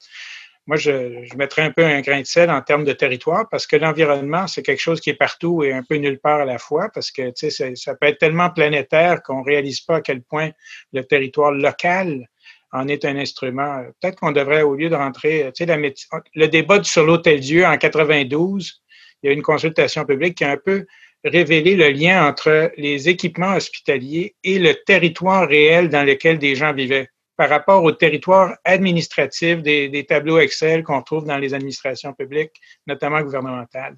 Moi, 0.67 0.77
je, 0.77 1.25
je, 1.25 1.37
mettrais 1.37 1.63
un 1.63 1.73
peu 1.73 1.85
un 1.85 2.01
grain 2.01 2.21
de 2.21 2.27
sel 2.27 2.51
en 2.51 2.61
termes 2.61 2.85
de 2.85 2.93
territoire 2.93 3.49
parce 3.51 3.67
que 3.67 3.77
l'environnement, 3.77 4.47
c'est 4.47 4.63
quelque 4.63 4.81
chose 4.81 5.01
qui 5.01 5.11
est 5.11 5.15
partout 5.15 5.65
et 5.65 5.73
un 5.73 5.83
peu 5.83 5.97
nulle 5.97 6.21
part 6.21 6.41
à 6.41 6.45
la 6.45 6.59
fois 6.59 6.91
parce 6.93 7.11
que 7.11 7.33
sais, 7.35 7.51
ça 7.51 7.95
peut 7.97 8.07
être 8.07 8.19
tellement 8.19 8.51
planétaire 8.51 9.23
qu'on 9.23 9.41
ne 9.41 9.45
réalise 9.45 9.81
pas 9.81 9.97
à 9.97 10.01
quel 10.01 10.23
point 10.23 10.51
le 10.93 11.03
territoire 11.03 11.51
local 11.51 12.29
en 12.73 12.89
est 12.89 13.05
un 13.05 13.17
instrument. 13.17 13.83
Peut-être 14.01 14.19
qu'on 14.21 14.33
devrait, 14.33 14.63
au 14.63 14.75
lieu 14.75 14.89
de 14.89 14.95
rentrer, 14.95 15.51
tu 15.55 15.65
sais, 15.65 15.95
le 16.35 16.49
débat 16.49 16.83
sur 16.83 17.05
l'Hôtel 17.05 17.41
Dieu 17.41 17.65
en 17.65 17.77
92, 17.77 18.83
il 19.23 19.27
y 19.27 19.31
a 19.31 19.33
une 19.33 19.43
consultation 19.43 20.05
publique 20.05 20.37
qui 20.37 20.45
a 20.45 20.51
un 20.51 20.57
peu 20.57 20.87
révélé 21.25 21.77
le 21.77 21.89
lien 21.91 22.27
entre 22.27 22.73
les 22.77 23.09
équipements 23.09 23.55
hospitaliers 23.55 24.35
et 24.43 24.59
le 24.59 24.75
territoire 24.75 25.47
réel 25.47 25.89
dans 25.89 26.05
lequel 26.05 26.39
des 26.39 26.55
gens 26.55 26.73
vivaient 26.73 27.09
par 27.37 27.49
rapport 27.49 27.83
au 27.85 27.93
territoire 27.93 28.59
administratif 28.67 29.63
des, 29.63 30.07
tableaux 30.07 30.39
Excel 30.39 30.83
qu'on 30.83 31.01
trouve 31.01 31.25
dans 31.25 31.39
les 31.39 31.55
administrations 31.55 32.13
publiques, 32.13 32.53
notamment 32.87 33.23
gouvernementales. 33.23 33.97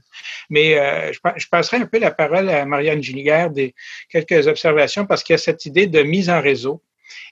Mais 0.49 0.79
euh, 0.79 1.13
je, 1.13 1.49
passerai 1.51 1.79
un 1.79 1.87
peu 1.87 1.99
la 1.99 2.13
parole 2.13 2.49
à 2.49 2.65
Marianne 2.65 3.03
Gilliger 3.03 3.49
des 3.51 3.75
quelques 4.09 4.47
observations 4.47 5.07
parce 5.07 5.25
qu'il 5.25 5.35
y 5.35 5.35
a 5.35 5.39
cette 5.39 5.67
idée 5.67 5.89
de 5.89 6.05
mise 6.05 6.31
en 6.31 6.41
réseau 6.41 6.85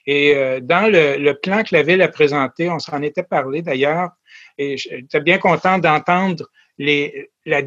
et 0.05 0.35
euh, 0.35 0.59
dans 0.61 0.91
le, 0.91 1.33
plan 1.33 1.63
que 1.63 1.75
la 1.75 1.83
Ville 1.83 2.01
a 2.01 2.07
présenté, 2.07 2.69
on 2.69 2.79
s'en 2.79 3.01
était 3.01 3.23
parlé 3.23 3.61
d'ailleurs, 3.61 4.09
Et 4.57 4.77
j'étais 4.77 5.21
bien 5.21 5.37
content 5.37 5.77
d'entendre 5.77 6.47
la, 6.77 7.61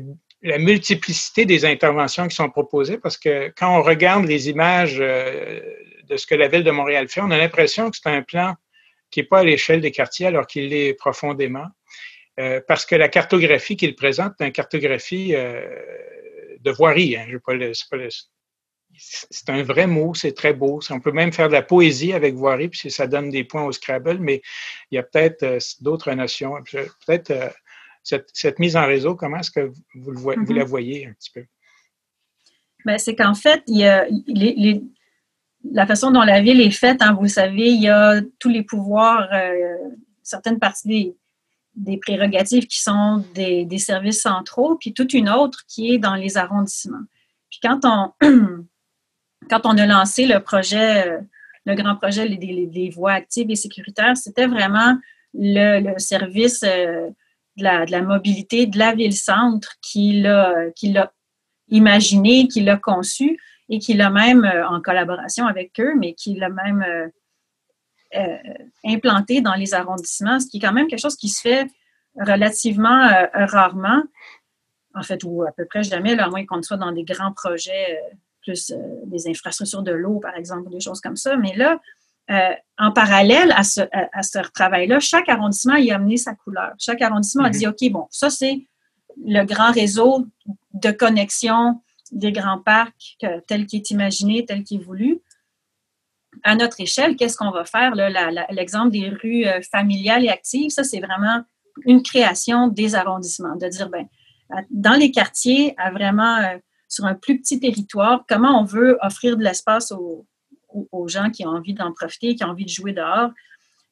multiplicité 0.59 1.47
des 1.47 1.65
interventions 1.65 2.29
qui 2.29 2.37
sont 2.37 2.51
proposées 2.51 2.99
parce 2.99 3.17
que 3.17 3.53
quand 3.57 3.79
on 3.79 3.83
regarde 3.83 4.27
les 4.27 4.51
images 4.51 4.99
euh, 5.01 5.61
de 6.07 6.17
ce 6.19 6.27
que 6.27 6.35
la 6.35 6.49
ville 6.49 6.65
de 6.65 6.71
Montréal 6.71 7.09
fait, 7.09 7.23
on 7.23 7.31
a 7.31 7.39
l'impression 7.39 7.91
que 7.91 7.97
c'est 7.97 8.11
un 8.11 8.23
plan 8.23 8.55
qui 9.11 9.21
n'est 9.21 9.27
pas 9.27 9.39
à 9.39 9.45
l'échelle 9.45 9.81
des 9.81 9.91
quartiers 9.91 10.27
alors 10.27 10.47
qu'il 10.47 10.69
l'est 10.69 10.93
profondément. 10.95 11.67
Euh, 12.41 12.61
parce 12.67 12.85
que 12.85 12.97
la 12.97 13.09
cartographie 13.09 13.77
qu'il 13.77 13.95
présente 13.95 14.33
est 14.41 14.47
une 14.47 14.53
cartographie 14.53 15.33
de 15.33 16.71
voirie. 16.71 17.17
Hein, 17.17 17.27
je 17.31 17.39
pas 17.39 17.55
le, 17.55 17.73
c'est 18.99 19.51
un 19.51 19.63
vrai 19.63 19.87
mot, 19.87 20.15
c'est 20.15 20.33
très 20.33 20.53
beau. 20.53 20.81
On 20.91 21.01
peut 21.01 21.13
même 21.13 21.33
faire 21.33 21.49
de 21.49 21.53
la 21.53 21.63
poésie 21.63 22.13
avec 22.13 22.35
voirie, 22.35 22.69
puis 22.69 22.91
ça 22.91 23.07
donne 23.07 23.31
des 23.31 23.45
points 23.45 23.65
au 23.65 23.73
Scrabble, 23.73 24.19
mais 24.19 24.43
il 24.91 24.97
y 24.97 24.99
a 24.99 25.03
peut-être 25.03 25.43
euh, 25.43 25.59
d'autres 25.81 26.13
notions. 26.13 26.55
Peut-être 27.07 27.31
euh, 27.31 27.49
cette, 28.03 28.59
mise 28.59 28.77
en 28.77 28.87
réseau, 28.87 29.15
comment 29.15 29.39
est-ce 29.39 29.51
que 29.51 29.73
vous, 29.95 30.11
le 30.11 30.19
voyez, 30.19 30.41
vous 30.45 30.53
la 30.53 30.65
mm-hmm. 30.65 30.69
voyez 30.69 31.07
un 31.07 31.13
petit 31.13 31.31
peu? 31.31 31.45
Ben, 32.85 32.99
c'est 32.99 33.15
qu'en 33.15 33.35
fait, 33.35 33.63
il 33.67 33.79
y 33.79 33.87
a 33.87 34.07
la 35.73 35.87
façon 35.87 36.11
dont 36.11 36.23
la 36.23 36.43
ville 36.43 36.61
est 36.61 36.71
faite, 36.71 37.01
hein, 37.01 37.17
vous 37.19 37.29
savez, 37.29 37.71
il 37.71 37.83
y 37.83 37.89
a 37.89 38.21
tous 38.39 38.51
les 38.51 38.63
pouvoirs, 38.63 39.27
euh, 39.33 39.77
certaines 40.23 40.59
parties 40.59 41.15
des, 41.75 41.97
prérogatives 41.97 42.67
qui 42.67 42.83
sont 42.83 43.25
des, 43.35 43.65
des 43.65 43.79
services 43.79 44.21
centraux, 44.21 44.77
puis 44.77 44.93
toute 44.93 45.15
une 45.15 45.31
autre 45.31 45.63
qui 45.67 45.95
est 45.95 45.99
dans 45.99 46.15
les 46.15 46.37
arrondissements. 46.37 47.05
Puis 47.51 47.61
quand 47.63 47.81
on 47.85 48.13
quand 49.49 49.61
on 49.65 49.77
a 49.79 49.87
lancé 49.87 50.27
le 50.27 50.41
projet, 50.41 51.09
euh, 51.09 51.21
le 51.65 51.75
grand 51.75 51.97
projet 51.97 52.29
des, 52.29 52.91
voies 52.91 53.13
actives 53.13 53.51
et 53.51 53.57
sécuritaires, 53.57 54.17
c'était 54.17 54.47
vraiment 54.47 54.97
le, 55.33 55.99
service 55.99 56.63
euh, 56.63 57.09
de, 57.57 57.63
la, 57.63 58.03
mobilité 58.03 58.67
de 58.67 58.79
la 58.79 58.95
ville-centre 58.95 59.75
qui 59.81 60.21
l'a 60.21 61.13
imaginé, 61.69 62.49
qui 62.49 62.61
l'a 62.61 62.77
conçu 62.77 63.39
et 63.69 63.79
qui 63.79 63.95
l'a 63.95 64.11
même, 64.11 64.45
euh, 64.45 64.69
en 64.69 64.81
collaboration 64.81 65.47
avec 65.47 65.79
eux, 65.81 65.95
mais 65.99 66.15
qui 66.15 66.35
l'a 66.35 66.51
même 66.51 66.85
implanté 68.85 69.41
dans 69.41 69.55
les 69.55 69.75
arrondissements, 69.75 70.39
ce 70.39 70.47
qui 70.47 70.59
est 70.59 70.61
quand 70.61 70.73
même 70.73 70.87
quelque 70.87 71.01
chose 71.01 71.17
qui 71.17 71.29
se 71.29 71.41
fait 71.41 71.67
relativement 72.15 73.11
rarement, 73.33 74.05
en 74.95 75.03
fait, 75.03 75.25
ou 75.25 75.43
à 75.43 75.51
peu 75.51 75.65
près 75.65 75.83
jamais, 75.83 76.17
à 76.17 76.29
moins 76.29 76.47
qu'on 76.47 76.63
soit 76.63 76.77
dans 76.77 76.93
des 76.93 77.03
grands 77.03 77.33
projets 77.33 77.99
plus 78.45 78.71
euh, 78.71 78.77
des 79.07 79.29
infrastructures 79.29 79.83
de 79.83 79.93
l'eau, 79.93 80.21
par 80.21 80.37
exemple, 80.37 80.71
des 80.71 80.81
choses 80.81 81.01
comme 81.01 81.17
ça. 81.17 81.37
Mais 81.37 81.57
là, 81.57 81.81
euh, 82.31 82.55
en 82.79 82.93
parallèle 82.93 83.53
à 83.53 83.65
ce, 83.65 83.81
à, 83.93 84.23
ce 84.23 84.39
travail-là, 84.39 85.01
chaque 85.01 85.29
arrondissement 85.29 85.75
y 85.77 85.91
a 85.91 85.97
amené 85.97 86.17
sa 86.17 86.35
couleur. 86.35 86.73
Chaque 86.79 87.03
arrondissement 87.03 87.45
a 87.45 87.51
dit, 87.51 87.67
mm-hmm. 87.67 87.89
OK, 87.89 87.93
bon, 87.93 88.07
ça, 88.11 88.31
c'est 88.31 88.67
le 89.25 89.45
grand 89.45 89.73
réseau 89.73 90.27
de 90.73 90.91
connexion 90.91 91.81
des 92.13 92.33
grands 92.33 92.59
parcs 92.59 93.17
tel 93.47 93.67
qu'il 93.67 93.81
est 93.81 93.91
imaginé, 93.91 94.45
tel 94.45 94.63
qu'il 94.63 94.81
est 94.81 94.85
voulu. 94.85 95.21
À 96.43 96.57
notre 96.57 96.81
échelle, 96.81 97.17
qu'est-ce 97.17 97.37
qu'on 97.37 97.51
va 97.51 97.65
faire? 97.65 97.95
L'exemple 98.51 98.91
des 98.91 99.09
rues 99.09 99.47
euh, 99.47 99.61
familiales 99.63 100.25
et 100.25 100.29
actives, 100.29 100.71
ça, 100.71 100.85
c'est 100.85 101.01
vraiment 101.01 101.43
une 101.85 102.03
création 102.03 102.69
des 102.69 102.95
arrondissements, 102.95 103.57
de 103.57 103.69
dire, 103.69 103.89
ben, 103.89 104.07
dans 104.71 104.99
les 104.99 105.11
quartiers, 105.11 105.75
à 105.77 105.91
vraiment 105.91 106.39
sur 106.95 107.05
un 107.05 107.15
plus 107.15 107.39
petit 107.39 107.59
territoire, 107.59 108.25
comment 108.29 108.61
on 108.61 108.65
veut 108.65 108.99
offrir 109.03 109.37
de 109.37 109.43
l'espace 109.43 109.93
aux, 109.93 110.27
gens 111.07 111.31
qui 111.31 111.47
ont 111.47 111.51
envie 111.51 111.75
d'en 111.75 111.93
profiter, 111.93 112.35
qui 112.35 112.45
ont 112.45 112.49
envie 112.49 112.65
de 112.65 112.71
jouer 112.71 112.93
dehors? 112.93 113.31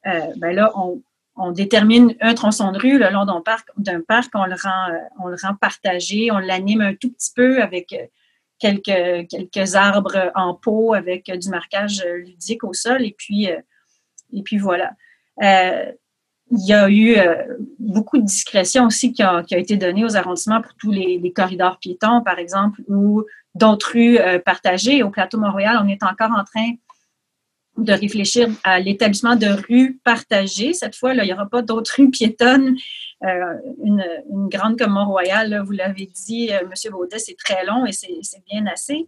Euh, 0.06 0.32
ben 0.36 0.54
là, 0.54 0.72
on, 0.76 1.02
détermine 1.52 2.14
un 2.20 2.34
tronçon 2.34 2.72
de 2.72 2.78
rue 2.78 2.98
le 2.98 3.10
long 3.10 3.24
d'un 3.24 3.40
parc, 3.40 3.68
parc 4.06 4.30
on, 4.34 4.44
le 4.44 4.54
rend, 4.54 4.90
euh, 4.90 4.98
on 5.20 5.28
le 5.28 5.36
rend 5.40 5.54
partagé, 5.54 6.30
on 6.30 6.38
l'anime 6.38 6.80
un 6.80 6.94
tout 6.94 7.10
petit 7.10 7.32
peu 7.34 7.62
avec 7.62 7.92
euh, 7.92 8.06
quelques, 9.28 9.74
arbres 9.74 10.30
en 10.34 10.54
pot, 10.54 10.94
avec 10.94 11.30
du 11.30 11.48
marquage 11.48 12.04
ludique 12.04 12.64
au 12.64 12.72
sol, 12.72 13.02
et 13.02 13.14
puis 13.18 13.48
voilà 14.58 14.92
il 16.54 16.66
y 16.66 16.74
a 16.74 16.88
eu 16.90 17.16
euh, 17.16 17.56
beaucoup 17.78 18.18
de 18.18 18.24
discrétion 18.24 18.84
aussi 18.86 19.12
qui 19.12 19.22
a, 19.22 19.42
été 19.50 19.76
donnée 19.76 20.04
aux 20.04 20.16
arrondissements 20.16 20.60
pour 20.60 20.74
tous 20.74 20.92
les, 20.92 21.32
corridors 21.34 21.78
piétons, 21.78 22.20
par 22.22 22.38
exemple, 22.38 22.82
ou 22.88 23.24
d'autres 23.54 23.92
rues 23.92 24.18
euh, 24.18 24.38
partagées. 24.38 25.02
Au 25.02 25.08
plateau 25.08 25.38
Montréal, 25.38 25.80
on 25.82 25.88
est 25.88 26.02
encore 26.02 26.30
en 26.30 26.44
train 26.44 26.72
de 27.78 27.92
réfléchir 27.94 28.50
à 28.64 28.80
l'établissement 28.80 29.34
de 29.34 29.46
rues 29.46 29.98
partagées. 30.04 30.74
Cette 30.74 30.94
fois, 30.94 31.14
là, 31.14 31.24
il 31.24 31.28
n'y 31.28 31.32
aura 31.32 31.48
pas 31.48 31.62
d'autres 31.62 31.94
rues 31.96 32.10
piétonnes. 32.10 32.76
Euh, 33.24 33.54
une, 33.82 34.04
grande 34.48 34.78
comme 34.78 34.92
Mont-Royal, 34.92 35.62
vous 35.64 35.72
l'avez 35.72 36.10
dit, 36.26 36.50
M. 36.50 36.70
Baudet, 36.90 37.18
c'est 37.18 37.36
très 37.36 37.64
long 37.64 37.86
et 37.86 37.92
c'est 37.92 38.44
bien 38.50 38.66
assez. 38.66 39.06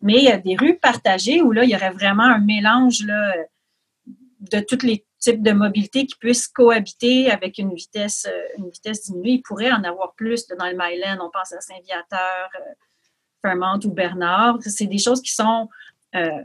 Mais 0.00 0.14
il 0.14 0.24
y 0.24 0.30
a 0.30 0.38
des 0.38 0.56
rues 0.56 0.78
partagées 0.78 1.42
où 1.42 1.52
là, 1.52 1.64
il 1.64 1.70
y 1.70 1.76
aurait 1.76 1.90
vraiment 1.90 2.24
un 2.24 2.38
mélange 2.38 3.00
de 3.00 4.60
toutes 4.60 4.82
les 4.82 5.05
type 5.18 5.42
de 5.42 5.52
mobilité 5.52 6.06
qui 6.06 6.16
puisse 6.16 6.48
cohabiter 6.48 7.30
avec 7.30 7.58
une 7.58 7.74
vitesse, 7.74 8.26
euh, 8.28 8.58
une 8.58 8.70
vitesse 8.70 9.04
diminuée. 9.04 9.32
Il 9.32 9.42
pourrait 9.42 9.72
en 9.72 9.84
avoir 9.84 10.14
plus 10.14 10.46
dans 10.46 10.66
le 10.66 10.76
Myland. 10.76 11.18
On 11.20 11.30
pense 11.30 11.52
à 11.52 11.60
Saint-Viateur, 11.60 12.48
euh, 12.56 12.74
Fairmont 13.42 13.80
ou 13.84 13.92
Bernard. 13.92 14.58
C'est 14.60 14.86
des 14.86 14.98
choses 14.98 15.22
qui 15.22 15.32
sont 15.32 15.68
euh, 16.14 16.42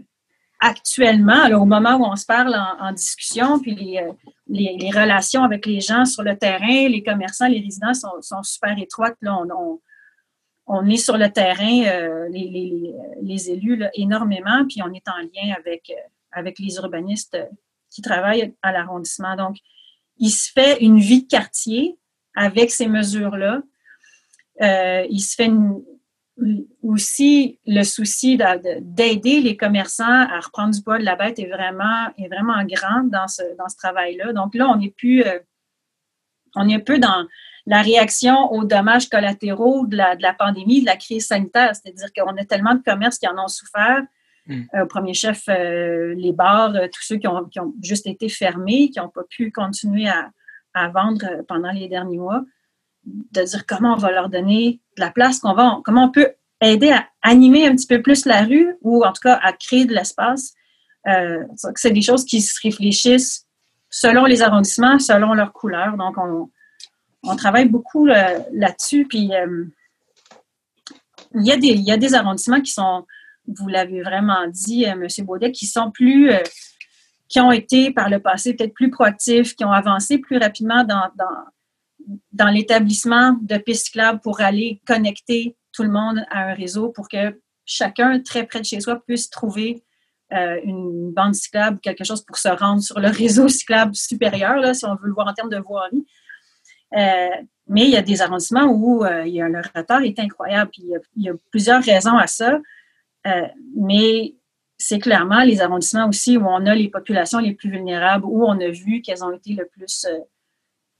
actuellement, 0.59 1.47
au 1.59 1.65
moment 1.65 1.95
où 1.95 2.05
on 2.05 2.15
se 2.15 2.25
parle 2.25 2.55
en, 2.55 2.91
discussion, 2.91 3.59
puis 3.59 3.73
les, 3.73 4.07
les, 4.47 4.91
relations 4.91 5.43
avec 5.43 5.65
les 5.65 5.79
gens 5.79 6.05
sur 6.05 6.21
le 6.21 6.37
terrain, 6.37 6.87
les 6.87 7.01
commerçants, 7.01 7.47
les 7.47 7.59
résidents 7.59 7.95
sont, 7.95 8.21
sont 8.21 8.43
super 8.43 8.77
étroites. 8.77 9.17
Là, 9.21 9.35
on, 9.37 9.81
on, 10.67 10.85
est 10.87 10.97
sur 10.97 11.17
le 11.17 11.31
terrain, 11.31 12.27
les, 12.29 12.93
les, 13.23 13.49
élus, 13.49 13.83
énormément, 13.95 14.63
puis 14.67 14.83
on 14.83 14.93
est 14.93 15.07
en 15.07 15.17
lien 15.17 15.55
avec, 15.57 15.91
avec 16.31 16.59
les 16.59 16.75
urbanistes 16.75 17.37
qui 17.91 18.01
travaillent 18.01 18.53
à 18.61 18.71
l'arrondissement. 18.71 19.35
Donc, 19.35 19.57
il 20.17 20.31
se 20.31 20.51
fait 20.51 20.81
une 20.81 20.99
vie 20.99 21.23
de 21.23 21.27
quartier 21.27 21.97
avec 22.35 22.71
ces 22.71 22.87
mesures-là. 22.87 23.61
Euh, 24.61 25.05
il 25.09 25.19
se 25.19 25.35
fait 25.35 25.51
aussi 26.81 27.59
le 27.67 27.83
souci 27.83 28.37
d'aider 28.81 29.41
les 29.41 29.57
commerçants 29.57 30.05
à 30.05 30.39
reprendre 30.39 30.73
du 30.73 30.81
poids 30.81 30.97
de 30.97 31.03
la 31.03 31.15
bête 31.15 31.39
est 31.39 31.49
vraiment, 31.49 32.07
est 32.17 32.27
vraiment 32.27 32.63
grand 32.63 33.03
dans 33.03 33.27
ce, 33.27 33.41
dans 33.57 33.67
ce 33.67 33.75
travail-là. 33.75 34.33
Donc 34.33 34.55
là, 34.55 34.69
on 34.69 34.77
n'est 34.77 34.91
plus, 34.91 35.23
euh, 35.23 35.39
est 36.55 36.73
un 36.73 36.79
peu 36.79 36.99
dans 36.99 37.27
la 37.65 37.81
réaction 37.81 38.51
aux 38.51 38.63
dommages 38.63 39.09
collatéraux 39.09 39.85
de 39.85 39.97
la, 39.97 40.15
de 40.15 40.21
la 40.21 40.33
pandémie, 40.33 40.81
de 40.81 40.85
la 40.85 40.97
crise 40.97 41.27
sanitaire. 41.27 41.75
C'est-à-dire 41.75 42.11
qu'on 42.13 42.35
a 42.37 42.45
tellement 42.45 42.75
de 42.75 42.81
commerces 42.81 43.19
qui 43.19 43.27
en 43.27 43.37
ont 43.37 43.47
souffert 43.47 44.01
Mm. 44.51 44.67
Euh, 44.73 44.83
au 44.83 44.85
premier 44.87 45.13
chef, 45.13 45.43
euh, 45.47 46.13
les 46.15 46.33
bars, 46.33 46.75
euh, 46.75 46.87
tous 46.91 47.03
ceux 47.03 47.17
qui 47.17 47.27
ont, 47.27 47.49
juste 47.81 48.05
été 48.05 48.27
fermés, 48.29 48.89
qui 48.89 48.99
n'ont 48.99 49.09
pas 49.09 49.23
pu 49.29 49.51
continuer 49.51 50.07
à, 50.09 50.31
vendre 50.89 51.43
pendant 51.49 51.71
les 51.71 51.89
derniers 51.89 52.17
mois, 52.17 52.43
de 53.05 53.43
dire 53.43 53.65
comment 53.65 53.93
on 53.93 53.97
va 53.97 54.11
leur 54.11 54.29
donner 54.29 54.79
de 54.95 55.01
la 55.01 55.11
place, 55.11 55.39
comment 55.39 55.83
on 55.85 56.11
peut 56.11 56.29
aider 56.61 56.91
à 56.91 57.07
animer 57.21 57.67
un 57.67 57.75
petit 57.75 57.87
peu 57.87 58.01
plus 58.01 58.25
la 58.25 58.43
rue 58.43 58.77
ou 58.81 59.03
en 59.03 59.11
tout 59.11 59.19
cas 59.21 59.37
à 59.43 59.51
créer 59.51 59.83
de 59.83 59.93
l'espace. 59.93 60.53
c'est 61.75 61.91
des 61.91 62.01
choses 62.01 62.23
qui 62.23 62.39
se 62.39 62.57
réfléchissent 62.63 63.45
selon 63.89 64.23
les 64.23 64.41
arrondissements, 64.41 64.97
selon 64.97 65.33
leur 65.33 65.51
couleur. 65.51 65.97
Donc, 65.97 66.15
on, 66.17 67.35
travaille 67.35 67.67
beaucoup 67.67 68.05
là-dessus. 68.05 69.05
Il 69.11 69.65
y 71.35 71.91
a 71.91 71.97
des 71.97 72.13
arrondissements 72.13 72.61
qui 72.61 72.71
sont 72.71 73.05
vous 73.47 73.67
l'avez 73.67 74.01
vraiment 74.01 74.47
dit, 74.47 74.85
euh, 74.85 74.91
M. 74.91 75.07
Baudet, 75.25 75.51
qui 75.51 75.65
sont 75.65 75.91
plus, 75.91 76.31
euh, 76.31 76.39
qui 77.27 77.39
ont 77.39 77.51
été 77.51 77.91
par 77.91 78.09
le 78.09 78.19
passé 78.19 78.53
peut-être 78.53 78.73
plus 78.73 78.89
proactifs, 78.89 79.55
qui 79.55 79.65
ont 79.65 79.71
avancé 79.71 80.17
plus 80.17 80.37
rapidement 80.37 80.83
dans, 80.83 81.09
dans, 82.33 82.49
l'établissement 82.49 83.37
de 83.41 83.57
pistes 83.57 83.85
cyclables 83.85 84.19
pour 84.21 84.41
aller 84.41 84.81
connecter 84.85 85.55
tout 85.71 85.83
le 85.83 85.91
monde 85.91 86.25
à 86.29 86.49
un 86.49 86.53
réseau 86.53 86.89
pour 86.89 87.07
que 87.07 87.39
chacun 87.63 88.19
très 88.19 88.45
près 88.45 88.59
de 88.59 88.65
chez 88.65 88.81
soi 88.81 89.01
puisse 89.05 89.29
trouver 89.29 89.83
euh, 90.33 90.59
une 90.63 91.11
bande 91.11 91.35
cyclable, 91.35 91.79
quelque 91.79 92.03
chose 92.03 92.25
pour 92.25 92.37
se 92.37 92.49
rendre 92.49 92.81
sur 92.81 92.99
le 92.99 93.07
réseau 93.17 93.47
cyclable 93.47 93.95
supérieur, 93.95 94.55
là, 94.57 94.73
si 94.73 94.85
on 94.85 94.95
veut 94.95 95.07
le 95.07 95.13
voir 95.13 95.27
en 95.27 95.33
termes 95.33 95.49
de 95.49 95.59
voirie. 95.59 96.05
mais 96.91 97.83
il 97.85 97.91
y 97.91 97.97
a 97.97 98.01
des 98.01 98.21
arrondissements 98.21 98.65
où 98.65 99.05
il 99.05 99.33
y 99.33 99.41
a, 99.41 99.47
le 99.47 99.61
retard 99.73 100.01
est 100.01 100.19
incroyable. 100.19 100.71
Puis 100.71 100.83
il 101.15 101.23
y 101.23 101.29
a 101.29 101.33
plusieurs 101.51 101.83
raisons 101.83 102.17
à 102.17 102.27
ça. 102.27 102.59
Euh, 103.27 103.47
mais 103.75 104.35
c'est 104.77 104.99
clairement 104.99 105.43
les 105.43 105.61
arrondissements 105.61 106.07
aussi 106.07 106.37
où 106.37 106.45
on 106.45 106.65
a 106.65 106.73
les 106.73 106.89
populations 106.89 107.39
les 107.39 107.53
plus 107.53 107.69
vulnérables, 107.69 108.25
où 108.25 108.45
on 108.45 108.59
a 108.59 108.69
vu 108.69 109.01
qu'elles 109.01 109.23
ont 109.23 109.31
été 109.31 109.53
le 109.53 109.67
plus 109.67 110.05
euh, 110.05 110.19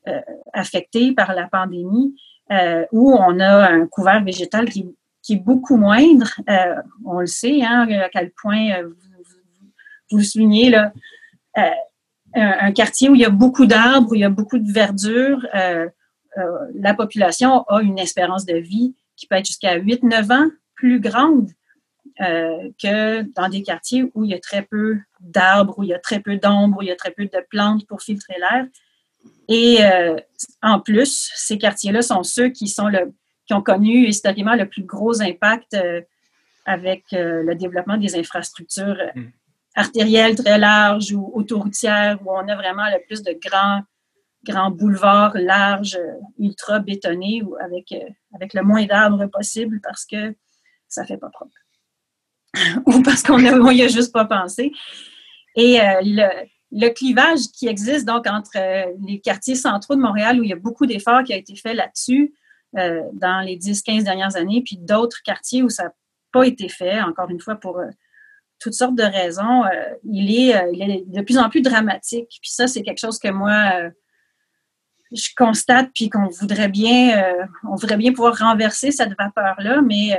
euh, 0.08 0.22
affectées 0.54 1.14
par 1.14 1.34
la 1.34 1.48
pandémie, 1.48 2.16
où 2.92 3.14
on 3.14 3.40
a 3.40 3.72
un 3.72 3.88
couvert 3.88 4.22
végétal 4.24 4.70
qui, 4.70 4.86
est 5.30 5.36
beaucoup 5.38 5.78
moindre. 5.78 6.30
on 7.06 7.22
le 7.22 7.26
sait, 7.26 7.64
hein, 7.64 7.88
à 7.90 8.10
quel 8.10 8.32
point 8.32 8.84
vous, 8.84 8.96
vous, 10.12 10.22
soulignez 10.22 10.70
là. 10.70 10.92
un, 12.36 12.74
quartier 12.74 13.08
où 13.08 13.16
il 13.16 13.22
y 13.22 13.26
a 13.26 13.30
beaucoup 13.30 13.66
d'arbres, 13.66 14.12
où 14.12 14.16
il 14.16 14.22
y 14.22 14.26
a 14.26 14.30
beaucoup 14.30 14.58
de 14.58 14.70
verdure, 14.70 15.48
la 15.54 16.94
population 16.94 17.64
a 17.70 17.82
une 17.82 18.00
espérance 18.00 18.46
de 18.46 18.58
vie 18.58 18.96
qui 19.16 19.28
peut 19.28 19.36
être 19.36 19.46
jusqu'à 19.46 19.80
8-9 19.80 20.34
ans 20.34 20.50
plus 20.76 21.00
grande 21.00 21.52
que 22.20 23.22
dans 23.34 23.49
des 23.49 23.64
quartiers 23.64 24.04
où 24.14 24.24
il 24.24 24.32
y 24.32 24.34
a 24.34 24.39
très 24.39 24.62
peu 24.62 24.97
d'arbres, 25.20 25.80
où 25.80 25.84
il 25.84 25.89
y 25.89 25.93
a 25.93 25.99
très 25.99 26.20
peu 26.20 26.38
d'ombre, 26.38 26.78
où 26.80 26.82
il 26.82 26.88
y 26.88 26.91
a 26.91 26.95
très 26.95 27.12
peu 27.12 27.26
de 27.26 27.45
plantes 27.49 27.88
pour 27.88 28.02
filtrer 28.02 28.36
l'air. 28.39 28.66
Et 29.47 29.80
en 30.62 30.80
plus, 30.80 31.32
ces 31.36 31.58
quartiers-là 31.58 32.02
sont 32.02 32.24
ceux 32.24 32.49
qui 32.49 32.68
sont 32.68 32.88
le, 32.88 33.14
qui 33.47 33.54
ont 33.54 33.62
connu 33.62 34.08
historiquement 34.08 34.56
le 34.56 34.68
plus 34.68 34.84
gros 34.84 35.22
impact 35.22 35.78
avec 36.66 37.06
le 37.12 37.54
développement 37.56 37.97
des 37.97 38.16
infrastructures 38.16 38.97
mm 39.16 39.30
artérielle 39.76 40.36
très 40.36 40.58
large 40.58 41.14
ou 41.14 41.32
autoroutière 41.34 42.20
où 42.26 42.32
on 42.32 42.47
a 42.47 42.56
vraiment 42.56 42.89
le 42.89 43.04
plus 43.06 43.24
de 43.24 43.38
grands, 43.41 43.82
grands 44.43 44.72
boulevards 44.72 45.38
larges, 45.38 45.99
ultra 46.38 46.80
bétonnés 46.80 47.41
ou 47.43 47.56
avec, 47.56 47.91
euh, 47.91 48.10
avec 48.34 48.54
le 48.54 48.64
moins 48.64 48.86
d'arbres 48.86 49.26
possible 49.28 49.80
parce 49.82 50.06
que 50.06 50.36
ça 50.88 51.06
fait 51.06 51.18
pas 51.18 51.30
propre. 51.30 51.56
ou 52.86 53.02
parce 53.02 53.24
qu'on 53.24 53.39
n'y 53.39 53.84
a, 53.84 53.88
juste 53.88 54.12
pas 54.12 54.26
pensé. 54.26 54.72
Et 55.56 55.82
euh, 55.82 56.02
le, 56.72 56.89
clivage 56.89 57.39
qui 57.54 57.68
existe 57.68 58.06
donc 58.06 58.28
entre 58.28 58.52
euh, 58.58 58.86
les 59.06 59.20
quartiers 59.20 59.56
centraux 59.56 59.95
de 59.95 60.02
Montréal 60.02 60.39
où 60.39 60.43
il 60.43 60.49
y 60.49 60.54
a 60.54 60.58
beaucoup 60.58 60.86
d'efforts 60.86 61.24
qui 61.24 61.34
ont 61.34 61.38
été 61.38 61.56
faits 61.56 61.76
là-dessus 61.76 62.34
dans 62.74 63.45
les 63.45 63.58
10-15 63.58 64.06
dernières 64.06 64.38
années, 64.38 64.62
puis 64.66 64.78
d'autres 64.78 65.22
quartiers 65.26 65.62
où 65.62 65.70
ça 65.70 65.84
n'a 65.84 65.93
pas 66.32 66.47
été 66.47 66.70
fait, 66.70 67.02
encore 67.02 67.30
une 67.30 67.41
fois, 67.41 67.56
pour 67.56 67.82
toutes 68.62 68.74
sortes 68.74 68.95
de 68.95 69.04
raisons, 69.04 69.66
euh, 69.66 69.93
il, 70.04 70.34
est, 70.34 70.56
euh, 70.56 70.72
il, 70.72 70.82
est, 70.82 71.04
de 71.08 71.22
plus 71.22 71.38
en 71.38 71.49
plus 71.49 71.62
dramatique. 71.62 72.30
Puis 72.41 72.52
ça, 72.52 72.68
c'est 72.68 72.84
quelque 72.84 72.99
chose 72.99 73.18
que 73.18 73.30
moi, 73.30 73.72
euh, 73.74 73.89
je 75.12 75.30
constate, 75.36 75.89
puis 75.93 76.10
qu'on 76.10 76.28
voudrait 76.28 76.70
bien, 76.70 77.22
on 77.66 77.76
voudrait 77.76 77.97
bien 77.97 78.14
pouvoir 78.14 78.38
renverser 78.38 78.91
cette 78.91 79.18
vapeur-là, 79.18 79.82
mais 79.82 80.18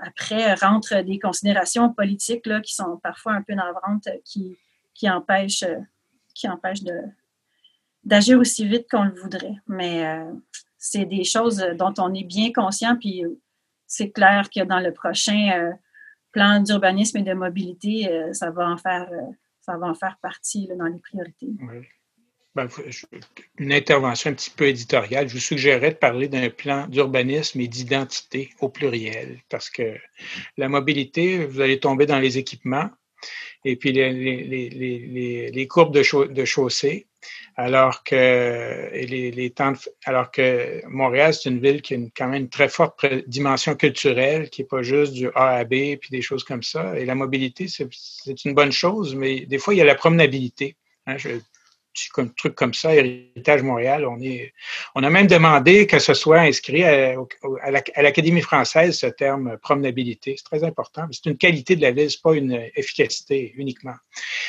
après 0.00 0.54
rentrent 0.54 1.02
des 1.02 1.18
considérations 1.18 1.92
politiques 1.92 2.46
là, 2.46 2.60
qui 2.60 2.74
sont 2.74 2.98
parfois 3.02 3.32
un 3.32 3.42
peu 3.42 3.54
navrantes, 3.54 4.08
qui, 4.24 4.58
qui 4.94 5.08
empêchent, 5.08 5.64
qui 6.34 6.48
empêchent 6.48 6.82
de, 6.82 7.00
d'agir 8.04 8.38
aussi 8.38 8.66
vite 8.66 8.86
qu'on 8.90 9.04
le 9.04 9.14
voudrait. 9.20 9.56
Mais 9.66 10.18
c'est 10.76 11.04
des 11.04 11.24
choses 11.24 11.64
dont 11.78 11.94
on 11.98 12.14
est 12.14 12.24
bien 12.24 12.52
conscient, 12.52 12.96
puis 12.96 13.24
c'est 13.86 14.10
clair 14.10 14.48
que 14.50 14.64
dans 14.64 14.80
le 14.80 14.92
prochain 14.92 15.72
plan 16.32 16.60
d'urbanisme 16.60 17.18
et 17.18 17.22
de 17.22 17.32
mobilité, 17.32 18.10
euh, 18.10 18.32
ça, 18.32 18.50
va 18.50 18.68
en 18.68 18.76
faire, 18.76 19.10
euh, 19.10 19.32
ça 19.60 19.76
va 19.76 19.86
en 19.86 19.94
faire 19.94 20.18
partie 20.20 20.68
dans 20.76 20.86
les 20.86 20.98
priorités. 20.98 21.48
Ben, 21.50 21.82
une 23.58 23.72
intervention 23.72 24.30
un 24.30 24.34
petit 24.34 24.50
peu 24.50 24.66
éditoriale. 24.66 25.28
Je 25.28 25.34
vous 25.34 25.40
suggérerais 25.40 25.92
de 25.92 25.96
parler 25.96 26.28
d'un 26.28 26.50
plan 26.50 26.86
d'urbanisme 26.86 27.60
et 27.60 27.68
d'identité 27.68 28.50
au 28.60 28.68
pluriel, 28.68 29.38
parce 29.48 29.70
que 29.70 29.96
la 30.56 30.68
mobilité, 30.68 31.44
vous 31.46 31.60
allez 31.60 31.80
tomber 31.80 32.06
dans 32.06 32.18
les 32.18 32.38
équipements 32.38 32.90
et 33.64 33.76
puis 33.76 33.92
les, 33.92 35.66
courbes 35.68 35.92
de, 35.92 36.44
chaussée 36.44 37.06
alors 37.56 38.04
que 38.04 38.88
les, 38.94 39.50
temps 39.50 39.72
alors 40.04 40.30
que 40.30 40.80
Montréal, 40.86 41.34
c'est 41.34 41.50
une 41.50 41.60
ville 41.60 41.82
qui 41.82 41.94
a 41.94 41.98
quand 42.16 42.28
même 42.28 42.42
une 42.42 42.48
très 42.48 42.68
forte 42.68 43.04
dimension 43.26 43.74
culturelle, 43.74 44.48
qui 44.48 44.62
n'est 44.62 44.68
pas 44.68 44.82
juste 44.82 45.12
du 45.12 45.28
A 45.34 45.56
à 45.56 45.64
B 45.64 45.96
puis 46.00 46.10
des 46.10 46.22
choses 46.22 46.44
comme 46.44 46.62
ça. 46.62 46.96
Et 46.98 47.04
la 47.04 47.16
mobilité, 47.16 47.66
c'est 47.68 48.44
une 48.44 48.54
bonne 48.54 48.70
chose, 48.70 49.16
mais 49.16 49.40
des 49.40 49.58
fois, 49.58 49.74
il 49.74 49.78
y 49.78 49.80
a 49.80 49.84
la 49.84 49.96
promenabilité. 49.96 50.76
Hein, 51.06 51.16
comme 52.12 52.32
truc 52.34 52.54
comme 52.54 52.74
ça, 52.74 52.94
Héritage 52.94 53.62
Montréal, 53.62 54.06
on 54.06 54.20
est, 54.20 54.52
on 54.94 55.02
a 55.02 55.10
même 55.10 55.26
demandé 55.26 55.86
que 55.86 55.98
ce 55.98 56.14
soit 56.14 56.40
inscrit 56.40 56.84
à, 56.84 57.14
l'Académie 57.96 58.40
française 58.40 58.98
ce 58.98 59.06
terme 59.06 59.58
promenabilité. 59.58 60.34
C'est 60.36 60.44
très 60.44 60.64
important. 60.66 61.02
C'est 61.10 61.26
une 61.26 61.36
qualité 61.36 61.76
de 61.76 61.82
la 61.82 61.90
ville, 61.90 62.10
c'est 62.10 62.22
pas 62.22 62.34
une 62.34 62.60
efficacité 62.76 63.52
uniquement. 63.56 63.94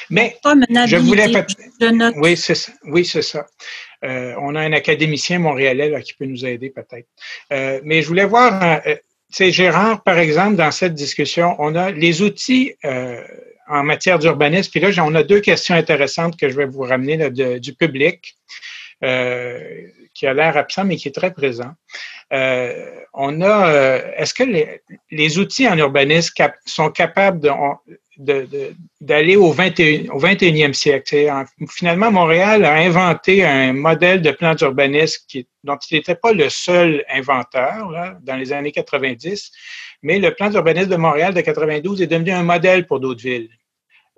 Mais 0.10 0.38
je 0.86 0.98
voulais 0.98 1.28
oui 2.16 2.38
c'est 2.38 2.56
ça. 2.56 2.72
Oui 2.86 3.06
c'est 3.06 3.22
ça. 3.22 3.46
Euh, 4.06 4.34
on 4.40 4.56
a 4.56 4.62
un 4.62 4.74
académicien 4.74 5.40
montréalais 5.40 6.02
qui 6.04 6.14
peut 6.14 6.26
nous 6.26 6.46
aider 6.46 6.70
peut-être. 6.70 7.08
Euh, 7.52 7.82
mais 7.84 8.02
je 8.02 8.08
voulais 8.08 8.26
voir. 8.26 8.82
Euh, 8.86 8.96
c'est 9.32 9.52
Gérard, 9.52 10.02
par 10.02 10.18
exemple, 10.18 10.56
dans 10.56 10.72
cette 10.72 10.96
discussion, 10.96 11.56
on 11.60 11.76
a 11.76 11.92
les 11.92 12.24
outils 12.24 12.74
en 13.70 13.84
matière 13.84 14.20
d'urbanisme. 14.20 14.72
Puis 14.72 14.80
là, 14.80 14.90
on 15.06 15.16
a 15.16 15.24
deux 15.24 15.40
questions 15.40 15.76
intéressantes 15.76 16.38
que 16.38 16.50
je 16.50 16.58
vais 16.58 16.66
vous 16.66 16.82
ramener 16.82 17.30
du 17.30 17.74
public, 17.74 18.36
euh, 19.04 19.88
qui 20.14 20.28
a 20.28 20.34
l'air 20.34 20.58
absent, 20.58 20.84
mais 20.84 20.98
qui 20.98 21.08
est 21.08 21.16
très 21.16 21.32
présent. 21.32 21.72
Euh, 22.34 22.92
on 23.14 23.42
a, 23.42 23.70
euh, 23.70 24.12
est-ce 24.18 24.34
que 24.34 24.44
les, 25.12 25.40
outils 25.40 25.68
en 25.68 25.78
urbanisme 25.78 26.34
sont 26.66 26.90
capables 26.90 27.50
d'aller 28.20 29.38
au, 29.38 29.52
21, 29.52 30.10
au 30.12 30.20
21e 30.20 30.74
siècle? 30.74 31.32
finalement, 31.70 32.12
Montréal 32.12 32.66
a 32.66 32.76
inventé 32.76 33.46
un 33.46 33.74
modèle 33.74 34.22
de 34.22 34.32
plan 34.32 34.56
d'urbanisme 34.56 35.26
dont 35.64 35.78
il 35.90 35.98
n'était 35.98 36.16
pas 36.16 36.34
le 36.34 36.50
seul 36.50 37.06
inventeur 37.10 37.90
là, 37.92 38.18
dans 38.22 38.36
les 38.36 38.52
années 38.52 38.74
90, 38.74 39.52
mais 40.04 40.20
le 40.20 40.34
plan 40.34 40.50
d'urbanisme 40.50 40.90
de 40.90 40.98
Montréal 40.98 41.34
de 41.34 41.42
92 41.42 42.02
est 42.02 42.08
devenu 42.08 42.32
un 42.32 42.44
modèle 42.44 42.86
pour 42.86 43.00
d'autres 43.00 43.24
villes. 43.24 43.50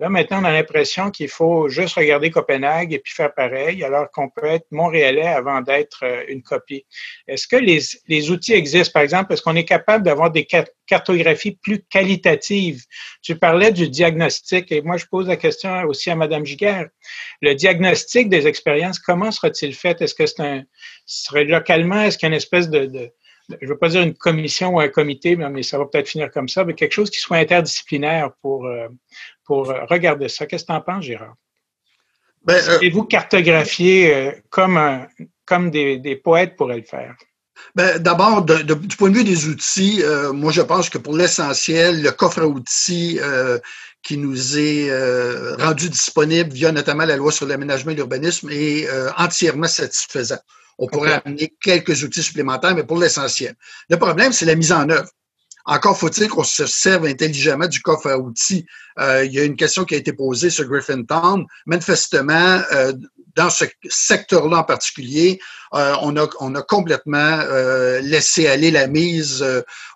Là, 0.02 0.08
maintenant, 0.08 0.40
on 0.40 0.44
a 0.44 0.50
l'impression 0.50 1.12
qu'il 1.12 1.28
faut 1.28 1.68
juste 1.68 1.94
regarder 1.94 2.32
Copenhague 2.32 2.92
et 2.92 2.98
puis 2.98 3.14
faire 3.14 3.32
pareil, 3.32 3.84
alors 3.84 4.10
qu'on 4.10 4.28
peut 4.28 4.46
être 4.46 4.66
montréalais 4.72 5.28
avant 5.28 5.60
d'être 5.60 6.00
euh, 6.02 6.24
une 6.26 6.42
copie. 6.42 6.84
Est-ce 7.28 7.46
que 7.46 7.54
les, 7.54 8.30
outils 8.32 8.52
existent? 8.52 8.90
Par 8.92 9.04
exemple, 9.04 9.32
est-ce 9.32 9.42
qu'on 9.42 9.54
est 9.54 9.64
capable 9.64 10.02
d'avoir 10.04 10.32
des 10.32 10.44
cartographies 10.88 11.56
plus 11.62 11.84
qualitatives? 11.84 12.82
Tu 13.22 13.36
parlais 13.38 13.70
du 13.70 13.88
diagnostic 13.88 14.72
et 14.72 14.82
moi, 14.82 14.96
je 14.96 15.06
pose 15.06 15.28
la 15.28 15.36
question 15.36 15.84
aussi 15.84 16.10
à 16.10 16.16
Mme 16.16 16.44
Giguère. 16.44 16.88
Le 17.40 17.54
diagnostic 17.54 18.28
des 18.28 18.48
expériences, 18.48 18.98
comment 18.98 19.30
sera-t-il 19.30 19.72
fait? 19.72 20.02
Est-ce 20.02 20.16
que 20.16 20.26
c'est 20.26 20.40
un, 20.40 20.64
serait 21.06 21.44
localement, 21.44 22.02
est-ce 22.02 22.18
qu'il 22.18 22.26
y 22.26 22.32
a 22.32 22.34
une 22.34 22.38
espèce 22.38 22.68
de 22.68 23.12
je 23.60 23.66
ne 23.66 23.70
veux 23.70 23.78
pas 23.78 23.88
dire 23.88 24.02
une 24.02 24.14
commission 24.14 24.76
ou 24.76 24.80
un 24.80 24.88
comité, 24.88 25.36
mais 25.36 25.62
ça 25.62 25.78
va 25.78 25.86
peut-être 25.86 26.08
finir 26.08 26.30
comme 26.30 26.48
ça, 26.48 26.64
mais 26.64 26.74
quelque 26.74 26.92
chose 26.92 27.10
qui 27.10 27.18
soit 27.18 27.38
interdisciplinaire 27.38 28.30
pour, 28.40 28.66
euh, 28.66 28.88
pour 29.44 29.70
euh, 29.70 29.84
regarder 29.88 30.28
ça. 30.28 30.46
Qu'est-ce 30.46 30.64
que 30.64 30.72
tu 30.72 30.76
en 30.76 30.80
penses, 30.80 31.04
Gérard? 31.04 31.34
Ben, 32.44 32.62
euh, 32.68 32.78
Et 32.80 32.90
vous 32.90 33.04
cartographier 33.04 34.32
comme, 34.50 35.06
comme 35.44 35.70
des, 35.70 36.20
poètes 36.22 36.56
pourraient 36.56 36.78
le 36.78 36.82
faire? 36.82 37.14
Ben, 37.74 37.98
D'abord, 37.98 38.44
du 38.44 38.96
point 38.96 39.10
de 39.10 39.16
vue 39.16 39.24
des 39.24 39.46
outils, 39.46 40.02
moi 40.32 40.50
je 40.50 40.62
pense 40.62 40.90
que 40.90 40.98
pour 40.98 41.16
l'essentiel, 41.16 42.02
le 42.02 42.10
coffre 42.10 42.40
à 42.40 42.46
outils 42.46 43.20
qui 44.02 44.16
nous 44.16 44.58
est 44.58 44.90
rendu 45.62 45.88
disponible 45.88 46.52
via 46.52 46.72
notamment 46.72 47.04
la 47.04 47.16
loi 47.16 47.30
sur 47.30 47.46
l'aménagement 47.46 47.92
et 47.92 47.94
l'urbanisme 47.94 48.48
est 48.50 48.88
entièrement 49.16 49.68
satisfaisant. 49.68 50.40
On 50.82 50.88
pourrait 50.88 51.22
amener 51.24 51.54
quelques 51.62 52.02
outils 52.02 52.24
supplémentaires, 52.24 52.74
mais 52.74 52.82
pour 52.82 52.98
l'essentiel. 52.98 53.54
Le 53.88 53.96
problème, 53.98 54.32
c'est 54.32 54.46
la 54.46 54.56
mise 54.56 54.72
en 54.72 54.88
œuvre. 54.90 55.08
Encore 55.64 55.96
faut-il 55.96 56.28
qu'on 56.28 56.42
se 56.42 56.66
serve 56.66 57.04
intelligemment 57.04 57.68
du 57.68 57.80
coffre 57.80 58.10
à 58.10 58.18
outils. 58.18 58.66
Euh, 58.98 59.24
il 59.24 59.32
y 59.32 59.38
a 59.38 59.44
une 59.44 59.54
question 59.54 59.84
qui 59.84 59.94
a 59.94 59.98
été 59.98 60.12
posée 60.12 60.50
sur 60.50 60.64
Griffintown. 60.64 61.46
Manifestement, 61.66 62.62
euh, 62.72 62.94
dans 63.36 63.48
ce 63.48 63.64
secteur-là 63.88 64.58
en 64.58 64.64
particulier, 64.64 65.38
euh, 65.72 65.94
on, 66.02 66.16
a, 66.16 66.28
on 66.40 66.52
a 66.56 66.62
complètement 66.62 67.38
laissé 68.02 68.48
aller 68.48 68.72
la 68.72 68.88
mise 68.88 69.46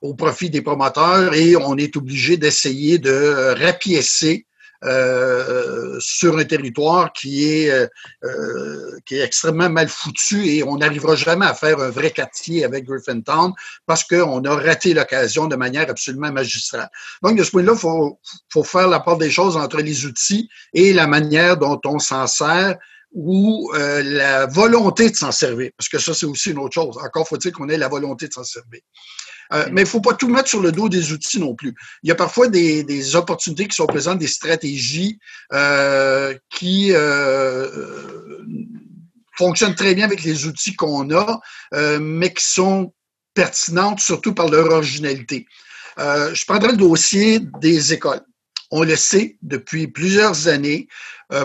au 0.02 0.14
profit 0.14 0.50
des 0.50 0.62
promoteurs 0.62 1.34
et 1.34 1.56
on 1.56 1.76
est 1.76 1.96
obligé 1.96 2.36
d'essayer 2.36 3.00
de 3.00 3.56
rapiécer 3.60 4.46
euh, 4.86 5.96
sur 5.98 6.38
un 6.38 6.44
territoire 6.44 7.12
qui 7.12 7.44
est, 7.44 7.70
euh, 7.70 7.88
euh, 8.24 8.98
qui 9.04 9.16
est 9.16 9.24
extrêmement 9.24 9.68
mal 9.68 9.88
foutu 9.88 10.46
et 10.46 10.62
on 10.62 10.76
n'arrivera 10.76 11.16
jamais 11.16 11.46
à 11.46 11.54
faire 11.54 11.80
un 11.80 11.90
vrai 11.90 12.12
quartier 12.12 12.64
avec 12.64 12.84
Griffintown 12.84 13.52
parce 13.86 14.04
qu'on 14.04 14.44
a 14.44 14.54
raté 14.54 14.94
l'occasion 14.94 15.46
de 15.48 15.56
manière 15.56 15.90
absolument 15.90 16.30
magistrale. 16.30 16.88
Donc, 17.22 17.36
de 17.36 17.42
ce 17.42 17.50
point-là, 17.50 17.72
il 17.72 17.78
faut, 17.78 18.20
faut 18.48 18.62
faire 18.62 18.86
la 18.86 19.00
part 19.00 19.16
des 19.16 19.30
choses 19.30 19.56
entre 19.56 19.78
les 19.78 20.06
outils 20.06 20.48
et 20.72 20.92
la 20.92 21.08
manière 21.08 21.56
dont 21.56 21.80
on 21.84 21.98
s'en 21.98 22.26
sert 22.26 22.76
ou 23.12 23.72
la 23.74 24.46
volonté 24.46 25.10
de 25.10 25.16
s'en 25.16 25.32
servir, 25.32 25.70
parce 25.78 25.88
que 25.88 25.98
ça, 25.98 26.12
c'est 26.12 26.26
aussi 26.26 26.50
une 26.50 26.58
autre 26.58 26.74
chose. 26.74 26.98
Encore 27.02 27.26
faut-il 27.26 27.50
qu'on 27.50 27.68
ait 27.70 27.78
la 27.78 27.88
volonté 27.88 28.28
de 28.28 28.32
s'en 28.32 28.44
servir. 28.44 28.80
Euh, 29.52 29.66
mais 29.72 29.82
il 29.82 29.84
ne 29.84 29.88
faut 29.88 30.00
pas 30.00 30.14
tout 30.14 30.28
mettre 30.28 30.48
sur 30.48 30.60
le 30.60 30.72
dos 30.72 30.88
des 30.88 31.12
outils 31.12 31.38
non 31.38 31.54
plus. 31.54 31.74
Il 32.02 32.08
y 32.08 32.12
a 32.12 32.14
parfois 32.14 32.48
des, 32.48 33.16
opportunités 33.16 33.68
qui 33.68 33.76
sont 33.76 33.86
présentes, 33.86 34.18
des 34.18 34.26
stratégies 34.26 35.18
euh, 35.52 36.34
qui 36.50 36.90
euh, 36.92 37.68
fonctionnent 39.36 39.74
très 39.74 39.94
bien 39.94 40.04
avec 40.04 40.22
les 40.22 40.46
outils 40.46 40.74
qu'on 40.74 41.10
a, 41.14 41.40
mais 42.00 42.32
qui 42.32 42.44
sont 42.44 42.92
pertinentes 43.34 44.00
surtout 44.00 44.34
par 44.34 44.48
leur 44.48 44.70
originalité. 44.70 45.46
je 45.98 46.44
prendrai 46.46 46.72
le 46.72 46.78
dossier 46.78 47.40
des 47.60 47.92
écoles. 47.92 48.22
On 48.70 48.82
le 48.82 48.96
sait 48.96 49.36
depuis 49.42 49.86
plusieurs 49.86 50.48
années, 50.48 50.88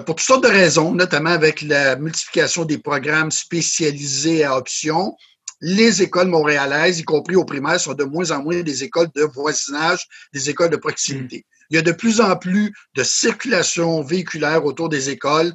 pour 0.05 0.15
toutes 0.15 0.21
sortes 0.21 0.43
de 0.43 0.49
raisons, 0.49 0.93
notamment 0.93 1.31
avec 1.31 1.61
la 1.61 1.97
multiplication 1.97 2.65
des 2.65 2.77
programmes 2.77 3.29
spécialisés 3.29 4.43
à 4.43 4.57
options. 4.57 5.15
Les 5.61 6.01
écoles 6.01 6.27
montréalaises, 6.27 6.99
y 6.99 7.03
compris 7.03 7.35
au 7.35 7.45
primaire, 7.45 7.79
sont 7.79 7.93
de 7.93 8.03
moins 8.03 8.31
en 8.31 8.41
moins 8.41 8.61
des 8.61 8.83
écoles 8.83 9.09
de 9.15 9.21
voisinage, 9.21 10.07
des 10.33 10.49
écoles 10.49 10.71
de 10.71 10.77
proximité. 10.77 11.45
Il 11.71 11.75
y 11.75 11.77
a 11.77 11.81
de 11.81 11.93
plus 11.93 12.19
en 12.19 12.35
plus 12.35 12.73
de 12.95 13.03
circulation 13.03 14.03
véhiculaire 14.03 14.65
autour 14.65 14.89
des 14.89 15.09
écoles, 15.09 15.53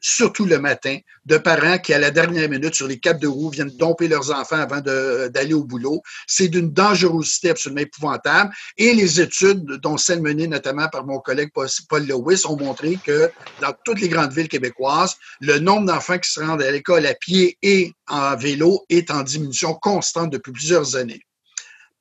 surtout 0.00 0.46
le 0.46 0.58
matin, 0.58 0.96
de 1.26 1.36
parents 1.36 1.76
qui, 1.76 1.92
à 1.92 1.98
la 1.98 2.10
dernière 2.10 2.48
minute, 2.48 2.74
sur 2.74 2.88
les 2.88 2.98
capes 2.98 3.20
de 3.20 3.26
roue, 3.26 3.50
viennent 3.50 3.76
domper 3.76 4.08
leurs 4.08 4.30
enfants 4.30 4.56
avant 4.56 4.80
d'aller 4.80 5.52
au 5.52 5.64
boulot. 5.64 6.00
C'est 6.26 6.48
d'une 6.48 6.72
dangerosité 6.72 7.50
absolument 7.50 7.82
épouvantable. 7.82 8.50
Et 8.78 8.94
les 8.94 9.20
études, 9.20 9.62
dont 9.82 9.98
celles 9.98 10.22
menées 10.22 10.48
notamment 10.48 10.88
par 10.88 11.04
mon 11.04 11.18
collègue 11.18 11.50
Paul 11.52 12.06
Lewis, 12.06 12.46
ont 12.46 12.56
montré 12.56 12.98
que 13.04 13.30
dans 13.60 13.74
toutes 13.84 14.00
les 14.00 14.08
grandes 14.08 14.32
villes 14.32 14.48
québécoises, 14.48 15.16
le 15.40 15.58
nombre 15.58 15.84
d'enfants 15.84 16.18
qui 16.18 16.30
se 16.30 16.40
rendent 16.40 16.62
à 16.62 16.70
l'école 16.70 17.04
à 17.04 17.12
pied 17.12 17.58
et 17.60 17.92
en 18.08 18.36
vélo 18.36 18.86
est 18.88 19.10
en 19.10 19.22
diminution 19.22 19.74
constante 19.74 20.30
depuis 20.30 20.52
plusieurs 20.52 20.96
années 20.96 21.20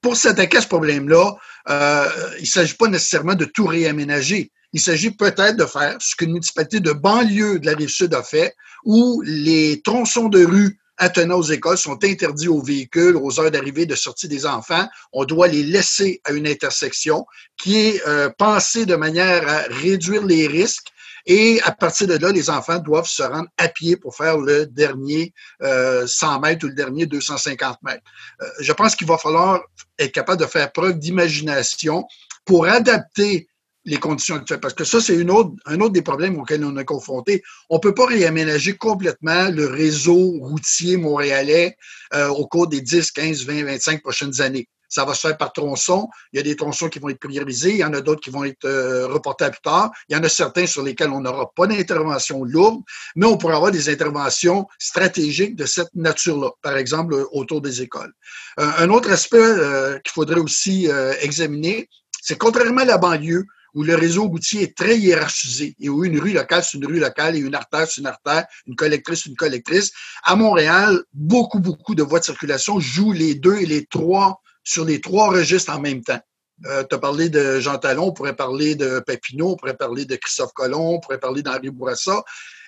pour 0.08 0.16
s'attaquer 0.16 0.60
à 0.60 0.62
ce 0.62 0.68
problème-là, 0.68 1.36
euh, 1.70 2.10
il 2.38 2.44
ne 2.44 2.48
s'agit 2.48 2.76
pas 2.76 2.88
nécessairement 2.88 3.36
de 3.36 3.44
tout 3.44 3.66
réaménager. 3.66 4.54
Il 4.72 4.80
s'agit 4.80 5.12
peut-être 5.12 5.58
de 5.58 5.66
faire 5.66 5.98
ce 6.00 6.16
qu'une 6.16 6.32
municipalité 6.32 6.80
de 6.80 6.94
banlieue 6.94 7.60
de 7.60 7.66
la 7.66 7.74
Rive-Sud 7.74 8.14
a 8.14 8.24
fait, 8.24 8.56
où 8.86 9.22
les 9.26 9.82
tronçons 9.82 10.30
de 10.30 10.46
rue 10.46 10.80
attenant 10.96 11.40
aux 11.40 11.44
écoles 11.44 11.78
sont 11.78 12.02
interdits 12.06 12.48
aux 12.48 12.62
véhicules 12.62 13.18
aux 13.18 13.38
heures 13.42 13.52
d'arrivée 13.52 13.86
de 13.86 13.96
sortie 13.96 14.30
des 14.30 14.46
enfants. 14.46 14.88
On 15.12 15.26
doit 15.26 15.50
les 15.50 15.64
laisser 15.64 16.22
à 16.24 16.32
une 16.32 16.48
intersection 16.48 17.26
qui 17.58 17.78
est 17.78 18.02
euh, 18.08 18.30
pensée 18.30 18.86
de 18.86 18.96
manière 18.96 19.46
à 19.50 19.64
réduire 19.70 20.26
les 20.26 20.48
risques 20.48 20.88
et 21.28 21.62
à 21.64 21.74
partir 21.74 22.08
de 22.08 22.16
là, 22.16 22.32
les 22.32 22.50
enfants 22.50 22.80
doivent 22.80 23.08
se 23.08 23.22
rendre 23.22 23.50
à 23.58 23.68
pied 23.68 23.98
pour 23.98 24.16
faire 24.16 24.38
le 24.38 24.66
dernier 24.66 25.34
100 25.62 25.66
euh, 25.68 26.40
mètres 26.40 26.66
ou 26.66 26.70
le 26.70 26.74
dernier 26.74 27.06
250 27.06 27.84
mètres. 27.84 28.02
Euh, 28.42 28.46
je 28.62 28.72
pense 28.72 28.96
qu'il 28.96 29.08
va 29.08 29.18
falloir 29.18 29.62
être 30.00 30.14
capable 30.14 30.42
de 30.42 30.48
faire 30.48 30.72
preuve 30.72 30.98
d'imagination 30.98 32.06
pour 32.46 32.66
adapter 32.66 33.50
les 33.84 33.98
conditions 33.98 34.36
actuelles. 34.36 34.62
Parce 34.62 34.74
que 34.74 34.86
ça, 34.86 35.02
c'est 35.02 35.16
une 35.16 35.30
autre, 35.30 35.52
un 35.66 35.82
autre 35.82 35.94
des 35.94 36.02
problèmes 36.02 36.40
auxquels 36.40 36.64
on 36.64 36.78
est 36.78 36.86
confronté. 36.86 37.44
On 37.70 37.76
ne 37.76 37.82
peut 37.82 37.94
pas 37.94 38.06
réaménager 38.06 38.78
complètement 38.78 39.50
le 39.50 39.66
réseau 39.66 40.32
routier 40.40 40.96
montréalais 40.96 41.76
euh, 42.14 42.30
au 42.30 42.48
cours 42.48 42.68
des 42.68 42.80
10, 42.80 43.12
15, 43.12 43.46
20, 43.46 43.64
25 43.66 44.02
prochaines 44.02 44.40
années. 44.40 44.68
Ça 44.90 45.06
va 45.06 45.14
se 45.14 45.22
faire 45.22 45.38
par 45.38 45.54
tronçon. 45.54 46.08
Il 46.34 46.38
y 46.38 46.40
a 46.40 46.44
des 46.44 46.56
tronçons 46.56 46.90
qui 46.90 47.00
vont 47.00 47.10
être 47.10 47.20
priorisés. 47.20 47.72
Il 47.72 47.78
y 47.78 47.84
en 47.84 47.94
a 47.94 48.02
d'autres 48.02 48.22
qui 48.22 48.30
vont 48.30 48.44
être 48.44 48.66
euh, 48.66 49.08
reportés 49.08 49.46
à 49.46 49.50
plus 49.50 49.62
tard. 49.62 49.92
Il 50.10 50.16
y 50.16 50.20
en 50.20 50.24
a 50.24 50.30
certains 50.30 50.66
sur 50.66 50.84
lesquels 50.84 51.10
on 51.10 51.22
n'aura 51.22 51.52
pas 51.56 51.68
d'intervention 51.68 52.44
lourde, 52.44 52.82
mais 53.16 53.26
on 53.26 53.38
pourra 53.38 53.56
avoir 53.56 53.72
des 53.72 53.90
interventions 53.90 54.68
stratégiques 54.80 55.56
de 55.56 55.66
cette 55.66 55.94
nature-là, 55.96 56.52
par 56.62 56.78
exemple 56.78 57.16
autour 57.32 57.62
des 57.62 57.82
écoles. 57.82 58.14
Euh, 58.60 58.70
un 58.78 58.90
autre 58.90 59.12
aspect 59.12 59.38
euh, 59.38 60.00
qu'il 60.00 60.12
faudrait 60.12 60.40
aussi 60.40 60.88
examiner, 61.22 61.90
c'est 62.22 62.38
contrairement 62.38 62.82
à 62.82 62.86
la 62.86 62.98
banlieue, 62.98 63.46
où 63.78 63.84
le 63.84 63.94
réseau 63.94 64.24
routier 64.28 64.64
est 64.64 64.76
très 64.76 64.98
hiérarchisé 64.98 65.76
et 65.80 65.88
où 65.88 66.04
une 66.04 66.20
rue 66.20 66.34
locale, 66.34 66.64
c'est 66.64 66.80
une 66.80 66.88
rue 66.88 67.00
locale 67.00 67.36
et 67.36 67.40
une 67.40 67.54
artère, 67.54 67.88
c'est 67.88 68.02
une 68.02 68.08
artère, 68.08 68.46
une 68.66 68.76
collectrice, 68.76 69.28
une 69.28 69.36
collectrice. 69.36 69.92
À 70.24 70.36
Montréal, 70.36 71.04
beaucoup, 71.14 71.60
beaucoup 71.60 71.94
de 71.94 72.02
voies 72.02 72.20
de 72.20 72.26
circulation 72.26 72.80
jouent 72.80 73.14
les 73.14 73.36
deux 73.36 73.58
et 73.58 73.68
les 73.68 73.86
trois 73.86 74.42
sur 74.68 74.84
les 74.84 75.00
trois 75.00 75.30
registres 75.30 75.72
en 75.72 75.80
même 75.80 76.04
temps. 76.04 76.20
Euh, 76.66 76.84
tu 76.84 76.96
as 76.96 77.00
parlé 77.00 77.30
de 77.30 77.60
Jean 77.62 77.78
Talon, 77.78 78.08
on 78.08 78.12
pourrait 78.12 78.36
parler 78.36 78.76
de 78.76 79.00
Papineau, 79.00 79.52
on 79.52 79.56
pourrait 79.56 79.78
parler 79.78 80.04
de 80.04 80.18
Christophe 80.18 80.52
Colomb, 80.54 80.96
on 80.96 81.00
pourrait 81.00 81.20
parler 81.20 81.42
d'Henri 81.42 81.70
Bourassa. 81.70 82.22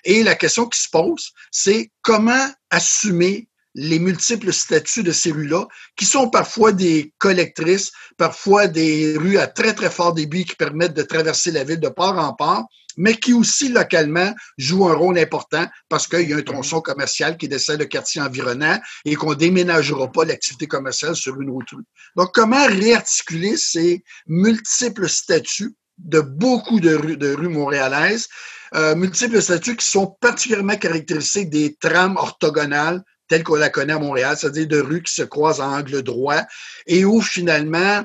Et 0.04 0.22
la 0.22 0.34
question 0.34 0.66
qui 0.66 0.80
se 0.80 0.88
pose, 0.88 1.32
c'est 1.50 1.90
comment 2.00 2.48
assumer 2.70 3.48
les 3.74 3.98
multiples 3.98 4.52
statuts 4.52 5.02
de 5.02 5.12
ces 5.12 5.30
rues-là, 5.30 5.68
qui 5.94 6.06
sont 6.06 6.30
parfois 6.30 6.72
des 6.72 7.12
collectrices, 7.18 7.92
parfois 8.16 8.66
des 8.66 9.16
rues 9.18 9.38
à 9.38 9.46
très, 9.46 9.74
très 9.74 9.90
fort 9.90 10.14
débit 10.14 10.46
qui 10.46 10.56
permettent 10.56 10.94
de 10.94 11.02
traverser 11.02 11.50
la 11.50 11.64
ville 11.64 11.80
de 11.80 11.88
part 11.88 12.18
en 12.18 12.32
part, 12.32 12.64
mais 12.96 13.14
qui 13.14 13.32
aussi 13.32 13.68
localement 13.68 14.34
jouent 14.58 14.88
un 14.88 14.94
rôle 14.94 15.18
important 15.18 15.66
parce 15.88 16.06
qu'il 16.06 16.28
y 16.28 16.32
a 16.32 16.36
un 16.36 16.42
tronçon 16.42 16.80
commercial 16.80 17.36
qui 17.36 17.48
dessert 17.48 17.78
le 17.78 17.86
quartier 17.86 18.20
environnant 18.20 18.78
et 19.04 19.14
qu'on 19.14 19.34
déménagera 19.34 20.10
pas 20.10 20.24
l'activité 20.24 20.66
commerciale 20.66 21.16
sur 21.16 21.40
une 21.40 21.50
autre 21.50 21.76
rue. 21.76 21.84
Donc, 22.16 22.30
comment 22.34 22.66
réarticuler 22.66 23.56
ces 23.56 24.02
multiples 24.26 25.08
statuts 25.08 25.74
de 25.98 26.20
beaucoup 26.20 26.80
de 26.80 26.94
rues, 26.94 27.16
de 27.16 27.34
rues 27.34 27.48
montréalaises, 27.48 28.28
euh, 28.74 28.94
multiples 28.94 29.42
statuts 29.42 29.76
qui 29.76 29.86
sont 29.86 30.16
particulièrement 30.20 30.76
caractérisés 30.76 31.44
des 31.44 31.76
trames 31.76 32.16
orthogonales 32.16 33.02
telle 33.30 33.44
qu'on 33.44 33.54
la 33.54 33.70
connaît 33.70 33.92
à 33.92 33.98
Montréal, 33.98 34.36
c'est-à-dire 34.36 34.66
de 34.66 34.80
rues 34.80 35.02
qui 35.02 35.14
se 35.14 35.22
croisent 35.22 35.60
en 35.60 35.78
angle 35.78 36.02
droit, 36.02 36.42
et 36.86 37.04
où 37.04 37.22
finalement 37.22 38.04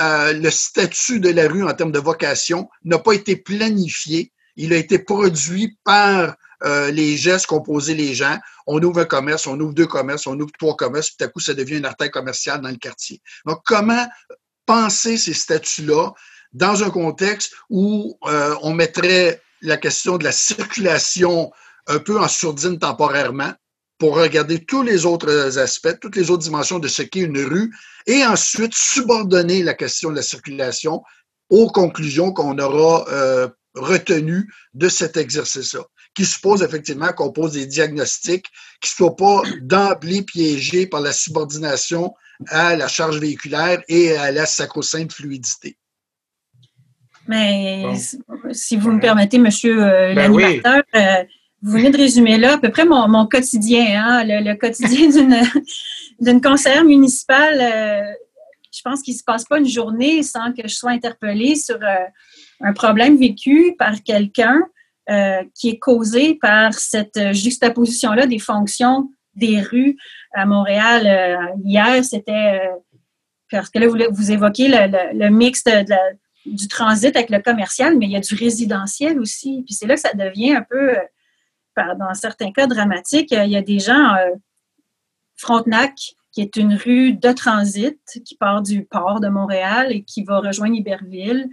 euh, 0.00 0.32
le 0.32 0.50
statut 0.50 1.20
de 1.20 1.30
la 1.30 1.48
rue 1.48 1.64
en 1.64 1.72
termes 1.72 1.92
de 1.92 1.98
vocation 1.98 2.68
n'a 2.84 2.98
pas 2.98 3.12
été 3.12 3.36
planifié. 3.36 4.32
Il 4.56 4.72
a 4.72 4.76
été 4.76 4.98
produit 4.98 5.78
par 5.84 6.36
euh, 6.64 6.90
les 6.90 7.16
gestes 7.16 7.46
qu'ont 7.46 7.62
posés 7.62 7.94
les 7.94 8.14
gens. 8.14 8.38
On 8.66 8.82
ouvre 8.82 9.00
un 9.00 9.04
commerce, 9.04 9.46
on 9.46 9.58
ouvre 9.60 9.74
deux 9.74 9.86
commerces, 9.86 10.26
on 10.26 10.38
ouvre 10.38 10.52
trois 10.58 10.76
commerces, 10.76 11.08
puis 11.08 11.16
tout 11.18 11.24
à 11.24 11.28
coup, 11.28 11.40
ça 11.40 11.54
devient 11.54 11.76
une 11.76 11.84
artère 11.84 12.10
commerciale 12.10 12.60
dans 12.60 12.70
le 12.70 12.76
quartier. 12.76 13.20
Donc, 13.44 13.60
comment 13.64 14.06
penser 14.64 15.16
ces 15.16 15.34
statuts-là 15.34 16.12
dans 16.52 16.82
un 16.82 16.90
contexte 16.90 17.52
où 17.68 18.18
euh, 18.26 18.54
on 18.62 18.72
mettrait 18.72 19.42
la 19.60 19.76
question 19.76 20.16
de 20.18 20.24
la 20.24 20.32
circulation 20.32 21.52
un 21.86 21.98
peu 21.98 22.20
en 22.20 22.28
sourdine 22.28 22.78
temporairement, 22.78 23.52
pour 23.98 24.16
regarder 24.16 24.64
tous 24.64 24.82
les 24.82 25.06
autres 25.06 25.58
aspects, 25.58 25.98
toutes 26.00 26.16
les 26.16 26.30
autres 26.30 26.42
dimensions 26.42 26.78
de 26.78 26.88
ce 26.88 27.02
qu'est 27.02 27.20
une 27.20 27.38
rue, 27.38 27.74
et 28.06 28.24
ensuite 28.24 28.74
subordonner 28.74 29.62
la 29.62 29.74
question 29.74 30.10
de 30.10 30.16
la 30.16 30.22
circulation 30.22 31.02
aux 31.50 31.68
conclusions 31.68 32.32
qu'on 32.32 32.58
aura 32.58 33.08
euh, 33.08 33.48
retenues 33.74 34.52
de 34.74 34.88
cet 34.88 35.16
exercice-là, 35.16 35.84
qui 36.14 36.24
suppose 36.24 36.62
effectivement 36.62 37.12
qu'on 37.12 37.32
pose 37.32 37.52
des 37.52 37.66
diagnostics 37.66 38.46
qui 38.80 38.92
ne 38.92 38.96
soient 38.96 39.16
pas 39.16 39.42
d'emblée 39.60 40.22
piégés 40.22 40.86
par 40.86 41.00
la 41.00 41.12
subordination 41.12 42.14
à 42.48 42.76
la 42.76 42.88
charge 42.88 43.18
véhiculaire 43.18 43.82
et 43.88 44.16
à 44.16 44.30
la 44.30 44.46
sacro-sainte 44.46 45.12
fluidité. 45.12 45.78
Mais 47.28 47.84
si 48.52 48.76
vous 48.76 48.92
me 48.92 49.00
permettez, 49.00 49.38
monsieur 49.38 49.82
euh, 49.82 50.14
ben 50.14 50.32
l'animateur, 50.32 50.82
euh, 50.94 51.24
vous 51.66 51.72
venez 51.72 51.90
de 51.90 51.96
résumer 51.96 52.38
là 52.38 52.54
à 52.54 52.58
peu 52.58 52.70
près 52.70 52.84
mon, 52.84 53.26
quotidien, 53.26 54.00
hein, 54.00 54.22
le, 54.24 54.54
quotidien 54.54 55.08
d'une 56.20 56.40
conseillère 56.40 56.84
municipale. 56.84 57.60
Euh, 57.60 58.12
je 58.72 58.82
pense 58.84 59.02
qu'il 59.02 59.14
ne 59.14 59.18
se 59.18 59.24
passe 59.24 59.44
pas 59.44 59.58
une 59.58 59.66
journée 59.66 60.22
sans 60.22 60.52
que 60.52 60.62
je 60.62 60.74
sois 60.74 60.92
interpellée 60.92 61.56
sur 61.56 61.74
euh, 61.74 62.04
un 62.60 62.72
problème 62.72 63.16
vécu 63.16 63.74
par 63.76 64.00
quelqu'un 64.04 64.60
euh, 65.10 65.42
qui 65.56 65.70
est 65.70 65.78
causé 65.78 66.36
par 66.36 66.72
cette 66.74 67.32
juxtaposition-là 67.32 68.26
des 68.26 68.38
fonctions 68.38 69.10
des 69.34 69.60
rues 69.60 69.96
à 70.34 70.46
Montréal. 70.46 71.52
hier, 71.64 72.04
c'était 72.04 72.60
parce 73.50 73.70
que 73.70 73.80
là, 73.80 73.88
vous, 73.88 73.98
vous 74.10 74.30
évoquez 74.30 74.68
le, 74.68 75.28
mix 75.30 75.64
du 76.46 76.68
transit 76.68 77.14
avec 77.14 77.28
le 77.28 77.40
commercial, 77.40 77.98
mais 77.98 78.06
il 78.06 78.12
y 78.12 78.16
a 78.16 78.20
du 78.20 78.34
résidentiel 78.34 79.18
aussi. 79.18 79.62
Puis 79.66 79.74
c'est 79.74 79.86
là 79.86 79.96
que 79.96 80.00
ça 80.00 80.14
devient 80.14 80.54
un 80.54 80.62
peu 80.62 80.96
dans 81.98 82.14
certains 82.14 82.52
cas 82.52 82.66
dramatiques, 82.66 83.32
il 83.32 83.50
y 83.50 83.56
a 83.56 83.62
des 83.62 83.78
gens, 83.78 84.14
euh, 84.14 84.34
Frontenac, 85.36 85.94
qui 86.32 86.40
est 86.40 86.56
une 86.56 86.74
rue 86.74 87.12
de 87.12 87.32
transit 87.32 87.98
qui 88.24 88.36
part 88.36 88.62
du 88.62 88.84
port 88.84 89.20
de 89.20 89.28
Montréal 89.28 89.88
et 89.90 90.02
qui 90.02 90.22
va 90.22 90.40
rejoindre 90.40 90.74
Iberville, 90.74 91.48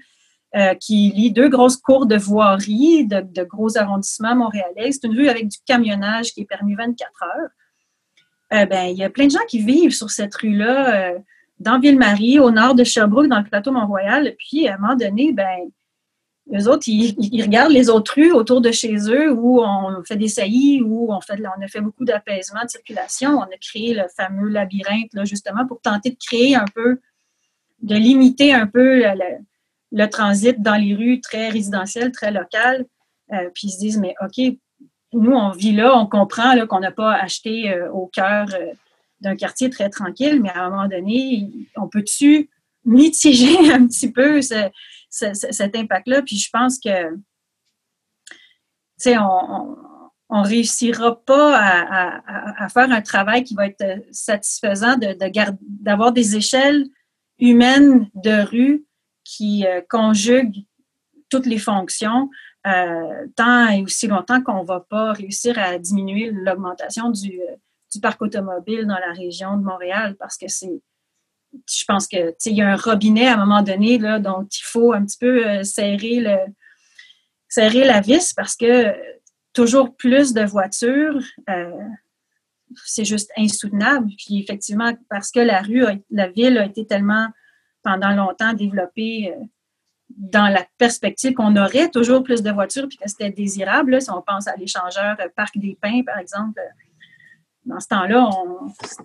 euh, 0.56 0.76
qui 0.76 1.12
lie 1.12 1.32
deux 1.32 1.50
grosses 1.50 1.78
cours 1.78 2.06
de 2.06 2.18
voirie 2.18 3.06
de, 3.06 3.44
gros 3.44 3.78
arrondissements 3.78 4.36
montréalais. 4.36 4.92
C'est 4.92 5.06
une 5.08 5.18
rue 5.18 5.30
avec 5.30 5.48
du 5.48 5.58
camionnage 5.66 6.34
qui 6.34 6.42
est 6.42 6.46
permis 6.46 6.76
24 6.76 7.12
heures. 7.24 7.50
Euh, 8.54 8.66
ben, 8.66 8.84
il 8.84 8.98
y 8.98 9.04
a 9.04 9.10
plein 9.10 9.26
de 9.26 9.32
gens 9.32 9.46
qui 9.48 9.60
vivent 9.60 9.94
sur 9.94 10.12
cette 10.12 10.36
rue-là, 10.36 11.14
dans 11.60 11.80
Ville-Marie, 11.80 12.40
au 12.40 12.52
nord 12.52 12.76
de 12.76 12.84
Sherbrooke, 12.84 13.28
dans 13.28 13.40
le 13.40 13.46
plateau 13.46 13.72
Mont-Royal. 13.72 14.36
Puis, 14.38 14.68
à 14.68 14.76
un 14.76 14.78
moment 14.78 14.96
donné, 14.96 15.32
ben, 15.32 15.72
les 16.48 16.68
autres, 16.68 16.84
ils, 16.88 17.42
regardent 17.42 17.72
les 17.72 17.90
autres 17.90 18.16
rues 18.16 18.32
autour 18.32 18.60
de 18.60 18.72
chez 18.72 18.96
eux 19.10 19.32
où 19.32 19.62
on 19.62 20.04
fait 20.04 20.18
des 20.18 20.28
saillies, 20.28 20.82
où 20.82 21.12
on, 21.12 21.22
fait, 21.22 21.40
on 21.40 21.62
a 21.62 21.68
fait 21.68 21.80
beaucoup 21.80 22.04
d'apaisement 22.04 22.64
de 22.64 22.70
circulation. 22.70 23.38
On 23.38 23.44
a 23.44 23.58
créé 23.62 23.94
le 23.94 24.04
fameux 24.16 24.50
labyrinthe, 24.50 25.12
justement, 25.24 25.66
pour 25.66 25.80
tenter 25.80 26.12
de 26.12 26.18
créer 26.18 26.56
un 26.56 26.66
peu, 26.76 27.00
de 27.82 27.96
limiter 27.96 28.54
un 28.54 28.68
peu 28.68 29.04
le, 29.92 30.10
transit 30.10 30.62
dans 30.62 30.76
les 30.76 30.94
rues 30.94 31.22
très 31.22 31.50
résidentielles, 31.50 32.12
très 32.12 32.32
locales. 32.32 32.86
Euh, 33.32 33.50
puis 33.54 33.68
ils 33.68 33.72
se 33.72 33.80
disent, 33.80 33.98
mais 33.98 34.14
OK, 34.22 34.56
nous, 35.14 35.32
on 35.32 35.52
vit 35.52 35.72
là, 35.72 35.98
on 35.98 36.08
comprend 36.08 36.54
qu'on 36.68 36.80
n'a 36.82 36.92
pas 36.92 37.14
acheté 37.14 37.72
euh, 37.72 37.90
au 37.92 38.08
cœur 38.08 38.48
euh, 38.54 38.74
d'un 39.22 39.38
quartier 39.38 39.70
très 39.70 39.90
tranquille, 39.90 40.42
mais 40.42 40.50
à 40.50 40.66
un 40.66 40.70
moment 40.70 40.88
donné, 40.88 41.50
on 41.78 41.88
peut-tu 41.88 42.50
mitiger 42.84 43.72
un 43.72 43.88
petit 43.88 44.12
peu 44.12 44.42
ce, 44.42 44.70
cet 45.14 45.76
impact-là. 45.76 46.22
Puis 46.24 46.38
je 46.38 46.50
pense 46.52 46.80
que, 46.80 47.16
tu 47.16 48.36
sais, 48.98 49.18
on, 49.18 49.78
on 50.36 50.42
réussira 50.42 51.24
pas 51.26 51.56
à, 51.56 52.70
faire 52.70 52.92
un 52.92 53.02
travail 53.02 53.44
qui 53.44 53.54
va 53.54 53.68
être 53.68 54.04
satisfaisant 54.12 54.96
d'avoir 55.80 56.12
des 56.12 56.36
échelles 56.36 56.88
humaines 57.38 58.10
de 58.16 58.42
rue 58.44 58.86
qui 59.24 59.66
euh, 59.68 59.82
conjuguent 59.88 60.66
toutes 61.30 61.46
les 61.46 61.60
fonctions 61.60 62.30
euh, 62.66 63.28
tant 63.36 63.68
et 63.68 63.84
aussi 63.84 64.08
longtemps 64.08 64.42
qu'on 64.42 64.64
ne 64.64 64.68
va 64.68 64.80
pas 64.80 65.14
réussir 65.14 65.60
à 65.60 65.78
diminuer 65.78 66.32
l'augmentation 66.32 67.10
euh, 67.10 67.56
du, 67.94 68.02
parc 68.02 68.22
automobile 68.22 68.88
dans 68.88 69.00
la 69.00 69.14
région 69.14 69.58
de 69.58 69.64
Montréal 69.64 70.16
parce 70.18 70.38
que 70.38 70.48
c'est 70.48 70.82
je 71.70 71.86
pense 71.86 72.08
que 72.08 72.34
il 72.46 72.56
y 72.56 72.62
a 72.62 72.72
un 72.72 72.76
robinet 72.76 73.28
à 73.28 73.36
un 73.36 73.46
moment 73.46 73.62
donné 73.62 73.98
là, 73.98 74.20
donc 74.20 74.48
il 74.58 74.64
faut 74.64 74.94
un 74.94 75.06
petit 75.06 75.18
peu 75.18 75.64
serrer 75.64 76.20
le 76.20 76.38
serrer 77.48 77.84
la 77.84 78.02
vis 78.02 78.34
parce 78.34 78.56
que 78.56 78.94
toujours 79.54 79.96
plus 79.96 80.34
de 80.34 80.44
voitures, 80.44 81.20
euh, 81.50 81.72
c'est 82.86 83.06
juste 83.06 83.32
insoutenable. 83.38 84.10
Puis 84.18 84.40
effectivement, 84.40 84.92
parce 85.10 85.32
que 85.32 85.40
la 85.40 85.62
rue, 85.62 85.86
la 86.10 86.28
ville 86.30 86.58
a 86.58 86.66
été 86.66 86.86
tellement 86.86 87.28
pendant 87.84 88.12
longtemps 88.12 88.54
développée 88.54 89.32
euh, 89.32 89.44
dans 90.10 90.48
la 90.48 90.66
perspective 90.78 91.34
qu'on 91.34 91.56
aurait 91.56 91.90
toujours 91.90 92.24
plus 92.24 92.42
de 92.42 92.52
voitures 92.52 92.88
puis 92.88 92.98
que 92.98 93.08
c'était 93.08 93.30
désirable. 93.30 94.02
si 94.02 94.10
on 94.10 94.22
pense 94.22 94.48
à 94.48 94.56
l'échangeur 94.56 95.16
euh, 95.20 95.28
Parc 95.36 95.58
des 95.58 95.78
Pins, 95.80 96.02
par 96.04 96.18
exemple, 96.18 96.60
dans 97.66 97.80
ce 97.80 97.88
temps-là, 97.88 98.30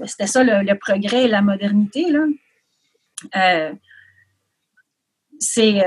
c'était 0.05 0.27
ça 0.27 0.43
le, 0.45 0.75
progrès 0.75 1.25
et 1.25 1.29
la 1.29 1.43
modernité. 1.43 2.07
Là. 2.11 3.73
c'est 5.39 5.83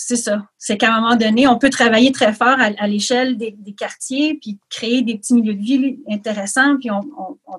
c'est 0.00 0.14
ça. 0.14 0.46
C'est 0.58 0.76
qu'à 0.78 0.94
un 0.94 1.00
moment 1.00 1.16
donné, 1.16 1.48
on 1.48 1.58
peut 1.58 1.70
travailler 1.70 2.12
très 2.12 2.32
fort 2.32 2.56
à, 2.60 2.86
l'échelle 2.86 3.36
des, 3.36 3.52
quartiers, 3.76 4.38
puis 4.40 4.60
créer 4.70 5.02
des 5.02 5.18
petits 5.18 5.34
milieux 5.34 5.54
de 5.54 5.60
vie 5.60 5.98
intéressants, 6.08 6.76
puis 6.78 6.88
on, 6.88 7.02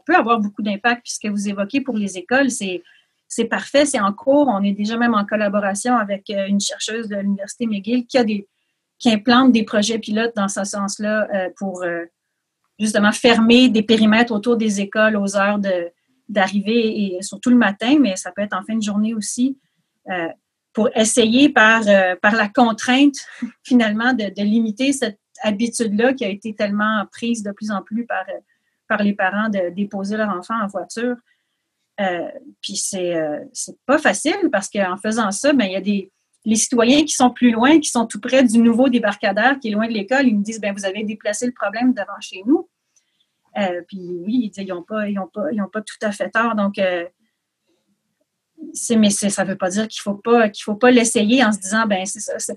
peut 0.06 0.16
avoir 0.16 0.40
beaucoup 0.40 0.62
d'impact. 0.62 1.02
Puis 1.04 1.14
ce 1.16 1.20
que 1.20 1.28
vous 1.28 1.50
évoquez 1.50 1.82
pour 1.82 1.98
les 1.98 2.18
écoles, 2.18 2.50
c'est, 2.50 2.82
parfait, 3.50 3.86
c'est 3.86 4.00
en 4.00 4.14
cours. 4.14 4.48
On 4.48 4.64
est 4.64 4.72
déjà 4.72 4.96
même 4.96 5.16
en 5.16 5.26
collaboration 5.26 5.98
avec 5.98 6.30
euh, 6.30 6.48
une 6.48 6.62
chercheuse 6.62 7.10
de 7.10 7.18
l'Université 7.18 7.68
McGill 7.68 8.08
qui 8.08 8.18
a 8.18 8.24
des 8.24 8.48
qui 9.00 9.10
implante 9.10 9.52
des 9.54 9.64
projets 9.64 10.00
pilotes 10.00 10.36
dans 10.36 10.50
ce 10.50 10.64
sens-là 10.64 11.28
euh, 11.34 11.50
pour 11.58 11.84
euh, 11.84 12.06
justement 12.80 13.12
fermer 13.12 13.70
des 13.70 13.84
périmètres 13.84 14.34
autour 14.34 14.58
des 14.58 14.82
écoles 14.82 15.18
aux 15.18 15.36
heures 15.36 15.60
d'arrivée 16.28 17.16
et 17.16 17.22
surtout 17.22 17.50
le 17.50 17.56
matin, 17.58 17.98
mais 18.00 18.16
ça 18.16 18.32
peut 18.32 18.42
être 18.42 18.56
en 18.56 18.64
fin 18.64 18.76
de 18.76 18.82
journée 18.84 19.14
aussi 19.14 19.58
pour 20.74 20.90
essayer 20.96 21.50
par, 21.50 21.82
euh, 21.88 22.16
la 22.22 22.50
contrainte, 22.50 23.16
finalement, 23.64 24.14
de, 24.14 24.32
limiter 24.42 24.94
cette 24.94 25.20
habitude-là 25.42 26.14
qui 26.14 26.26
a 26.26 26.30
été 26.30 26.54
tellement 26.54 27.06
prise 27.12 27.44
de 27.44 27.52
plus 27.52 27.72
en 27.72 27.82
plus 27.82 28.06
par, 28.06 28.26
euh, 28.30 29.04
les 29.04 29.14
parents 29.14 29.50
de 29.50 29.70
déposer 29.70 30.18
leur 30.18 30.30
enfant 30.30 30.60
en 30.62 30.68
voiture. 30.68 31.16
Euh, 32.00 32.30
puis 32.62 32.78
c'est 32.78 33.14
c'est 33.54 33.78
pas 33.86 33.98
facile 33.98 34.50
parce 34.52 34.70
qu'en 34.70 34.98
faisant 34.98 35.32
ça, 35.32 35.54
ben, 35.54 35.66
il 35.66 35.74
y 35.74 35.76
a 35.76 35.82
des 35.82 36.12
les 36.50 36.56
citoyens 36.56 37.04
qui 37.04 37.14
sont 37.14 37.30
plus 37.30 37.52
loin, 37.52 37.80
qui 37.80 37.90
sont 37.90 38.06
tout 38.06 38.20
près 38.20 38.44
du 38.44 38.58
nouveau 38.58 38.90
débarcadère 38.90 39.60
qui 39.60 39.70
est 39.70 39.72
loin 39.72 39.88
de 39.88 39.94
l'école, 39.94 40.28
ils 40.28 40.38
me 40.38 40.44
disent 40.44 40.60
ben 40.60 40.74
vous 40.74 40.86
avez 40.86 41.04
déplacé 41.04 41.46
le 41.46 41.52
problème 41.52 41.94
devant 41.94 42.20
chez 42.20 42.44
nous. 42.46 42.68
puis 43.88 44.00
oui, 44.26 44.52
ils 44.56 44.68
n'ont 44.68 44.84
pas, 44.84 45.08
ils 45.10 45.20
ont 45.20 45.28
pas, 45.28 45.52
ils 45.52 45.62
ont 45.62 45.70
pas 45.70 45.82
tout 45.82 45.98
à 46.02 46.12
fait 46.12 46.30
tort. 46.30 46.56
Donc, 46.56 46.80
mais 48.98 49.10
ça 49.10 49.44
ne 49.44 49.50
veut 49.50 49.58
pas 49.58 49.70
dire 49.70 49.88
qu'il 49.88 50.02
ne 50.06 50.14
faut 50.14 50.22
pas 50.22 50.50
qu'il 50.50 50.64
faut 50.64 50.76
pas 50.76 50.92
l'essayer 50.92 51.44
en 51.44 51.52
se 51.52 51.60
disant 51.60 51.86
ben 51.86 52.06
c'est 52.06 52.20
ça. 52.20 52.54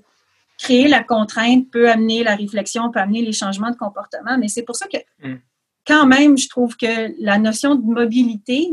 Créer 0.57 0.87
la 0.87 1.03
contrainte 1.03 1.71
peut 1.71 1.89
amener 1.89 2.23
la 2.23 2.35
réflexion, 2.35 2.91
peut 2.91 2.99
amener 2.99 3.21
les 3.21 3.31
changements 3.33 3.71
de 3.71 3.75
comportement, 3.75 4.37
mais 4.37 4.47
c'est 4.47 4.63
pour 4.63 4.75
ça 4.75 4.85
que 4.87 4.97
mm. 5.27 5.39
quand 5.85 6.05
même, 6.05 6.37
je 6.37 6.47
trouve 6.47 6.77
que 6.77 7.13
la 7.21 7.39
notion 7.39 7.75
de 7.75 7.81
mobilité 7.81 8.69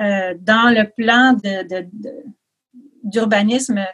euh, 0.00 0.34
dans 0.40 0.72
le 0.72 0.88
plan 0.88 1.36
d'urbanisme 3.02 3.84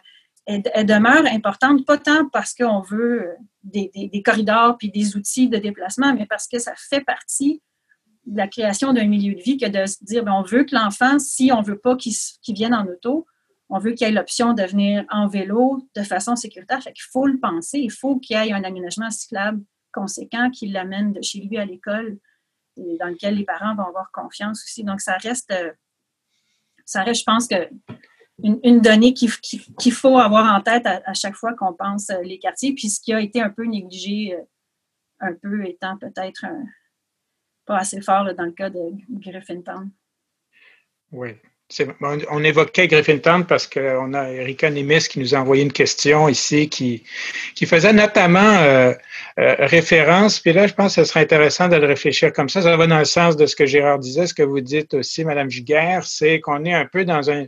elle, 0.47 0.87
demeure 0.87 1.25
importante, 1.27 1.87
pas 1.87 1.99
tant 1.99 2.29
parce 2.29 2.55
qu'on 2.55 2.81
veut 2.81 3.37
des, 3.63 4.23
corridors 4.25 4.77
puis 4.77 4.91
des 4.91 5.17
outils 5.17 5.49
de 5.49 5.59
déplacement, 5.59 6.15
mais 6.15 6.27
parce 6.27 6.49
que 6.49 6.59
ça 6.59 6.73
fait 6.77 7.03
partie 7.03 7.63
la 8.27 8.47
création 8.47 8.93
d'un 8.93 9.07
milieu 9.07 9.35
de 9.35 9.41
vie 9.41 9.57
que 9.57 9.69
de 9.69 9.87
se 9.87 10.05
dire, 10.05 10.25
ben, 10.25 10.33
on 10.33 10.43
veut 10.43 10.65
que 10.65 10.75
l'enfant, 10.75 11.19
si 11.19 11.51
on 11.53 11.61
ne 11.61 11.67
veut 11.67 11.79
pas 11.79 11.97
qu'il 11.97 12.15
vienne 12.49 12.75
en 12.75 12.87
auto, 12.87 13.27
on 13.69 13.79
veut 13.79 13.93
qu'il 13.93 14.07
ait 14.07 14.13
l'option 14.13 14.53
de 14.53 14.63
venir 14.63 15.05
en 15.11 15.27
vélo 15.27 15.89
de 15.97 16.03
façon 16.03 16.37
sécuritaire. 16.37 16.83
Fait 16.83 16.93
qu'il 16.93 17.05
faut 17.11 17.27
le 17.27 17.41
penser. 17.41 17.79
Il 17.79 17.91
faut 17.91 18.19
qu'il 18.19 18.37
y 18.37 18.49
ait 18.49 18.53
un 18.53 18.65
aménagement 18.65 19.11
cyclable 19.11 19.63
conséquent 19.93 20.51
qui 20.51 20.69
l'amène 20.69 21.13
de 21.13 21.23
chez 21.23 21.41
lui 21.41 21.57
à 21.59 21.65
l'école 21.65 22.19
dans 22.77 23.09
lequel 23.09 23.35
les 23.37 23.45
parents 23.45 23.75
vont 23.75 23.85
avoir 23.85 24.11
confiance 24.13 24.63
aussi. 24.63 24.85
Donc, 24.85 25.01
ça 25.01 25.17
reste, 25.17 25.55
ça 26.85 27.03
reste 27.03 27.21
je 27.21 27.25
pense 27.25 27.49
que 27.49 27.69
une, 28.43 28.81
donnée 28.81 29.15
qu'il 29.15 29.93
faut 29.93 30.19
avoir 30.19 30.55
en 30.55 30.61
tête 30.61 30.87
à, 30.87 31.15
chaque 31.15 31.35
fois 31.35 31.55
qu'on 31.55 31.73
pense 31.73 32.11
les 32.23 32.39
quartiers, 32.39 32.75
puis 32.75 32.89
ce 32.89 33.01
qui 33.01 33.13
a 33.13 33.21
été 33.21 33.41
un 33.41 33.51
peu 33.51 33.65
négligé, 33.65 34.35
euh, 34.35 34.43
un 35.21 35.35
peu 35.35 35.65
étant 35.67 35.97
peut-être 35.99 36.45
pas 37.65 37.79
assez 37.79 38.01
fort 38.01 38.33
dans 38.35 38.45
le 38.45 38.53
cas 38.53 38.71
de 38.71 38.81
Griffintown. 39.11 39.91
Oui. 41.13 41.31
On 42.31 42.45
évoquait 42.45 42.87
Griffintown 42.87 43.47
parce 43.47 43.67
qu'on 43.67 44.13
a 44.13 44.31
Erika 44.31 44.71
Nemis 44.71 45.09
qui 45.09 45.21
nous 45.21 45.35
a 45.35 45.39
envoyé 45.39 45.63
une 45.63 45.73
question 45.73 46.29
ici 46.29 46.69
qui, 46.69 47.03
qui 47.55 47.65
faisait 47.65 47.95
notamment 47.95 48.41
euh, 48.41 48.93
euh, 49.39 49.55
référence, 49.59 50.39
puis 50.39 50.53
là, 50.53 50.67
je 50.67 50.75
pense 50.75 50.97
que 50.97 51.03
ce 51.03 51.11
serait 51.11 51.21
intéressant 51.21 51.69
de 51.69 51.77
le 51.77 51.87
réfléchir 51.87 52.33
comme 52.33 52.51
ça. 52.51 52.61
Ça 52.61 52.77
va 52.77 52.87
dans 52.87 52.99
le 52.99 53.07
sens 53.07 53.37
de 53.37 53.47
ce 53.47 53.57
que 53.57 53.65
Gérard 53.65 54.01
disait, 54.01 54.27
ce 54.27 54.35
que 54.35 54.43
vous 54.43 54.61
dites 54.61 54.93
aussi, 54.93 55.25
Madame 55.25 55.51
Giguère, 55.51 56.05
c'est 56.05 56.41
qu'on 56.41 56.65
est 56.67 56.75
un 56.75 56.85
peu 56.85 57.07
dans 57.07 57.31
un, 57.31 57.47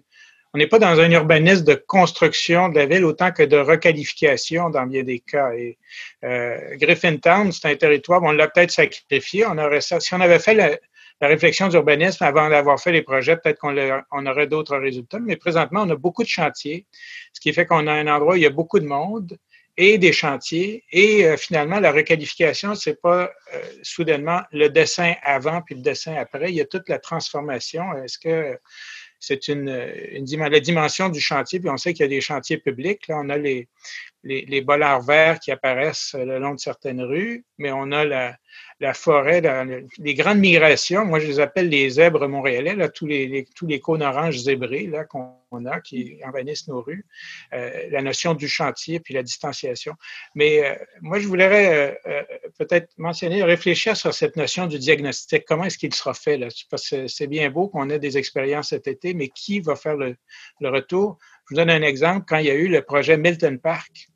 on 0.55 0.59
n'est 0.59 0.68
pas 0.68 0.78
dans 0.78 1.00
un 1.00 1.11
urbanisme 1.11 1.64
de 1.64 1.74
construction 1.74 2.68
de 2.68 2.76
la 2.76 2.86
ville 2.86 3.05
autant 3.05 3.32
que 3.32 3.42
de 3.42 3.57
requalification 3.57 4.70
dans 4.70 4.86
bien 4.86 5.02
des 5.02 5.18
cas. 5.18 5.52
Et 5.52 5.78
euh, 6.22 6.76
Griffintown, 6.76 7.50
c'est 7.50 7.68
un 7.68 7.74
territoire, 7.74 8.22
on 8.22 8.30
l'a 8.30 8.46
peut-être 8.46 8.70
sacrifié. 8.70 9.44
On 9.46 9.59
aurait 9.59 9.80
si 9.80 10.14
on 10.14 10.20
avait 10.20 10.38
fait 10.38 10.55
la, 10.55 10.78
réflexion 11.20 11.68
d'urbanisme 11.68 12.22
avant 12.22 12.50
d'avoir 12.50 12.78
fait 12.78 12.92
les 12.92 13.02
projets, 13.02 13.36
peut-être 13.36 13.59
qu'on 13.59 13.74
on 14.12 14.26
aurait 14.26 14.46
d'autres 14.46 14.76
résultats. 14.76 15.18
Mais 15.18 15.36
présentement, 15.36 15.82
on 15.82 15.90
a 15.90 15.96
beaucoup 15.96 16.22
de 16.22 16.28
chantiers, 16.28 16.86
ce 17.32 17.40
qui 17.40 17.52
fait 17.52 17.66
qu'on 17.66 17.86
a 17.86 17.92
un 17.92 18.07
endroit 18.07 18.34
où 18.34 18.36
il 18.36 18.42
y 18.42 18.46
a 18.46 18.50
beaucoup 18.50 18.78
de 18.78 18.86
monde 18.86 19.36
et 19.76 19.98
des 19.98 20.12
chantiers. 20.12 20.84
Et 20.92 21.24
euh, 21.24 21.36
finalement, 21.36 21.80
la 21.80 21.90
requalification, 21.90 22.74
c'est 22.74 23.00
pas 23.00 23.32
euh, 23.55 23.61
soudainement 23.82 24.42
le 24.52 24.68
dessin 24.68 25.14
avant 25.22 25.62
puis 25.62 25.74
le 25.74 25.80
dessin 25.80 26.14
après. 26.14 26.50
Il 26.50 26.55
y 26.55 26.61
a 26.61 26.66
toute 26.66 26.88
la 26.88 26.98
transformation. 26.98 27.92
Est-ce 27.96 28.18
que 28.18 28.59
c'est 29.27 29.49
une, 29.49 29.68
une, 30.12 30.27
la 30.39 30.61
dimension 30.61 31.09
du 31.09 31.20
chantier, 31.20 31.61
puis 31.61 31.70
on 31.70 31.77
sait 31.77 31.93
qu'il 31.95 32.03
y 32.03 32.07
a 32.07 32.09
des 32.09 32.20
chantiers 32.20 32.59
publics. 32.59 33.09
Là, 33.09 33.20
on 33.22 33.29
a 33.31 33.39
les, 33.39 33.68
les, 34.24 34.45
les 34.47 34.61
bollards 34.62 35.03
verts 35.03 35.39
qui 35.39 35.51
apparaissent 35.53 36.14
le 36.18 36.39
long 36.39 36.55
de 36.55 36.61
certaines 36.61 37.03
rues, 37.03 37.45
mais 37.59 37.70
on 37.72 37.93
a 37.93 38.05
la, 38.05 38.95
forêt, 38.95 39.43
les 39.99 40.14
grandes 40.14 40.39
migrations, 40.39 41.05
moi 41.05 41.18
je 41.18 41.26
les 41.26 41.41
appelle 41.41 41.68
les 41.68 41.89
zèbres 41.91 42.26
montréalais, 42.26 42.74
là, 42.74 42.89
tous 42.89 43.07
les, 43.07 43.47
cônes 43.82 44.03
oranges 44.03 44.39
zébrés 44.39 44.87
là, 44.87 45.05
qu'on 45.05 45.66
a, 45.66 45.80
qui 45.80 46.18
envahissent 46.24 46.68
nos 46.68 46.80
rues, 46.80 47.07
euh, 47.53 47.89
la 47.91 48.03
notion 48.03 48.35
du 48.35 48.49
chantier 48.49 49.01
puis 49.01 49.14
la 49.14 49.22
distanciation. 49.22 49.95
Mais 50.35 50.64
euh, 50.64 50.74
moi, 51.01 51.18
je 51.18 51.28
voudrais 51.28 51.99
euh, 52.07 52.22
peut-être 52.59 52.91
mentionner, 52.99 53.43
réfléchir 53.43 53.97
sur 53.97 54.12
cette 54.12 54.37
notion 54.37 54.66
du 54.66 54.78
diagnostic. 54.78 55.45
Comment 55.47 55.64
est-ce 55.64 55.78
qu'il 55.78 55.95
sera 55.95 56.14
fait? 56.14 56.39
Parce 56.70 56.89
que 56.89 57.07
c'est 57.07 57.26
bien 57.26 57.51
beau 57.51 57.68
qu'on 57.68 57.91
ait 57.91 57.99
des 57.99 58.18
expériences 58.18 58.68
cet 58.68 58.89
été, 58.89 59.14
mais 59.14 59.28
qui 59.28 59.61
va 59.61 59.76
faire 59.76 59.97
le 59.97 60.16
retour? 60.61 61.18
Je 61.47 61.55
vous 61.55 61.57
donne 61.57 61.70
un 61.70 61.82
exemple. 61.82 62.24
Quand 62.26 62.38
il 62.38 62.47
y 62.47 62.51
a 62.51 62.55
eu 62.55 62.68
le 62.68 62.82
projet 62.82 63.16
Milton 63.18 63.59
Park, 63.59 64.09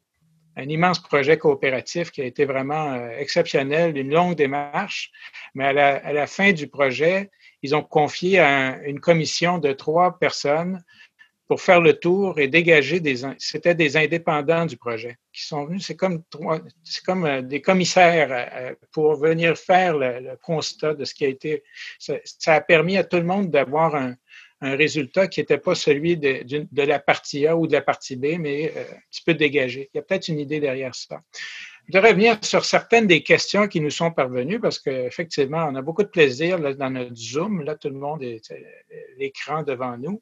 un 0.56 0.68
immense 0.68 0.98
projet 1.00 1.38
coopératif 1.38 2.10
qui 2.10 2.20
a 2.20 2.24
été 2.24 2.44
vraiment 2.44 2.92
euh, 2.92 3.10
exceptionnel, 3.18 3.96
une 3.96 4.10
longue 4.10 4.34
démarche. 4.34 5.10
Mais 5.54 5.66
à 5.66 6.12
la, 6.12 6.26
fin 6.26 6.52
du 6.52 6.66
projet, 6.66 7.30
ils 7.62 7.76
ont 7.76 7.82
confié 7.82 8.40
à 8.40 8.82
une 8.84 8.98
commission 8.98 9.58
de 9.58 9.72
trois 9.72 10.18
personnes 10.18 10.82
pour 11.46 11.60
faire 11.60 11.80
le 11.80 11.94
tour 11.94 12.38
et 12.38 12.48
dégager 12.48 13.00
des 13.00 13.22
c'était 13.38 13.74
des 13.74 13.96
indépendants 13.96 14.66
du 14.66 14.76
projet 14.76 15.16
qui 15.32 15.46
sont 15.46 15.64
venus 15.64 15.86
c'est 15.86 15.96
comme 15.96 16.22
c'est 16.84 17.02
comme 17.02 17.24
euh, 17.24 17.40
des 17.40 17.62
commissaires 17.62 18.28
euh, 18.30 18.74
pour 18.92 19.16
venir 19.16 19.56
faire 19.56 19.96
le, 19.96 20.36
constat 20.42 20.92
de 20.92 21.06
ce 21.06 21.14
qui 21.14 21.24
a 21.24 21.28
été 21.28 21.62
ça 21.94 22.54
a 22.54 22.60
permis 22.60 22.98
à 22.98 23.04
tout 23.04 23.16
le 23.16 23.22
monde 23.22 23.50
d'avoir 23.50 23.94
un, 23.94 24.14
un 24.60 24.76
résultat 24.76 25.28
qui 25.28 25.40
n'était 25.40 25.58
pas 25.58 25.74
celui 25.74 26.16
de, 26.16 26.42
de, 26.44 26.82
la 26.82 26.98
partie 26.98 27.46
A 27.46 27.56
ou 27.56 27.66
de 27.66 27.72
la 27.72 27.82
partie 27.82 28.16
B, 28.16 28.38
mais 28.38 28.72
euh, 28.76 28.82
un 28.82 29.00
petit 29.10 29.22
peu 29.24 29.34
dégagé. 29.34 29.88
Il 29.92 29.98
y 29.98 30.00
a 30.00 30.02
peut-être 30.02 30.28
une 30.28 30.40
idée 30.40 30.60
derrière 30.60 30.94
ça. 30.94 31.20
Voudrais 31.86 32.10
revenir 32.10 32.38
sur 32.42 32.64
certaines 32.64 33.06
des 33.06 33.22
questions 33.22 33.66
qui 33.66 33.80
nous 33.80 33.90
sont 33.90 34.10
parvenues 34.10 34.60
parce 34.60 34.78
qu'effectivement, 34.78 35.66
on 35.70 35.74
a 35.74 35.80
beaucoup 35.80 36.02
de 36.02 36.08
plaisir 36.08 36.58
dans 36.58 36.90
notre 36.90 37.14
Zoom. 37.14 37.62
Là, 37.62 37.76
tout 37.76 37.88
le 37.88 37.94
monde 37.94 38.22
est 38.22 38.42
l'écran 39.16 39.62
devant 39.62 39.96
nous. 39.96 40.20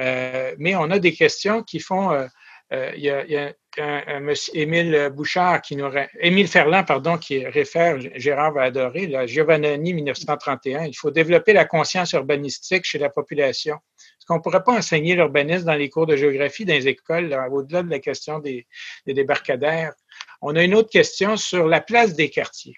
Euh, 0.00 0.54
mais 0.58 0.74
on 0.76 0.90
a 0.90 0.98
des 0.98 1.12
questions 1.12 1.62
qui 1.62 1.78
font 1.78 2.26
euh, 2.72 2.92
il 2.96 3.02
y 3.02 3.10
a, 3.10 3.54
un, 3.78 4.20
monsieur 4.20 4.56
Émile 4.56 5.10
Bouchard 5.12 5.60
qui 5.60 5.76
nous 5.76 5.90
Émile 6.20 6.48
Ferland, 6.48 6.84
pardon, 6.86 7.18
qui 7.18 7.44
réfère, 7.44 7.98
Gérard 8.14 8.52
va 8.52 8.62
adorer, 8.62 9.06
la 9.06 9.26
Giovannoni 9.26 9.94
1931. 9.94 10.84
Il 10.84 10.94
faut 10.94 11.10
développer 11.10 11.52
la 11.52 11.64
conscience 11.64 12.12
urbanistique 12.12 12.84
chez 12.84 12.98
la 12.98 13.10
population. 13.10 13.74
Est-ce 13.74 14.26
qu'on 14.26 14.36
ne 14.36 14.40
pourrait 14.40 14.62
pas 14.62 14.72
enseigner 14.72 15.14
l'urbanisme 15.16 15.66
dans 15.66 15.74
les 15.74 15.90
cours 15.90 16.06
de 16.06 16.16
géographie 16.16 16.64
dans 16.64 16.74
les 16.74 16.88
écoles, 16.88 17.36
au-delà 17.50 17.82
de 17.82 17.90
la 17.90 17.98
question 17.98 18.38
des, 18.38 18.66
débarcadères? 19.06 19.92
On 20.40 20.54
a 20.56 20.62
une 20.62 20.74
autre 20.74 20.90
question 20.90 21.36
sur 21.36 21.66
la 21.66 21.80
place 21.80 22.14
des 22.14 22.30
quartiers. 22.30 22.76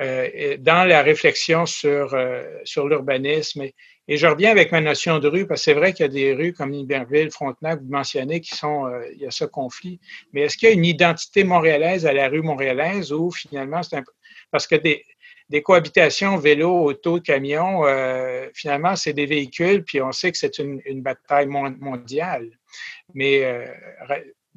Euh, 0.00 0.56
dans 0.60 0.84
la 0.84 1.02
réflexion 1.02 1.66
sur, 1.66 2.14
euh, 2.14 2.44
sur 2.62 2.86
l'urbanisme. 2.86 3.64
Et, 4.08 4.16
je 4.16 4.26
reviens 4.26 4.50
avec 4.50 4.72
ma 4.72 4.80
notion 4.80 5.18
de 5.18 5.28
rue, 5.28 5.46
parce 5.46 5.60
que 5.60 5.64
c'est 5.66 5.74
vrai 5.74 5.92
qu'il 5.92 6.06
y 6.06 6.08
a 6.08 6.12
des 6.12 6.34
rues 6.34 6.52
comme 6.52 6.74
Iberville, 6.74 7.30
Frontenac, 7.30 7.80
vous 7.80 7.90
mentionnez, 7.90 8.40
qui 8.40 8.56
sont, 8.56 8.86
euh, 8.86 9.06
il 9.12 9.20
y 9.20 9.26
a 9.26 9.30
ce 9.30 9.44
conflit. 9.44 10.00
Mais 10.32 10.42
est-ce 10.42 10.56
qu'il 10.56 10.68
y 10.68 10.72
a 10.72 10.74
une 10.74 10.84
identité 10.84 11.44
montréalaise 11.44 12.06
à 12.06 12.12
la 12.12 12.28
rue 12.28 12.42
montréalaise 12.42 13.12
ou 13.12 13.30
finalement 13.30 13.82
c'est 13.82 13.96
un 13.96 14.04
Parce 14.50 14.66
que 14.66 14.76
des, 14.76 15.04
des 15.48 15.62
cohabitations 15.62 16.36
vélo, 16.36 16.84
auto, 16.84 17.20
camion, 17.20 17.84
finalement, 18.54 18.96
c'est 18.96 19.14
des 19.14 19.26
véhicules, 19.26 19.82
puis 19.82 20.00
on 20.02 20.12
sait 20.12 20.30
que 20.30 20.38
c'est 20.38 20.58
une, 20.58 20.80
une, 20.84 21.00
bataille 21.00 21.46
mondiale. 21.46 22.50
Mais 23.14 23.44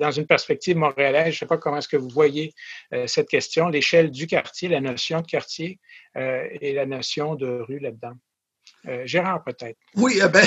dans 0.01 0.11
une 0.11 0.25
perspective 0.25 0.75
montréalaise, 0.75 1.25
je 1.25 1.29
ne 1.29 1.39
sais 1.39 1.45
pas 1.45 1.57
comment 1.57 1.77
est-ce 1.77 1.87
que 1.87 1.95
vous 1.95 2.09
voyez 2.09 2.53
euh, 2.93 3.05
cette 3.05 3.29
question, 3.29 3.67
l'échelle 3.67 4.09
du 4.09 4.25
quartier, 4.25 4.67
la 4.67 4.81
notion 4.81 5.21
de 5.21 5.27
quartier 5.27 5.79
euh, 6.17 6.47
et 6.59 6.73
la 6.73 6.87
notion 6.87 7.35
de 7.35 7.47
rue 7.47 7.79
là-dedans. 7.79 8.13
Euh, 8.87 9.03
Gérard, 9.05 9.43
peut-être. 9.43 9.77
Oui, 9.95 10.19
eh 10.23 10.27
ben, 10.27 10.43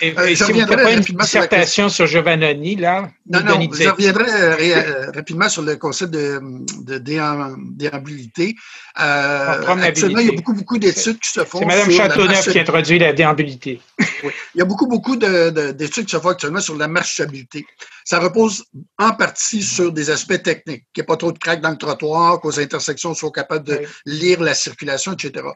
et, 0.00 0.12
euh, 0.18 0.34
si 0.34 0.52
vous 0.52 0.66
pas 0.66 0.92
une 0.92 1.00
dissertation 1.00 1.88
sur, 1.88 2.06
Giovannoni, 2.06 2.74
là. 2.74 3.10
Non, 3.28 3.40
non, 3.44 3.60
je 3.60 3.88
reviendrai 3.88 5.10
rapidement 5.14 5.48
sur 5.48 5.62
le 5.62 5.76
concept 5.76 6.10
de, 6.12 6.40
de 6.82 6.98
déambulité. 6.98 8.56
actuellement, 8.94 10.18
il 10.18 10.26
y 10.26 10.30
a 10.30 10.32
beaucoup, 10.32 10.54
beaucoup 10.54 10.78
d'études 10.78 11.20
qui 11.20 11.30
se 11.30 11.44
font. 11.44 11.60
C'est 11.60 11.66
Mme 11.66 11.90
Châteauneuf 11.90 12.48
qui 12.48 12.58
introduit 12.58 12.98
la 12.98 13.12
déambulité. 13.12 13.80
oui. 14.24 14.32
Il 14.54 14.58
y 14.58 14.62
a 14.62 14.64
beaucoup, 14.64 14.86
beaucoup 14.86 15.16
d'études 15.16 16.06
qui 16.06 16.10
se 16.10 16.20
font 16.20 16.30
actuellement 16.30 16.60
sur 16.60 16.76
la 16.76 16.88
marchabilité. 16.88 17.66
Ça 18.04 18.18
repose 18.18 18.64
en 18.98 19.12
partie 19.12 19.62
sur 19.62 19.92
des 19.92 20.10
aspects 20.10 20.42
techniques, 20.42 20.84
qu'il 20.92 21.02
n'y 21.02 21.04
ait 21.04 21.06
pas 21.06 21.16
trop 21.16 21.32
de 21.32 21.38
craques 21.38 21.60
dans 21.60 21.70
le 21.70 21.76
trottoir, 21.76 22.40
qu'aux 22.40 22.58
intersections, 22.58 23.14
soient 23.14 23.30
capables 23.30 23.64
de 23.64 23.80
lire 24.06 24.40
la 24.40 24.54
circulation, 24.54 25.12
etc. 25.12 25.46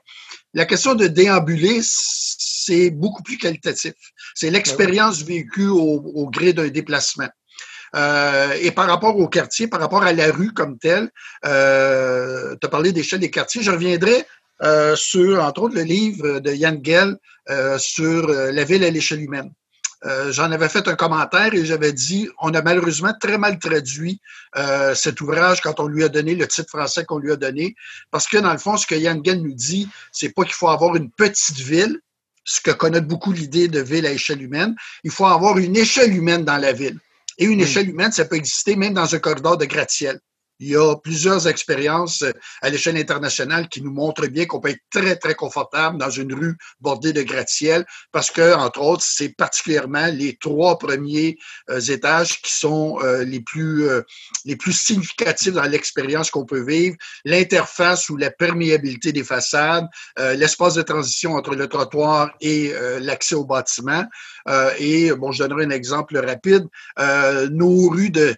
La 0.53 0.65
question 0.67 0.95
de 0.95 1.09
déambuler, 1.09 1.81
c'est 1.83 2.91
beaucoup 2.91 3.23
plus 3.23 3.39
qualitatif. 3.39 3.95
C'est 4.35 4.51
l'expérience 4.51 5.23
vécue 5.23 5.69
au, 5.69 6.29
gré 6.31 6.53
d'un 6.53 6.69
déplacement. 6.69 7.29
Euh, 7.97 8.57
et 8.61 8.71
par 8.71 8.87
rapport 8.87 9.17
au 9.17 9.29
quartier, 9.29 9.69
par 9.69 9.81
rapport 9.81 10.03
à 10.03 10.13
la 10.13 10.33
rue 10.33 10.53
comme 10.53 10.79
telle, 10.79 11.11
euh, 11.45 12.57
tu 12.61 12.67
as 12.67 12.69
parlé 12.69 12.93
d'échelle 12.93 13.21
des 13.21 13.31
quartiers, 13.31 13.63
je 13.63 13.71
reviendrai 13.71 14.27
euh, 14.63 14.97
sur, 14.97 15.43
entre 15.43 15.63
autres, 15.63 15.77
le 15.77 15.83
livre 15.83 16.41
de 16.41 16.53
Yann 16.53 16.81
Gell 16.83 17.17
sur 17.79 18.27
la 18.29 18.65
ville 18.65 18.85
à 18.85 18.91
l'échelle 18.91 19.23
humaine. 19.23 19.51
Euh, 20.07 20.33
j'en 20.33 20.53
avais 20.53 20.69
fait 20.69 20.87
un 20.87 20.97
commentaire 20.97 21.55
et 21.55 21.65
j'avais 21.65 21.93
dit 21.93 22.29
on 22.41 22.53
a 22.53 22.61
malheureusement 22.61 23.15
très 23.19 23.39
mal 23.39 23.59
traduit 23.59 24.21
euh, 24.57 24.95
cet 24.95 25.21
ouvrage 25.23 25.63
quand 25.63 25.81
on 25.81 25.87
lui 25.87 26.05
a 26.05 26.11
donné 26.11 26.35
le 26.35 26.47
titre 26.47 26.69
français 26.69 27.07
qu'on 27.07 27.19
lui 27.19 27.33
a 27.33 27.37
donné. 27.37 27.75
Parce 28.11 28.29
que 28.29 28.37
dans 28.37 28.53
le 28.53 28.59
fond, 28.59 28.77
ce 28.77 28.87
que 28.87 28.95
Yann 28.95 29.25
Gell 29.25 29.41
nous 29.43 29.55
dit, 29.55 29.89
c'est 30.13 30.31
pas 30.31 30.45
qu'il 30.45 30.53
faut 30.53 30.69
avoir 30.69 30.95
une 30.97 31.11
petite 31.11 31.57
ville, 31.57 31.99
ce 32.45 32.61
que 32.61 32.71
connaît 32.71 33.01
beaucoup 33.01 33.33
l'idée 33.33 33.69
de 33.69 33.81
ville 33.81 34.05
à 34.05 34.13
échelle 34.13 34.43
humaine. 34.43 34.75
Il 35.05 35.11
faut 35.11 35.27
avoir 35.27 35.57
une 35.57 35.77
échelle 35.77 36.15
humaine 36.15 36.45
dans 36.45 36.59
la 36.59 36.73
ville. 36.73 36.99
Et 37.39 37.47
une 37.47 37.63
échelle 37.63 37.89
humaine, 37.89 38.13
ça 38.13 38.27
peut 38.27 38.37
exister 38.37 38.77
même 38.77 38.93
dans 38.93 39.13
un 39.15 39.19
corridor 39.19 39.57
de 39.57 39.65
gratte-ciel. 39.65 40.21
Il 40.61 40.69
y 40.69 40.77
a 40.77 40.95
plusieurs 40.97 41.49
expériences 41.49 42.23
euh, 42.23 42.31
à 42.63 42.71
l'échelle 42.71 42.97
internationale 42.97 43.69
qui 43.69 43.83
nous 43.83 43.93
montrent 43.93 44.27
bien 44.29 44.47
qu'on 44.47 44.61
peut 44.61 44.71
être 44.71 44.85
très, 44.91 45.17
très 45.17 45.35
confortable 45.35 45.99
dans 45.99 46.11
une 46.11 46.33
rue 46.33 46.57
bordée 46.81 47.13
de 47.13 47.23
gratte-ciel 47.23 47.85
parce 48.13 48.31
que, 48.31 48.55
entre 48.55 48.81
autres, 48.81 49.05
c'est 49.05 49.31
particulièrement 49.31 50.07
les 50.07 50.37
trois 50.37 50.79
premiers 50.79 51.39
euh, 51.71 51.81
étages 51.81 52.41
qui 52.41 52.53
sont 52.53 52.99
euh, 53.03 53.25
les, 53.25 53.41
plus, 53.41 53.85
les 54.45 54.57
plus 54.57 54.73
significatifs 54.73 55.53
dans 55.53 55.65
l'expérience 55.65 56.31
qu'on 56.31 56.47
peut 56.47 56.65
vivre. 56.65 56.97
L'interface 57.25 58.09
ou 58.09 58.17
la 58.17 58.31
perméabilité 58.31 59.13
des 59.13 59.25
façades, 59.25 59.87
l'espace 60.17 60.75
de 60.75 60.83
transition 60.83 61.35
entre 61.35 61.55
le 61.55 61.69
trottoir 61.69 62.31
et 62.41 62.73
l'accès 63.01 63.35
au 63.35 63.45
bâtiment. 63.45 64.05
Et, 64.79 65.13
bon, 65.13 65.33
je 65.33 65.43
donnerai 65.45 65.65
un 65.65 65.71
exemple 65.71 66.17
rapide. 66.19 66.67
nos 67.51 67.89
rues 67.89 68.11
de 68.11 68.35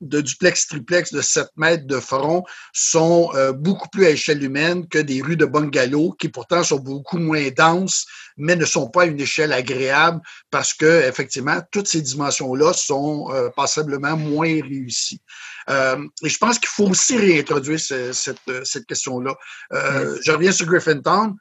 de 0.00 0.20
duplex 0.20 0.66
triplex 0.66 1.12
de 1.12 1.20
7 1.20 1.48
mètres 1.56 1.86
de 1.86 2.00
front 2.00 2.44
sont 2.72 3.30
euh, 3.34 3.52
beaucoup 3.52 3.88
plus 3.88 4.06
à 4.06 4.10
échelle 4.10 4.42
humaine 4.42 4.88
que 4.88 4.98
des 4.98 5.20
rues 5.20 5.36
de 5.36 5.44
bungalow 5.44 6.12
qui 6.12 6.28
pourtant 6.28 6.62
sont 6.62 6.78
beaucoup 6.78 7.18
moins 7.18 7.48
denses 7.50 8.06
mais 8.36 8.56
ne 8.56 8.64
sont 8.64 8.88
pas 8.88 9.02
à 9.02 9.06
une 9.06 9.20
échelle 9.20 9.52
agréable 9.52 10.20
parce 10.50 10.72
que 10.72 11.06
effectivement 11.06 11.60
toutes 11.70 11.88
ces 11.88 12.00
dimensions 12.00 12.54
là 12.54 12.72
sont 12.72 13.28
euh, 13.30 13.50
passablement 13.54 14.16
moins 14.16 14.60
réussies. 14.62 15.20
Euh, 15.68 15.98
et 16.22 16.28
je 16.28 16.38
pense 16.38 16.58
qu'il 16.58 16.68
faut 16.68 16.88
aussi 16.88 17.16
réintroduire 17.16 17.80
cette, 17.80 18.38
cette 18.64 18.86
question-là. 18.86 19.34
Je 19.72 20.30
reviens 20.30 20.52
sur 20.52 20.66
Griffintown. 20.66 21.34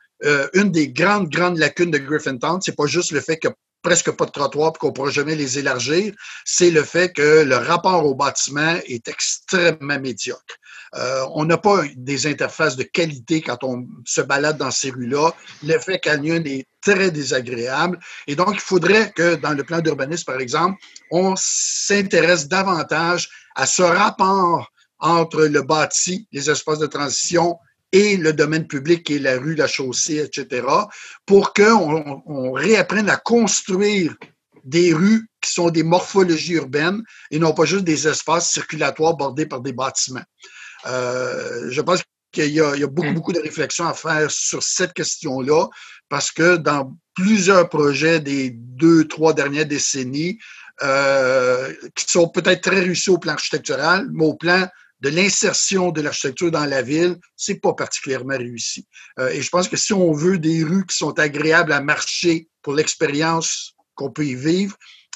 une 0.54 0.72
des 0.72 0.90
grandes, 0.90 1.30
grandes 1.30 1.60
lacunes 1.60 1.92
de 1.92 2.00
Griffintown, 2.00 2.60
c'est 2.62 2.76
pas 2.76 2.88
juste 2.88 3.12
le 3.12 3.22
fait 3.22 3.38
que 3.38 3.50
presque 3.86 4.12
pas 4.12 4.26
de 4.26 4.32
trottoirs 4.32 4.74
et 4.76 4.80
qu'on 4.80 4.88
ne 4.88 4.94
pourra 4.94 5.12
jamais 5.12 5.36
les 5.36 5.60
élargir, 5.60 6.12
c'est 6.44 6.72
le 6.72 6.84
fait 6.84 7.14
que 7.14 7.44
le 7.44 7.56
rapport 7.56 8.04
au 8.04 8.16
bâtiment 8.16 8.76
est 8.88 9.08
extrêmement 9.08 10.00
médiocre. 10.00 10.56
Euh, 10.96 11.24
on 11.36 11.46
n'a 11.46 11.60
pas 11.60 11.84
des 11.96 12.26
interfaces 12.26 12.76
de 12.78 12.84
qualité 12.84 13.42
quand 13.42 13.64
on 13.64 13.86
se 14.06 14.22
balade 14.22 14.58
dans 14.58 14.72
ces 14.72 14.90
rues-là. 14.90 15.34
L'effet 15.62 16.00
canyon 16.00 16.42
est 16.48 16.66
très 16.82 17.12
désagréable. 17.12 18.00
Et 18.26 18.36
donc, 18.36 18.54
il 18.56 18.60
faudrait 18.60 19.12
que 19.12 19.36
dans 19.36 19.54
le 19.54 19.64
plan 19.64 19.82
d'urbanisme, 19.82 20.26
par 20.26 20.40
exemple, 20.40 20.78
on 21.12 21.36
s'intéresse 21.38 22.48
davantage 22.48 23.30
à 23.56 23.68
ce 23.68 23.84
rapport 23.84 24.72
entre 24.98 25.44
le 25.44 25.62
bâti, 25.62 26.28
les 26.32 26.50
espaces 26.50 26.80
de 26.80 26.88
transition 26.88 27.60
et 27.96 28.18
le 28.18 28.34
domaine 28.34 28.68
public 28.68 29.06
qui 29.06 29.16
est 29.16 29.20
la 29.20 29.38
rue, 29.38 29.56
la 29.56 29.68
chaussée, 29.68 30.18
etc., 30.18 30.68
pour 31.26 31.54
qu'on 31.54 32.22
on 32.26 32.52
réapprenne 32.52 33.10
à 33.10 33.16
construire 33.16 34.14
des 34.66 34.94
rues 34.94 35.30
qui 35.40 35.52
sont 35.52 35.70
des 35.70 35.84
morphologies 35.84 36.56
urbaines 36.56 37.02
et 37.32 37.40
non 37.40 37.54
pas 37.54 37.64
juste 37.64 37.86
des 37.86 38.06
espaces 38.06 38.52
circulatoires 38.52 39.16
bordés 39.16 39.46
par 39.46 39.62
des 39.62 39.72
bâtiments. 39.72 40.26
Euh, 40.88 41.70
je 41.70 41.80
pense 41.80 42.02
qu'il 42.34 42.52
y, 42.52 42.60
a 42.60 42.88
beaucoup, 42.88 43.08
mm. 43.08 43.14
beaucoup 43.14 43.32
de 43.32 43.40
réflexions 43.40 43.88
à 43.88 43.94
faire 43.94 44.30
sur 44.30 44.62
cette 44.62 44.92
question-là 44.92 45.68
parce 46.10 46.32
que 46.32 46.58
dans 46.58 46.98
plusieurs 47.14 47.70
projets 47.70 48.20
des 48.20 48.50
deux, 48.50 49.08
trois 49.08 49.34
dernières 49.34 49.68
décennies, 49.68 50.38
euh, 50.84 51.74
qui 51.96 52.04
sont 52.10 52.28
peut-être 52.28 52.60
très 52.60 52.82
réussis 52.82 53.10
au 53.10 53.18
plan 53.18 53.32
architectural, 53.32 54.10
mais 54.12 54.26
au 54.26 54.34
plan 54.34 54.68
de 55.06 55.12
l'insertion 55.12 55.92
de 55.92 56.02
l'architecture 56.02 56.50
dans 56.50 56.66
la 56.66 56.82
ville, 56.82 57.18
c'est 57.36 57.62
pas 57.62 57.74
particulièrement 57.74 58.40
réussi. 58.40 58.88
Euh, 59.20 59.30
et 59.30 59.44
je 59.44 59.50
pense 59.52 59.68
que 59.68 59.78
si 59.78 59.94
on 59.94 60.12
veut 60.14 60.40
des 60.40 60.64
rues 60.64 60.84
qui 60.88 60.98
sont 60.98 61.20
agréables 61.20 61.74
à 61.74 61.80
marcher 61.80 62.48
pour 62.64 62.74
l'expérience 62.74 63.76
qu'on 63.94 64.10
peut 64.10 64.26
y 64.26 64.34
vivre, 64.34 64.76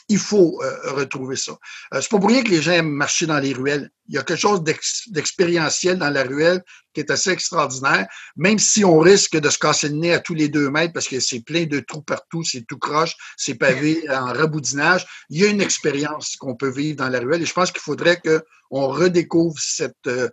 il 0.10 0.18
faut 0.18 0.60
euh, 0.64 0.92
retrouver 0.94 1.36
ça. 1.36 1.54
Euh, 1.94 2.02
c'est 2.02 2.10
pas 2.10 2.18
pour 2.18 2.30
rien 2.30 2.44
que 2.44 2.50
les 2.50 2.62
gens 2.62 2.72
aiment 2.72 2.90
marcher 2.90 3.28
dans 3.28 3.38
les 3.38 3.54
ruelles. 3.54 3.92
Il 4.08 4.16
y 4.16 4.18
a 4.18 4.24
quelque 4.24 4.40
chose 4.40 4.64
d'expérientiel 4.64 6.00
dans 6.00 6.10
la 6.10 6.24
ruelle 6.24 6.64
qui 6.96 7.02
est 7.02 7.12
assez 7.12 7.30
extraordinaire, 7.30 8.08
même 8.36 8.58
si 8.58 8.84
on 8.84 8.98
risque 8.98 9.38
de 9.38 9.50
se 9.52 9.60
casser 9.60 9.90
le 9.90 9.96
nez 9.96 10.14
à 10.14 10.20
tous 10.20 10.34
les 10.34 10.50
deux 10.50 10.72
mètres 10.72 10.94
parce 10.94 11.08
que 11.08 11.20
c'est 11.20 11.42
plein 11.42 11.66
de 11.66 11.80
trous 11.80 12.02
partout, 12.02 12.44
c'est 12.44 12.66
tout 12.66 12.80
croche, 12.80 13.16
c'est 13.38 13.54
pavé 13.54 14.04
en 14.10 14.34
raboudinage. 14.34 15.06
Il 15.30 15.40
y 15.40 15.46
a 15.46 15.48
une 15.48 15.62
expérience 15.62 16.36
qu'on 16.38 16.56
peut 16.56 16.72
vivre 16.72 16.98
dans 16.98 17.10
la 17.10 17.20
ruelle 17.20 17.44
et 17.44 17.46
je 17.46 17.54
pense 17.54 17.72
qu'il 17.72 17.82
faudrait 17.82 18.20
qu'on 18.20 18.88
redécouvre 18.88 19.60
cette, 19.60 20.08
euh, 20.08 20.28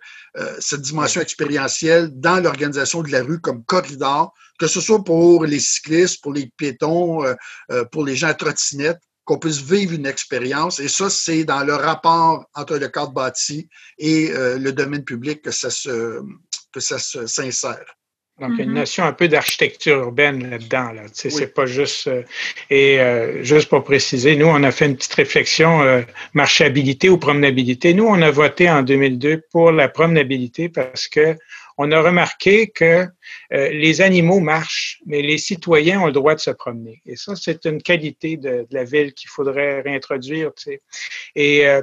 cette 0.58 0.80
dimension 0.80 1.20
expérientielle 1.20 2.08
dans 2.14 2.42
l'organisation 2.42 3.02
de 3.02 3.12
la 3.12 3.22
rue 3.22 3.42
comme 3.42 3.62
corridor, 3.64 4.32
que 4.58 4.68
ce 4.68 4.80
soit 4.80 5.04
pour 5.04 5.44
les 5.44 5.60
cyclistes, 5.60 6.22
pour 6.22 6.32
les 6.32 6.50
piétons, 6.56 7.22
pour 7.92 8.06
les 8.06 8.16
gens 8.16 8.28
à 8.28 8.34
trottinette 8.34 9.00
qu'on 9.26 9.38
puisse 9.38 9.60
vivre 9.60 9.92
une 9.92 10.06
expérience. 10.06 10.80
Et 10.80 10.88
ça, 10.88 11.10
c'est 11.10 11.44
dans 11.44 11.64
le 11.64 11.74
rapport 11.74 12.46
entre 12.54 12.78
le 12.78 12.88
cadre 12.88 13.12
bâti 13.12 13.68
et 13.98 14.30
euh, 14.30 14.56
le 14.56 14.72
domaine 14.72 15.04
public 15.04 15.42
que 15.42 15.50
ça 15.50 15.68
se, 15.68 16.22
que 16.72 16.80
ça 16.80 16.98
se 16.98 17.26
s'insère. 17.26 17.84
Donc, 18.40 18.58
une 18.58 18.70
mm-hmm. 18.70 18.74
notion 18.74 19.04
un 19.04 19.14
peu 19.14 19.28
d'architecture 19.28 19.98
urbaine 19.98 20.50
là-dedans. 20.50 20.92
Là. 20.92 21.04
Tu 21.08 21.14
sais, 21.14 21.30
C'est 21.30 21.54
pas 21.54 21.66
juste. 21.66 22.06
Euh, 22.06 22.22
et 22.70 23.00
euh, 23.00 23.42
juste 23.42 23.68
pour 23.68 23.82
préciser, 23.82 24.36
nous, 24.36 24.46
on 24.46 24.62
a 24.62 24.70
fait 24.70 24.86
une 24.86 24.96
petite 24.96 25.14
réflexion 25.14 26.04
marchabilité 26.34 27.08
ou 27.08 27.18
promenabilité. 27.18 27.94
Nous, 27.94 28.04
on 28.04 28.20
a 28.22 28.30
voté 28.30 28.70
en 28.70 28.82
2002 28.82 29.42
pour 29.50 29.72
la 29.72 29.88
promenabilité 29.88 30.68
parce 30.68 31.08
que 31.08 31.36
on 31.78 31.90
a 31.92 32.00
remarqué 32.00 32.68
que 32.68 33.06
euh, 33.52 33.68
les 33.70 34.00
animaux 34.00 34.40
marchent, 34.40 35.00
mais 35.06 35.22
les 35.22 35.38
citoyens 35.38 36.00
ont 36.00 36.06
le 36.06 36.12
droit 36.12 36.34
de 36.34 36.40
se 36.40 36.50
promener. 36.50 37.00
Et 37.06 37.16
ça, 37.16 37.34
c'est 37.36 37.64
une 37.64 37.82
qualité 37.82 38.36
de, 38.36 38.66
la 38.70 38.84
ville 38.84 39.12
qu'il 39.14 39.28
faudrait 39.28 39.80
réintroduire. 39.80 40.52
Et 41.34 41.66
euh, 41.66 41.82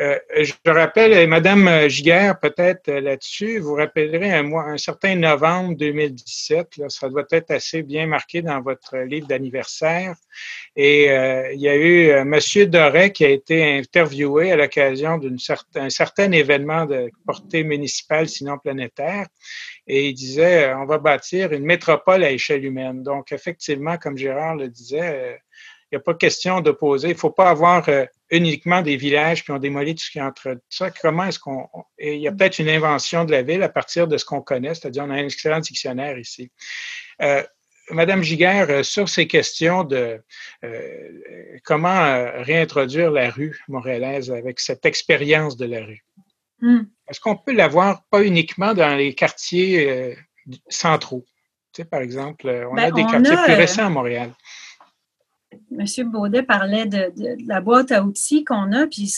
euh, 0.00 0.18
je 0.36 0.52
rappelle, 0.66 1.28
Madame 1.28 1.88
Giguère, 1.88 2.38
peut-être 2.38 2.90
là-dessus, 2.90 3.58
vous 3.58 3.74
rappellerez 3.74 4.32
un, 4.32 4.52
un 4.52 4.78
certain 4.78 5.14
novembre 5.14 5.76
2017, 5.76 6.76
là, 6.78 6.88
ça 6.88 7.08
doit 7.08 7.26
être 7.30 7.50
assez 7.50 7.82
bien 7.82 8.06
marqué 8.06 8.42
dans 8.42 8.60
votre 8.60 8.96
livre 8.98 9.26
d'anniversaire. 9.26 10.14
Et 10.76 11.04
il 11.04 11.60
y 11.60 11.68
a 11.68 11.76
eu 11.76 12.24
Monsieur 12.24 12.66
Doré 12.66 13.12
qui 13.12 13.24
a 13.24 13.28
été 13.28 13.78
interviewé 13.78 14.50
à 14.50 14.56
l'occasion 14.56 15.18
d'un 15.18 15.90
certain 15.90 16.32
événement 16.32 16.86
de 16.86 17.10
portée 17.24 17.62
municipale, 17.62 18.28
sinon 18.28 18.58
planétaire 18.58 19.26
et 19.86 20.08
il 20.08 20.14
disait 20.14 20.68
euh, 20.68 20.78
on 20.78 20.86
va 20.86 20.98
bâtir 20.98 21.52
une 21.52 21.64
métropole 21.64 22.24
à 22.24 22.30
échelle 22.30 22.64
humaine. 22.64 23.02
Donc, 23.02 23.32
effectivement, 23.32 23.96
comme 23.98 24.16
Gérard 24.16 24.56
le 24.56 24.68
disait, 24.68 25.00
euh, 25.00 25.36
il 25.92 25.96
n'y 25.96 25.98
a 25.98 26.00
pas 26.00 26.14
question 26.14 26.60
d'opposer. 26.60 27.08
Il 27.08 27.14
ne 27.14 27.18
faut 27.18 27.30
pas 27.30 27.50
avoir 27.50 27.88
euh, 27.88 28.06
uniquement 28.30 28.82
des 28.82 28.96
villages 28.96 29.44
puis 29.44 29.52
on 29.52 29.58
démolit 29.58 29.94
tout 29.94 30.04
ce 30.04 30.10
qui 30.10 30.18
est 30.18 30.22
entre 30.22 30.58
ça. 30.68 30.90
Comment 30.90 31.26
est-ce 31.26 31.38
qu'on. 31.38 31.68
Il 31.98 32.16
y 32.16 32.28
a 32.28 32.32
peut-être 32.32 32.58
une 32.58 32.70
invention 32.70 33.24
de 33.24 33.32
la 33.32 33.42
ville 33.42 33.62
à 33.62 33.68
partir 33.68 34.08
de 34.08 34.16
ce 34.16 34.24
qu'on 34.24 34.40
connaît, 34.40 34.74
c'est-à-dire 34.74 35.04
on 35.04 35.10
a 35.10 35.14
un 35.14 35.26
excellent 35.26 35.60
dictionnaire 35.60 36.18
ici. 36.18 36.50
Madame 37.90 38.22
Giguère, 38.22 38.82
sur 38.82 39.10
ces 39.10 39.26
questions 39.26 39.84
de 39.84 40.22
comment 41.64 42.32
réintroduire 42.42 43.10
la 43.10 43.28
rue 43.28 43.60
montréalaise 43.68 44.30
avec 44.30 44.58
cette 44.58 44.86
expérience 44.86 45.58
de 45.58 45.66
la 45.66 45.84
rue? 45.84 46.02
Hmm. 46.64 46.84
Est-ce 47.06 47.20
qu'on 47.20 47.36
peut 47.36 47.52
l'avoir 47.52 48.04
pas 48.04 48.24
uniquement 48.24 48.72
dans 48.72 48.96
les 48.96 49.14
quartiers 49.14 49.90
euh, 49.90 50.14
centraux? 50.70 51.26
Tu 51.74 51.82
sais, 51.82 51.84
par 51.84 52.00
exemple, 52.00 52.48
euh, 52.48 52.66
on 52.70 52.76
a 52.78 52.90
ben, 52.90 52.94
des 52.94 53.02
quartiers 53.02 53.36
plus 53.36 53.52
euh, 53.52 53.56
récents 53.56 53.84
à 53.84 53.90
Montréal. 53.90 54.32
Monsieur 55.70 56.04
Baudet 56.04 56.42
parlait 56.42 56.86
de, 56.86 57.12
la 57.46 57.60
boîte 57.60 57.92
à 57.92 58.02
outils 58.02 58.44
qu'on 58.44 58.72
a, 58.72 58.86
puis 58.86 59.12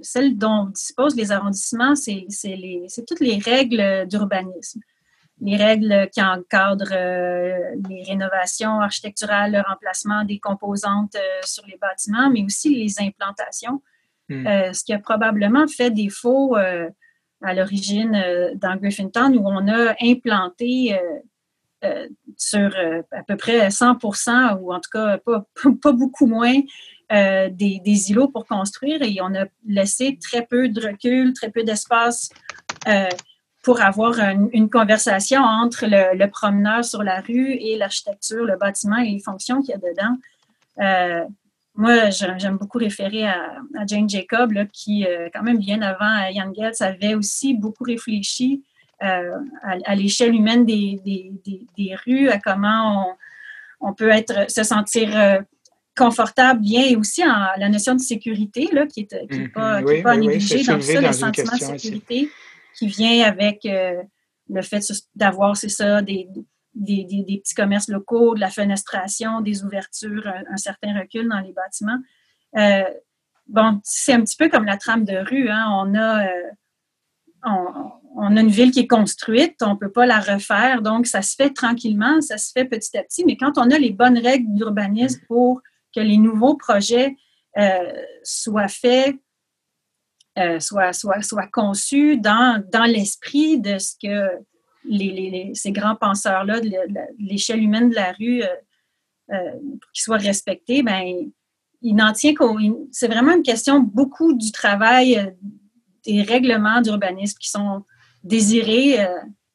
celle 0.00 0.38
dont 0.38 0.66
disposent 0.66 1.16
les 1.16 1.32
arrondissements, 1.32 1.96
c'est 1.96 2.24
toutes 3.04 3.20
les 3.20 3.38
règles 3.38 4.06
d'urbanisme. 4.06 4.80
Les 5.40 5.56
règles 5.56 6.08
qui 6.14 6.22
encadrent 6.22 6.94
les 6.94 8.02
rénovations 8.04 8.80
architecturales, 8.80 9.52
le 9.52 9.60
remplacement 9.68 10.24
des 10.24 10.38
composantes 10.38 11.16
sur 11.44 11.66
les 11.66 11.76
bâtiments, 11.78 12.30
mais 12.30 12.44
aussi 12.44 12.74
les 12.74 13.00
implantations. 13.00 13.82
Hmm. 14.28 14.46
Euh, 14.46 14.72
ce 14.72 14.82
qui 14.82 14.92
a 14.92 14.98
probablement 14.98 15.68
fait 15.68 15.90
défaut 15.90 16.56
euh, 16.56 16.88
à 17.42 17.54
l'origine 17.54 18.14
euh, 18.14 18.54
dans 18.56 18.76
Griffintown, 18.76 19.36
où 19.36 19.46
on 19.46 19.68
a 19.68 19.94
implanté 20.02 20.98
sur 22.36 22.74
à 23.12 23.22
peu 23.22 23.36
près 23.36 23.68
100% 23.68 24.58
ou 24.58 24.72
en 24.72 24.80
tout 24.80 24.90
cas 24.92 25.18
pas, 25.18 25.46
pas 25.82 25.92
beaucoup 25.92 26.26
moins 26.26 26.60
des, 27.08 28.10
îlots 28.10 28.26
pour 28.26 28.44
construire 28.44 29.02
et 29.02 29.18
on 29.22 29.32
a 29.36 29.46
laissé 29.68 30.18
très 30.20 30.44
peu 30.44 30.68
de 30.68 30.84
recul, 30.84 31.32
très 31.32 31.48
peu 31.48 31.62
d'espace 31.62 32.30
pour 33.62 33.80
avoir 33.80 34.18
une, 34.18 34.68
conversation 34.68 35.42
entre 35.42 35.86
le, 35.86 36.26
promeneur 36.26 36.84
sur 36.84 37.04
la 37.04 37.20
rue 37.20 37.52
et 37.52 37.76
l'architecture, 37.76 38.44
le 38.44 38.56
bâtiment 38.56 38.96
et 38.96 39.10
les 39.10 39.20
fonctions 39.20 39.60
qu'il 39.60 39.70
y 39.70 39.74
a 39.74 39.78
dedans 39.78 40.16
moi, 41.76 42.10
j'aime 42.10 42.56
beaucoup 42.56 42.78
référer 42.78 43.26
à, 43.26 43.58
Jane 43.86 44.08
Jacob, 44.08 44.54
qui, 44.72 45.06
euh, 45.06 45.28
quand 45.32 45.42
même 45.42 45.58
bien 45.58 45.82
avant 45.82 46.30
Jan 46.34 46.52
Getz, 46.54 46.80
avait 46.80 47.14
aussi 47.14 47.54
beaucoup 47.54 47.84
réfléchi 47.84 48.64
euh, 49.02 49.32
à, 49.62 49.94
l'échelle 49.94 50.34
humaine 50.34 50.64
des, 50.64 51.00
rues, 52.04 52.30
à 52.30 52.38
comment 52.38 53.14
on, 53.80 53.92
peut 53.92 54.08
être, 54.08 54.50
se 54.50 54.62
sentir 54.62 55.14
euh, 55.14 55.40
confortable, 55.94 56.60
bien, 56.60 56.82
et 56.82 56.96
aussi 56.96 57.22
à 57.22 57.54
la 57.58 57.68
notion 57.68 57.94
de 57.94 58.00
sécurité, 58.00 58.68
là, 58.72 58.86
qui 58.86 59.06
n'est 59.12 59.26
mm-hmm. 59.26 59.52
pas, 59.52 59.82
pas 60.02 60.12
à 60.12 60.16
négliger 60.16 60.64
dans 60.64 60.80
ça, 60.80 61.00
le 61.00 61.12
sentiment 61.12 61.52
de 61.52 61.78
sécurité 61.78 62.30
qui 62.74 62.86
vient 62.86 63.26
avec 63.26 63.66
le 64.48 64.62
fait 64.62 64.82
d'avoir, 65.14 65.56
c'est 65.56 65.68
ça, 65.68 66.00
des 66.00 66.26
des, 66.76 67.40
petits 67.42 67.54
commerces 67.54 67.88
locaux, 67.88 68.34
de 68.34 68.40
la 68.40 68.50
fenestration, 68.50 69.40
des 69.40 69.64
ouvertures, 69.64 70.26
un, 70.26 70.56
certain 70.56 70.98
recul 70.98 71.28
dans 71.28 71.40
les 71.40 71.52
bâtiments. 71.52 71.98
Euh, 72.56 72.84
bon, 73.46 73.80
c'est 73.82 74.12
un 74.12 74.20
petit 74.20 74.36
peu 74.36 74.48
comme 74.48 74.64
la 74.64 74.76
trame 74.76 75.04
de 75.04 75.16
rue. 75.16 75.48
Hein. 75.48 75.66
On, 75.72 75.94
a, 75.94 76.26
euh, 76.26 76.50
on, 78.14 78.36
a 78.36 78.40
une 78.40 78.50
ville 78.50 78.70
qui 78.70 78.80
est 78.80 78.86
construite, 78.86 79.56
on 79.62 79.74
ne 79.74 79.78
peut 79.78 79.90
pas 79.90 80.06
la 80.06 80.20
refaire, 80.20 80.82
donc 80.82 81.06
ça 81.06 81.22
se 81.22 81.34
fait 81.34 81.50
tranquillement, 81.50 82.20
ça 82.20 82.38
se 82.38 82.52
fait 82.52 82.66
petit 82.66 82.96
à 82.96 83.02
petit, 83.02 83.24
mais 83.24 83.36
quand 83.36 83.56
on 83.56 83.70
a 83.70 83.78
les 83.78 83.92
bonnes 83.92 84.18
règles 84.18 84.52
d'urbanisme 84.54 85.20
pour 85.26 85.62
que 85.94 86.00
les 86.00 86.18
nouveaux 86.18 86.56
projets 86.56 87.16
euh, 87.58 87.92
soient 88.22 88.68
faits, 88.68 89.16
soient, 90.58 90.92
soient, 90.92 91.22
soient, 91.22 91.46
conçus 91.46 92.18
dans, 92.18 92.62
dans 92.70 92.84
l'esprit 92.84 93.58
de 93.58 93.78
ce 93.78 93.94
que 94.02 94.44
ces 95.54 95.72
grands 95.72 95.96
penseurs-là 95.96 96.60
de 96.60 96.70
l'échelle 97.18 97.62
humaine 97.62 97.90
de 97.90 97.94
la 97.94 98.12
rue, 98.12 98.42
euh, 98.42 98.46
euh, 99.32 99.52
pour 99.80 99.90
qu'ils 99.92 100.02
soient 100.02 100.16
respectés, 100.16 100.82
ben, 100.82 101.30
il 101.82 101.94
n'en 101.94 102.12
tient 102.12 102.34
qu'au. 102.34 102.58
C'est 102.92 103.08
vraiment 103.08 103.34
une 103.34 103.42
question 103.42 103.80
beaucoup 103.80 104.34
du 104.34 104.52
travail 104.52 105.18
euh, 105.18 105.30
des 106.04 106.22
règlements 106.22 106.80
d'urbanisme 106.80 107.38
qui 107.38 107.50
sont 107.50 107.84
désirés 108.22 108.98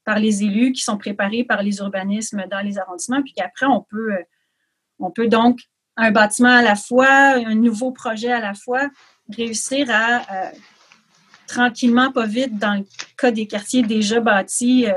par 0.03 0.19
les 0.19 0.43
élus, 0.43 0.73
qui 0.73 0.81
sont 0.81 0.97
préparés 0.97 1.45
par 1.45 1.63
les 1.63 1.77
urbanismes 1.77 2.43
dans 2.49 2.59
les 2.59 2.77
arrondissements, 2.77 3.21
puis 3.21 3.33
qu'après, 3.33 3.65
on 3.65 3.81
peut, 3.81 4.11
on 4.99 5.11
peut 5.11 5.27
donc, 5.27 5.61
un 5.95 6.11
bâtiment 6.11 6.49
à 6.49 6.61
la 6.61 6.75
fois, 6.75 7.07
un 7.09 7.55
nouveau 7.55 7.91
projet 7.91 8.31
à 8.31 8.41
la 8.41 8.53
fois, 8.53 8.89
réussir 9.29 9.87
à 9.89 10.51
tranquillement, 11.47 12.11
pas 12.11 12.25
vite, 12.25 12.57
dans 12.57 12.75
le 12.75 12.85
cas 13.17 13.31
des 13.31 13.47
quartiers 13.47 13.83
déjà 13.83 14.19
bâtis, 14.19 14.87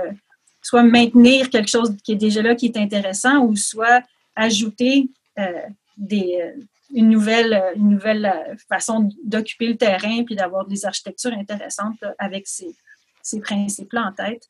soit 0.64 0.82
maintenir 0.82 1.50
quelque 1.50 1.70
chose 1.70 1.94
qui 2.02 2.12
est 2.12 2.16
déjà 2.16 2.42
là, 2.42 2.54
qui 2.54 2.66
est 2.66 2.76
intéressant, 2.76 3.44
ou 3.44 3.54
soit 3.54 4.02
ajouter 4.34 5.10
euh, 5.38 5.60
des, 5.96 6.40
euh, 6.42 6.60
une 6.92 7.10
nouvelle, 7.10 7.62
une 7.76 7.90
nouvelle 7.90 8.24
euh, 8.24 8.54
façon 8.68 9.10
d'occuper 9.24 9.68
le 9.68 9.76
terrain 9.76 10.24
puis 10.24 10.34
d'avoir 10.34 10.66
des 10.66 10.86
architectures 10.86 11.34
intéressantes 11.34 12.02
avec 12.18 12.48
ces, 12.48 12.74
ces 13.22 13.40
principes-là 13.40 14.08
en 14.08 14.12
tête. 14.12 14.48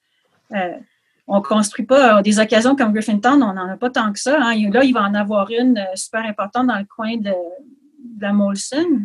on 1.27 1.39
ne 1.39 1.43
construit 1.43 1.85
pas 1.85 2.23
des 2.23 2.39
occasions 2.39 2.77
comme 2.77 2.93
Griffintown, 2.93 3.43
on 3.43 3.55
n'en 3.55 3.69
a 3.69 3.77
pas 3.77 3.91
tant 3.91 4.13
que 4.13 4.21
ça. 4.21 4.39
Hein. 4.41 4.71
Là, 4.71 4.85
il 4.85 4.95
va 4.95 5.03
en 5.03 5.15
avoir 5.15 5.51
une 5.51 5.85
super 5.97 6.25
importante 6.25 6.69
dans 6.69 6.79
le 6.79 6.87
coin 6.87 7.17
de, 7.17 7.33
de 7.33 8.23
la 8.23 8.33
Molson. 8.33 9.03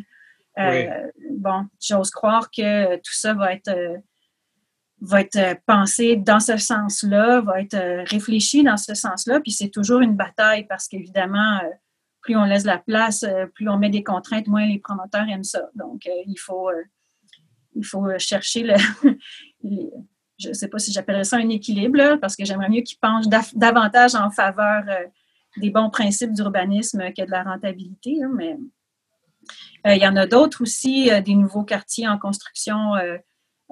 Bon, 1.32 1.66
j'ose 1.82 2.12
croire 2.12 2.52
que 2.52 2.98
tout 2.98 3.14
ça 3.14 3.34
va 3.34 3.54
être 3.54 3.72
va 5.02 5.22
être 5.22 5.36
euh, 5.38 5.56
pensé 5.66 6.16
dans 6.16 6.40
ce 6.40 6.58
sens-là, 6.58 7.42
va 7.42 7.62
être 7.62 7.76
euh, 7.76 8.04
réfléchi 8.06 8.64
dans 8.64 8.78
ce 8.78 8.94
sens-là. 8.94 9.40
Puis 9.40 9.52
c'est 9.52 9.70
toujours 9.70 10.02
une 10.02 10.16
bataille 10.16 10.66
parce 10.68 10.88
qu'évidemment, 10.88 11.60
euh, 11.60 11.70
plus 12.22 12.36
on 12.36 12.44
laisse 12.44 12.66
la 12.66 12.78
place, 12.78 13.26
plus 13.56 13.70
on 13.70 13.78
met 13.78 13.90
des 13.90 14.04
contraintes, 14.04 14.48
moins 14.48 14.66
les 14.66 14.80
promoteurs 14.80 15.28
aiment 15.30 15.44
ça. 15.44 15.70
Donc, 15.74 16.02
il 16.06 16.38
faut, 16.38 16.70
il 17.76 17.86
faut 17.86 18.06
chercher 18.18 18.64
le. 18.64 18.76
je 20.38 20.50
ne 20.50 20.54
sais 20.54 20.68
pas 20.68 20.80
si 20.80 20.92
j'appellerais 20.92 21.24
ça 21.24 21.38
un 21.38 21.48
équilibre, 21.48 22.18
parce 22.18 22.36
que 22.36 22.44
j'aimerais 22.44 22.68
mieux 22.68 22.82
qu'ils 22.82 23.00
penchent 23.00 23.28
davantage 23.56 24.16
en 24.16 24.30
faveur 24.32 24.84
des 25.56 25.70
bons 25.70 25.90
principes 25.90 26.34
d'urbanisme 26.34 27.14
que 27.14 27.26
de 27.26 27.32
la 27.32 27.44
rentabilité. 27.44 28.18
mais 28.36 28.58
il 29.86 30.02
y 30.04 30.08
en 30.08 30.18
a 30.18 30.28
d'autres 30.28 30.62
aussi, 30.62 31.10
des 31.24 31.36
nouveaux 31.36 31.64
quartiers 31.64 32.10
en 32.10 32.20
construction 32.20 32.96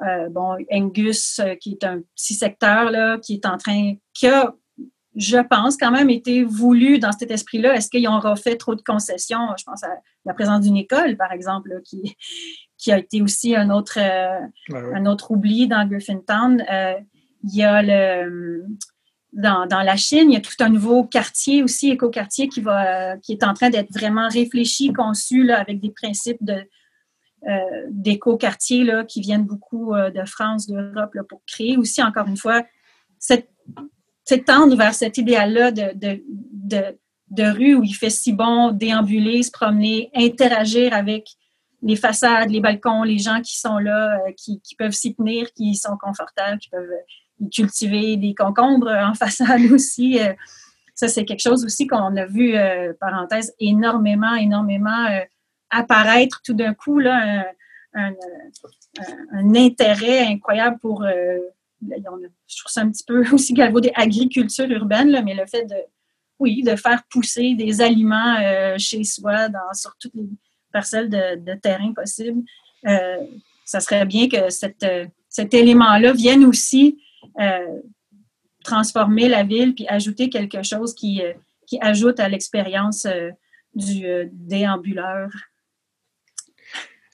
euh, 0.05 0.29
bon, 0.29 0.55
Angus, 0.71 1.39
euh, 1.39 1.55
qui 1.55 1.71
est 1.71 1.83
un 1.83 2.01
petit 2.15 2.35
secteur 2.35 2.91
là, 2.91 3.17
qui 3.17 3.35
est 3.35 3.45
en 3.45 3.57
train, 3.57 3.95
qui 4.13 4.27
a, 4.27 4.53
je 5.15 5.37
pense, 5.37 5.75
quand 5.75 5.91
même 5.91 6.11
été 6.11 6.43
voulu 6.43 6.99
dans 6.99 7.11
cet 7.11 7.31
esprit-là. 7.31 7.75
Est-ce 7.75 7.89
qu'ils 7.89 8.07
ont 8.07 8.19
refait 8.19 8.57
trop 8.57 8.75
de 8.75 8.81
concessions? 8.81 9.47
Je 9.57 9.63
pense 9.63 9.83
à 9.83 9.89
la 10.25 10.33
présence 10.33 10.61
d'une 10.61 10.77
école, 10.77 11.17
par 11.17 11.31
exemple, 11.31 11.81
qui, 11.83 12.15
qui 12.77 12.91
a 12.91 12.99
été 12.99 13.21
aussi 13.21 13.55
un 13.55 13.71
autre, 13.71 13.97
euh, 13.97 14.39
un 14.93 15.05
autre 15.07 15.31
oubli 15.31 15.67
dans 15.67 15.87
Griffintown. 15.87 16.63
il 17.43 17.55
y 17.55 17.63
a 17.63 17.81
le 17.81 18.63
dans, 19.33 19.67
dans, 19.67 19.81
la 19.81 19.97
Chine, 19.97 20.31
il 20.31 20.33
y 20.33 20.37
a 20.37 20.41
tout 20.41 20.55
un 20.61 20.69
nouveau 20.69 21.03
quartier 21.03 21.61
aussi, 21.61 21.91
éco-quartier, 21.91 22.47
qui, 22.47 22.61
va, 22.61 23.17
qui 23.17 23.33
est 23.33 23.43
en 23.43 23.53
train 23.53 23.69
d'être 23.69 23.91
vraiment 23.91 24.27
réfléchi, 24.29 24.93
conçu 24.93 25.43
là, 25.43 25.59
avec 25.59 25.79
des 25.79 25.91
principes 25.91 26.41
de, 26.41 26.63
euh, 27.47 27.85
d'éco-quartiers 27.89 28.91
qui 29.07 29.21
viennent 29.21 29.45
beaucoup 29.45 29.93
euh, 29.93 30.11
de 30.11 30.25
France, 30.25 30.67
d'Europe, 30.67 31.15
pour 31.29 31.41
créer 31.47 31.77
aussi, 31.77 32.03
encore 32.03 32.27
une 32.27 32.35
fois, 32.35 32.65
cette, 33.19 33.47
tendre 34.45 34.75
vers 34.75 34.93
cet 34.93 35.17
idéal-là 35.17 35.71
de, 35.71 35.93
de, 37.29 37.43
rue 37.43 37.75
où 37.75 37.85
il 37.85 37.93
fait 37.93 38.09
si 38.09 38.33
bon 38.33 38.71
déambuler, 38.71 39.43
se 39.43 39.51
promener, 39.51 40.09
interagir 40.13 40.93
avec 40.93 41.29
les 41.81 41.95
façades, 41.95 42.49
les 42.49 42.59
balcons, 42.59 43.03
les 43.03 43.17
gens 43.17 43.39
qui 43.39 43.57
sont 43.57 43.77
là, 43.77 44.19
euh, 44.27 44.33
qui, 44.35 44.59
peuvent 44.77 44.91
s'y 44.91 45.15
tenir, 45.15 45.53
qui 45.53 45.75
sont 45.75 45.95
confortables, 45.95 46.59
qui 46.59 46.69
peuvent 46.69 47.49
cultiver 47.49 48.17
des 48.17 48.35
concombres 48.35 48.89
en 48.89 49.13
façade 49.13 49.71
aussi. 49.71 50.19
ça, 50.95 51.07
c'est 51.07 51.23
quelque 51.23 51.43
chose 51.43 51.63
aussi 51.63 51.87
qu'on 51.87 52.17
a 52.17 52.25
vu, 52.25 52.55
parenthèse, 52.99 53.53
énormément, 53.57 54.35
énormément 54.35 55.07
apparaître 55.69 56.41
tout 56.43 56.53
d'un 56.53 56.73
coup, 56.73 56.99
là, 56.99 57.45
un, 57.93 58.13
intérêt 59.55 60.27
incroyable 60.27 60.77
pour 60.79 61.03
je 61.81 62.57
trouve 62.57 62.71
ça 62.71 62.81
un 62.81 62.91
petit 62.91 63.03
peu 63.05 63.23
aussi 63.33 63.53
galvaudé 63.53 63.91
agriculture 63.95 64.69
urbaine, 64.69 65.09
là, 65.09 65.21
mais 65.21 65.33
le 65.33 65.45
fait 65.45 65.65
de, 65.65 65.75
oui, 66.39 66.63
de 66.63 66.75
faire 66.75 67.03
pousser 67.09 67.55
des 67.55 67.81
aliments 67.81 68.37
euh, 68.41 68.75
chez 68.77 69.03
soi 69.03 69.49
dans, 69.49 69.73
sur 69.73 69.95
toutes 69.99 70.15
les 70.15 70.27
parcelles 70.71 71.09
de, 71.09 71.55
terrain 71.55 71.93
possibles, 71.93 72.43
euh, 72.85 73.17
ça 73.65 73.79
serait 73.79 74.05
bien 74.05 74.29
que 74.29 74.37
euh, 74.37 75.05
cet 75.29 75.53
élément-là 75.53 76.13
vienne 76.13 76.45
aussi 76.45 77.01
transformer 78.63 79.29
la 79.29 79.43
ville 79.43 79.73
puis 79.75 79.87
ajouter 79.87 80.29
quelque 80.29 80.61
chose 80.63 80.93
qui, 80.93 81.21
qui 81.67 81.77
ajoute 81.81 82.19
à 82.19 82.27
l'expérience 82.27 83.07
du 83.75 84.05
déambuleur. 84.31 85.29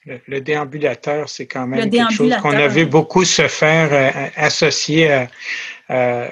Le, 0.06 0.42
déambulateur, 0.42 1.30
c'est 1.30 1.46
quand 1.46 1.66
même 1.66 1.90
quelque 1.90 2.12
chose 2.12 2.36
qu'on 2.42 2.52
a 2.52 2.68
vu 2.68 2.86
beaucoup 2.86 3.24
se 3.24 3.48
faire 3.48 3.90
euh, 3.94 4.28
associer 4.36 5.10
euh, 5.10 5.26
euh, 5.92 6.28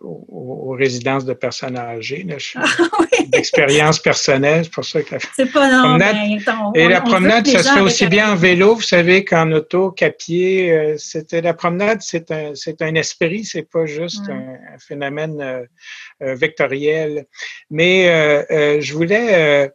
aux, 0.00 0.76
résidences 0.78 1.24
de 1.24 1.32
personnes 1.32 1.78
âgées. 1.78 2.26
Ah 2.56 2.64
D'expérience 3.28 4.00
personnelle, 4.00 4.64
c'est 4.64 4.72
pour 4.72 4.84
ça 4.84 5.00
que 5.02 5.14
la 5.14 5.20
c'est 5.34 5.50
pas 5.50 5.80
promenade, 5.80 6.16
et 6.74 6.88
la 6.88 7.00
promenade, 7.00 7.46
ça 7.46 7.62
se 7.62 7.72
fait 7.72 7.80
aussi 7.80 8.06
bien 8.06 8.32
en 8.32 8.36
vélo, 8.36 8.74
vous 8.74 8.82
savez, 8.82 9.24
qu'en 9.24 9.50
auto, 9.52 9.92
qu'à 9.92 10.10
pied. 10.10 10.94
c'était 10.98 11.40
la 11.40 11.54
promenade, 11.54 12.02
c'est 12.02 12.30
un, 12.30 12.54
c'est 12.54 12.82
un 12.82 12.94
esprit, 12.96 13.44
c'est 13.44 13.62
pas 13.62 13.86
juste 13.86 14.28
un, 14.28 14.58
phénomène 14.78 15.66
vectoriel. 16.20 17.24
Mais 17.70 18.04
je 18.80 18.92
voulais 18.92 19.72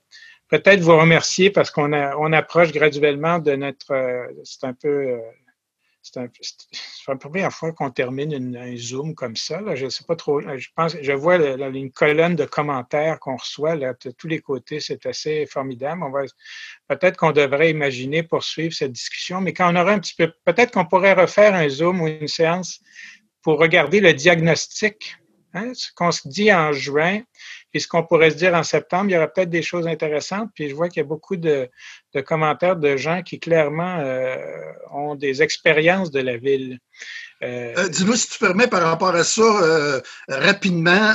peut-être 0.51 0.81
vous 0.81 0.97
remercier 0.97 1.49
parce 1.49 1.71
qu'on 1.71 1.93
on 1.93 2.33
approche 2.33 2.71
graduellement 2.71 3.39
de 3.39 3.53
notre. 3.53 3.93
Euh, 3.93 4.27
c'est 4.43 4.65
un 4.65 4.73
peu. 4.73 4.89
Euh, 4.89 5.19
c'est 6.03 6.19
la 7.07 7.15
première 7.15 7.51
fois 7.51 7.73
qu'on 7.73 7.91
termine 7.91 8.57
un 8.57 8.75
Zoom 8.75 9.13
comme 9.13 9.35
ça. 9.35 9.61
Je 9.75 9.85
ne 9.85 9.89
sais 9.89 10.03
pas 10.03 10.15
trop. 10.15 10.41
Je 10.41 10.67
pense, 10.75 10.97
je 10.99 11.11
vois 11.11 11.35
une 11.35 11.91
colonne 11.91 12.35
de 12.35 12.45
commentaires 12.45 13.19
qu'on 13.19 13.35
reçoit 13.35 13.75
là, 13.75 13.93
de 14.03 14.09
tous 14.09 14.27
les 14.27 14.39
côtés. 14.39 14.79
C'est 14.79 15.05
assez 15.05 15.45
formidable. 15.45 16.01
On 16.03 16.09
va, 16.09 16.23
peut-être 16.87 17.17
qu'on 17.17 17.31
devrait 17.31 17.69
imaginer 17.69 18.23
poursuivre 18.23 18.73
cette 18.73 18.93
discussion, 18.93 19.41
mais 19.41 19.53
quand 19.53 19.71
on 19.71 19.79
aura 19.79 19.91
un 19.91 19.99
petit 19.99 20.15
peu, 20.15 20.33
peut-être 20.43 20.71
qu'on 20.71 20.85
pourrait 20.85 21.13
refaire 21.13 21.53
un 21.53 21.69
Zoom 21.69 22.01
ou 22.01 22.07
une 22.07 22.27
séance 22.27 22.79
pour 23.43 23.59
regarder 23.59 23.99
le 23.99 24.13
diagnostic. 24.13 25.17
Hein, 25.53 25.73
ce 25.73 25.91
qu'on 25.93 26.11
se 26.11 26.27
dit 26.27 26.51
en 26.51 26.71
juin, 26.71 27.21
puis 27.71 27.81
ce 27.81 27.87
qu'on 27.87 28.03
pourrait 28.03 28.31
se 28.31 28.35
dire 28.35 28.53
en 28.53 28.63
septembre, 28.63 29.09
il 29.09 29.13
y 29.13 29.17
aura 29.17 29.27
peut-être 29.27 29.49
des 29.49 29.61
choses 29.61 29.87
intéressantes. 29.87 30.49
Puis 30.53 30.69
je 30.69 30.75
vois 30.75 30.89
qu'il 30.89 31.01
y 31.01 31.05
a 31.05 31.07
beaucoup 31.07 31.37
de, 31.37 31.69
commentaires 32.25 32.75
de 32.75 32.97
gens 32.97 33.21
qui 33.23 33.39
clairement 33.39 33.99
euh, 33.99 34.35
ont 34.91 35.15
des 35.15 35.41
expériences 35.41 36.11
de 36.11 36.19
la 36.19 36.37
ville. 36.37 36.79
Euh, 37.43 37.73
euh, 37.77 37.89
dis-nous, 37.89 38.15
si 38.15 38.29
tu 38.29 38.39
permets, 38.39 38.67
par 38.67 38.83
rapport 38.83 39.15
à 39.15 39.23
ça, 39.23 40.01
rapidement, 40.27 41.13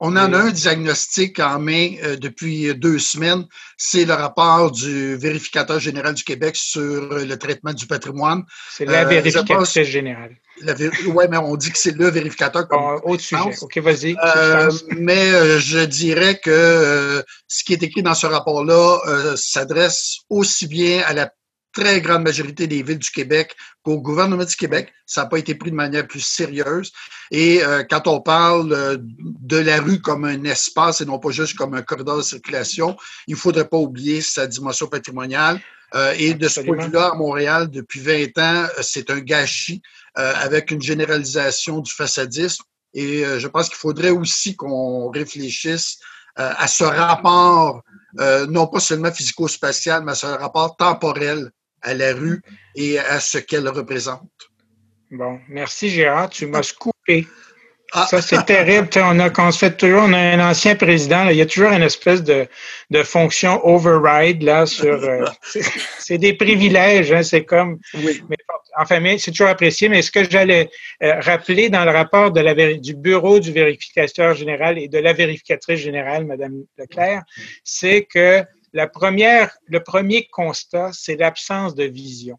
on 0.00 0.16
en 0.16 0.32
a 0.32 0.38
un 0.38 0.50
diagnostic 0.50 1.40
en 1.40 1.58
main 1.58 1.90
depuis 2.20 2.74
deux 2.74 2.98
semaines. 2.98 3.44
C'est 3.76 4.04
le 4.04 4.14
rapport 4.14 4.70
du 4.70 5.16
vérificateur 5.16 5.80
général 5.80 6.14
du 6.14 6.24
Québec 6.24 6.56
sur 6.56 7.14
le 7.14 7.36
traitement 7.36 7.72
du 7.72 7.86
patrimoine. 7.86 8.44
C'est 8.70 8.84
la 8.84 9.04
vérificatrice 9.04 9.82
générale. 9.82 10.36
Oui, 11.06 11.24
mais 11.30 11.36
on 11.36 11.56
dit 11.56 11.70
que 11.70 11.78
c'est 11.78 11.96
le 11.96 12.08
vérificateur. 12.10 12.66
Comme 12.68 13.00
autre 13.04 13.22
sujet. 13.22 13.42
OK, 13.60 13.78
vas-y. 13.78 14.16
Euh, 14.24 14.70
mais 14.96 15.32
euh, 15.32 15.58
je 15.58 15.78
dirais 15.78 16.40
que 16.42 16.50
euh, 16.50 17.22
ce 17.46 17.64
qui 17.64 17.72
est 17.72 17.82
écrit 17.82 18.02
dans 18.02 18.14
ce 18.14 18.26
rapport-là 18.26 18.98
s'adresse 19.36 20.18
aussi 20.28 20.66
bien 20.66 21.02
à 21.06 21.12
la 21.12 21.32
très 21.72 22.00
grande 22.00 22.22
majorité 22.22 22.66
des 22.66 22.82
villes 22.82 22.98
du 22.98 23.10
Québec 23.10 23.54
qu'au 23.82 24.00
gouvernement 24.00 24.44
du 24.44 24.56
Québec. 24.56 24.92
Ça 25.06 25.22
n'a 25.22 25.26
pas 25.28 25.38
été 25.38 25.54
pris 25.54 25.70
de 25.70 25.76
manière 25.76 26.06
plus 26.06 26.20
sérieuse. 26.20 26.92
Et 27.30 27.60
quand 27.88 28.06
on 28.06 28.20
parle 28.20 28.98
de 28.98 29.56
la 29.56 29.80
rue 29.80 30.00
comme 30.00 30.24
un 30.24 30.44
espace 30.44 31.00
et 31.00 31.04
non 31.04 31.18
pas 31.18 31.30
juste 31.30 31.56
comme 31.56 31.74
un 31.74 31.82
corridor 31.82 32.18
de 32.18 32.22
circulation, 32.22 32.96
il 33.26 33.34
ne 33.34 33.38
faudrait 33.38 33.68
pas 33.68 33.76
oublier 33.76 34.20
sa 34.20 34.46
dimension 34.46 34.86
patrimoniale. 34.86 35.60
et 36.16 36.34
de 36.34 36.48
ce 36.48 36.60
point 36.60 36.76
de 36.76 36.84
vue-là, 36.84 37.10
à 37.12 37.14
Montréal, 37.14 37.70
depuis 37.70 38.00
20 38.00 38.38
ans, 38.38 38.66
c'est 38.82 39.10
un 39.10 39.20
gâchis 39.20 39.82
euh, 40.18 40.32
avec 40.34 40.72
une 40.72 40.82
généralisation 40.82 41.78
du 41.78 41.92
façadisme. 41.92 42.64
Et 42.92 43.24
euh, 43.24 43.38
je 43.38 43.46
pense 43.46 43.68
qu'il 43.68 43.76
faudrait 43.76 44.10
aussi 44.10 44.56
qu'on 44.56 45.10
réfléchisse 45.10 45.98
euh, 46.40 46.50
à 46.56 46.66
ce 46.66 46.82
rapport, 46.82 47.82
non 48.48 48.66
pas 48.66 48.80
seulement 48.80 49.12
physico-spatial, 49.12 50.02
mais 50.02 50.12
à 50.12 50.14
ce 50.16 50.26
rapport 50.26 50.76
temporel 50.76 51.50
à 51.82 51.94
la 51.94 52.14
rue 52.14 52.42
et 52.74 52.98
à 52.98 53.20
ce 53.20 53.38
qu'elle 53.38 53.68
représente. 53.68 54.30
Bon, 55.10 55.40
merci 55.48 55.88
Gérard, 55.88 56.30
tu 56.30 56.46
m'as 56.46 56.72
coupé. 56.78 57.26
Ah. 57.92 58.06
Ça, 58.10 58.20
c'est 58.20 58.44
terrible. 58.44 58.88
on 58.96 59.18
a, 59.18 59.30
quand 59.30 59.48
on 59.48 59.50
se 59.50 59.60
fait 59.60 59.74
toujours, 59.74 60.02
on 60.02 60.12
a 60.12 60.18
un 60.18 60.50
ancien 60.50 60.74
président, 60.74 61.26
il 61.30 61.36
y 61.36 61.40
a 61.40 61.46
toujours 61.46 61.70
une 61.70 61.82
espèce 61.82 62.22
de, 62.22 62.46
de 62.90 63.02
fonction 63.02 63.66
override 63.66 64.42
là 64.42 64.66
sur. 64.66 65.02
Euh, 65.02 65.24
c'est 65.98 66.18
des 66.18 66.34
privilèges, 66.34 67.10
hein, 67.12 67.22
c'est 67.22 67.44
comme. 67.44 67.78
Oui. 67.94 68.22
Mais, 68.28 68.36
enfin, 68.78 69.00
mais 69.00 69.16
c'est 69.16 69.30
toujours 69.30 69.48
apprécié. 69.48 69.88
Mais 69.88 70.02
ce 70.02 70.10
que 70.10 70.28
j'allais 70.28 70.68
euh, 71.02 71.14
rappeler 71.20 71.70
dans 71.70 71.86
le 71.86 71.90
rapport 71.90 72.30
de 72.30 72.40
la, 72.40 72.54
du 72.74 72.94
bureau 72.94 73.40
du 73.40 73.52
vérificateur 73.52 74.34
général 74.34 74.78
et 74.78 74.88
de 74.88 74.98
la 74.98 75.14
vérificatrice 75.14 75.80
générale, 75.80 76.26
Madame 76.26 76.64
Leclerc, 76.76 77.22
c'est 77.64 78.02
que 78.02 78.44
la 78.72 78.86
première, 78.86 79.56
le 79.66 79.82
premier 79.82 80.26
constat, 80.28 80.90
c'est 80.92 81.16
l'absence 81.16 81.74
de 81.74 81.84
vision. 81.84 82.38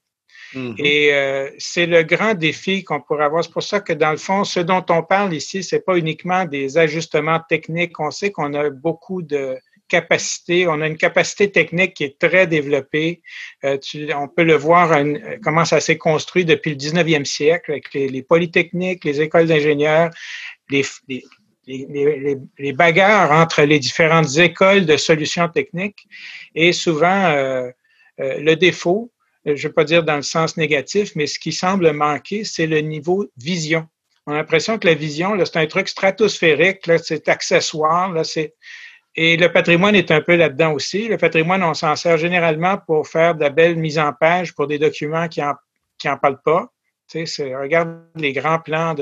Mm-hmm. 0.54 0.76
Et 0.84 1.14
euh, 1.14 1.50
c'est 1.58 1.86
le 1.86 2.04
grand 2.04 2.34
défi 2.34 2.84
qu'on 2.84 3.02
pourrait 3.02 3.26
avoir. 3.26 3.44
C'est 3.44 3.52
pour 3.52 3.64
ça 3.64 3.80
que, 3.80 3.94
dans 3.94 4.12
le 4.12 4.18
fond, 4.18 4.44
ce 4.44 4.60
dont 4.60 4.86
on 4.90 5.04
parle 5.04 5.34
ici, 5.34 5.64
c'est 5.64 5.86
pas 5.86 5.98
uniquement 5.98 6.46
des 6.46 6.78
ajustements 6.78 7.40
techniques. 7.48 8.00
On 8.00 8.12
sait 8.12 8.32
qu'on 8.32 8.54
a 8.54 8.70
beaucoup 8.70 9.22
de 9.22 9.58
capacités. 9.88 10.68
On 10.68 10.82
a 10.82 10.88
une 10.88 10.98
capacité 10.98 11.52
technique 11.52 11.96
qui 11.96 12.04
est 12.06 12.20
très 12.20 12.48
développée. 12.48 13.22
Euh, 13.64 13.78
on 14.16 14.28
peut 14.28 14.44
le 14.44 14.56
voir 14.56 14.98
comment 15.44 15.66
ça 15.66 15.80
s'est 15.80 15.98
construit 15.98 16.46
depuis 16.46 16.72
le 16.72 16.78
19e 16.78 17.26
siècle 17.26 17.72
avec 17.72 17.94
les, 17.94 18.24
polytechniques, 18.24 19.04
les 19.04 19.22
écoles 19.22 19.48
d'ingénieurs, 19.48 20.12
les, 20.70 20.86
les, 21.08 21.24
bagarres 22.74 23.32
entre 23.32 23.64
les 23.64 23.80
différentes 23.80 24.38
écoles 24.38 24.86
de 24.86 24.98
solutions 24.98 25.50
techniques. 25.50 26.08
Et 26.56 26.74
souvent, 26.74 27.26
euh, 28.20 28.40
le 28.40 28.56
défaut, 28.56 29.12
euh, 29.48 29.56
je 29.56 29.68
ne 29.68 29.70
vais 29.70 29.74
pas 29.74 29.84
dire 29.84 30.04
dans 30.04 30.18
le 30.18 30.22
sens 30.22 30.58
négatif, 30.58 31.12
mais 31.16 31.28
ce 31.28 31.40
qui 31.40 31.52
semble 31.52 31.92
manquer, 31.92 32.44
c'est 32.44 32.68
le 32.68 32.80
niveau 32.80 33.26
vision. 33.38 33.88
On 34.26 34.34
a 34.34 34.36
l'impression 34.36 34.78
que 34.78 34.88
la 34.88 34.94
vision, 34.94 35.38
c'est 35.46 35.58
un 35.58 35.68
truc 35.68 35.88
stratosphérique, 35.88 36.90
c'est 37.04 37.28
accessoire, 37.30 38.12
là, 38.12 38.24
c'est... 38.24 38.54
Et 39.16 39.38
le 39.38 39.52
patrimoine 39.52 39.96
est 39.96 40.12
un 40.12 40.22
peu 40.22 40.36
là-dedans 40.36 40.72
aussi. 40.74 41.08
Le 41.08 41.18
patrimoine, 41.18 41.64
on 41.64 41.74
s'en 41.74 41.96
sert 41.96 42.18
généralement 42.18 42.78
pour 42.78 43.08
faire 43.08 43.36
de 43.36 43.42
la 43.42 43.50
belle 43.50 43.76
mise 43.76 43.98
en 43.98 44.14
page 44.14 44.54
pour 44.54 44.68
des 44.68 44.78
documents 44.78 45.28
qui 45.28 45.42
n'en 45.42 45.56
qui 45.98 46.08
en 46.08 46.16
parlent 46.16 46.42
pas. 46.46 46.72
Regarde 47.14 48.02
les 48.16 48.34
grands 48.34 48.60
plans 48.60 48.96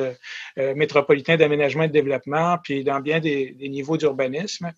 euh, 0.58 0.76
métropolitains 0.76 1.36
d'aménagement 1.36 1.84
et 1.84 1.88
de 1.88 1.94
développement, 1.94 2.58
puis 2.64 2.84
dans 2.84 3.00
bien 3.00 3.20
des, 3.20 3.56
niveaux 3.60 3.98
d'urbanisme 3.98 4.72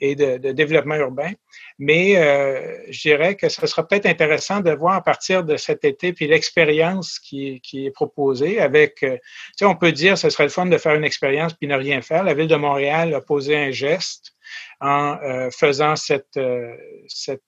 et 0.00 0.14
de, 0.14 0.52
développement 0.52 0.96
urbain. 0.96 1.32
Mais 1.78 2.16
euh, 2.16 2.78
je 2.90 3.00
dirais 3.00 3.36
que 3.36 3.48
ce 3.48 3.66
sera 3.66 3.86
peut-être 3.86 4.06
intéressant 4.06 4.60
de 4.60 4.70
voir 4.72 4.94
à 4.94 5.02
partir 5.02 5.44
de 5.44 5.56
cet 5.56 5.84
été, 5.84 6.12
puis 6.12 6.26
l'expérience 6.26 7.18
qui, 7.18 7.60
est 7.74 7.90
proposée 7.90 8.60
avec, 8.60 9.02
euh, 9.02 9.16
on 9.62 9.76
peut 9.76 9.92
dire 9.92 10.18
ce 10.18 10.30
serait 10.30 10.44
le 10.44 10.50
fun 10.50 10.66
de 10.66 10.78
faire 10.78 10.94
une 10.94 11.04
expérience 11.04 11.54
puis 11.54 11.68
ne 11.68 11.76
rien 11.76 12.02
faire. 12.02 12.24
La 12.24 12.34
Ville 12.34 12.48
de 12.48 12.56
Montréal 12.56 13.14
a 13.14 13.20
posé 13.20 13.56
un 13.56 13.70
geste 13.70 14.31
en 14.80 15.18
euh, 15.22 15.50
faisant 15.50 15.96
cette, 15.96 16.36
euh, 16.36 16.76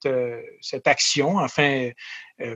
euh, 0.06 0.42
cette 0.60 0.86
action, 0.86 1.36
enfin, 1.38 1.90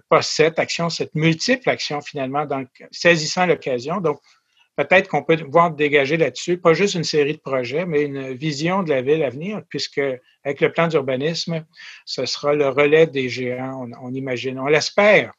pas 0.09 0.23
cette 0.23 0.59
action, 0.59 0.89
cette 0.89 1.15
multiple 1.15 1.69
action 1.69 2.01
finalement, 2.01 2.47
saisissant 2.91 3.47
l'occasion. 3.47 4.01
Donc, 4.01 4.21
peut-être 4.77 5.09
qu'on 5.09 5.25
peut 5.25 5.43
voir 5.49 5.73
dégager 5.73 6.17
là-dessus, 6.17 6.59
pas 6.59 6.75
juste 6.75 6.95
une 6.95 7.05
série 7.05 7.35
de 7.35 7.41
projets, 7.41 7.87
mais 7.87 8.03
une 8.03 8.33
vision 8.33 8.83
de 8.83 8.91
la 8.91 9.03
ville 9.03 9.23
à 9.23 9.31
venir, 9.31 9.63
puisque 9.69 10.01
avec 10.45 10.61
le 10.61 10.73
plan 10.73 10.89
d'urbanisme, 10.89 11.65
ce 12.05 12.27
sera 12.27 12.55
le 12.55 12.69
relais 12.69 13.07
des 13.07 13.29
géants, 13.29 13.89
on, 14.01 14.09
on 14.09 14.15
imagine. 14.15 14.59
On 14.59 14.67
l'espère 14.67 15.33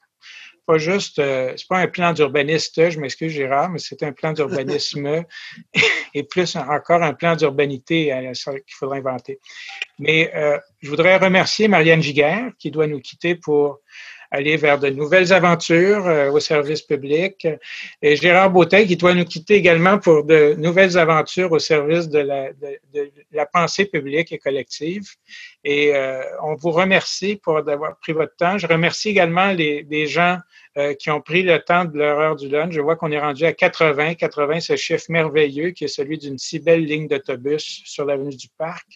pas 0.69 0.77
juste, 0.77 1.17
euh, 1.17 1.53
c'est 1.57 1.67
pas 1.67 1.79
un 1.79 1.87
plan 1.87 2.13
d'urbaniste, 2.13 2.91
je 2.91 2.99
m'excuse 2.99 3.31
Gérard, 3.31 3.71
mais 3.71 3.79
c'est 3.79 4.03
un 4.03 4.11
plan 4.11 4.33
d'urbanisme 4.33 5.23
et 6.13 6.21
plus 6.21 6.55
encore 6.55 7.01
un 7.01 7.15
plan 7.15 7.35
d'urbanité 7.35 8.13
euh, 8.13 8.33
qu'il 8.33 8.75
faudra 8.77 8.97
inventer. 8.97 9.39
Mais 9.97 10.31
euh, 10.35 10.59
je 10.79 10.91
voudrais 10.91 11.17
remercier 11.17 11.67
Marianne 11.67 12.03
Giguère 12.03 12.51
qui 12.59 12.69
doit 12.69 12.85
nous 12.85 12.99
quitter 12.99 13.33
pour 13.33 13.79
aller 14.31 14.57
vers 14.57 14.79
de 14.79 14.89
nouvelles 14.89 15.33
aventures 15.33 16.05
au 16.33 16.39
service 16.39 16.81
public. 16.81 17.47
Et 18.01 18.15
Gérard 18.15 18.51
Beautel 18.51 18.87
qui 18.87 18.95
doit 18.95 19.13
nous 19.13 19.25
quitter 19.25 19.55
également 19.55 19.97
pour 19.97 20.23
de 20.23 20.55
nouvelles 20.57 20.97
aventures 20.97 21.51
au 21.51 21.59
service 21.59 22.09
de 22.09 22.19
la, 22.19 22.51
de, 22.53 23.11
la 23.31 23.45
pensée 23.45 23.85
publique 23.85 24.31
et 24.31 24.37
collective. 24.37 25.07
Et 25.63 25.93
on 26.43 26.55
vous 26.55 26.71
remercie 26.71 27.37
pour 27.37 27.63
d'avoir 27.63 27.97
pris 27.97 28.13
votre 28.13 28.35
temps. 28.35 28.57
Je 28.57 28.67
remercie 28.67 29.09
également 29.09 29.51
les, 29.51 29.85
les 29.89 30.05
gens 30.05 30.37
euh, 30.79 30.93
qui 30.93 31.11
ont 31.11 31.19
pris 31.19 31.43
le 31.43 31.59
temps 31.59 31.83
de 31.83 31.97
leur 31.97 32.19
heure 32.19 32.35
du 32.37 32.47
lunch. 32.47 32.73
Je 32.73 32.79
vois 32.79 32.95
qu'on 32.95 33.11
est 33.11 33.19
rendu 33.19 33.43
à 33.45 33.51
80. 33.51 34.15
80, 34.15 34.61
ce 34.61 34.75
chiffre 34.77 35.05
merveilleux 35.09 35.71
qui 35.71 35.83
est 35.83 35.89
celui 35.89 36.17
d'une 36.17 36.37
si 36.37 36.59
belle 36.59 36.85
ligne 36.85 37.07
d'autobus 37.07 37.81
sur 37.83 38.05
l'avenue 38.05 38.35
du 38.35 38.47
Parc. 38.57 38.87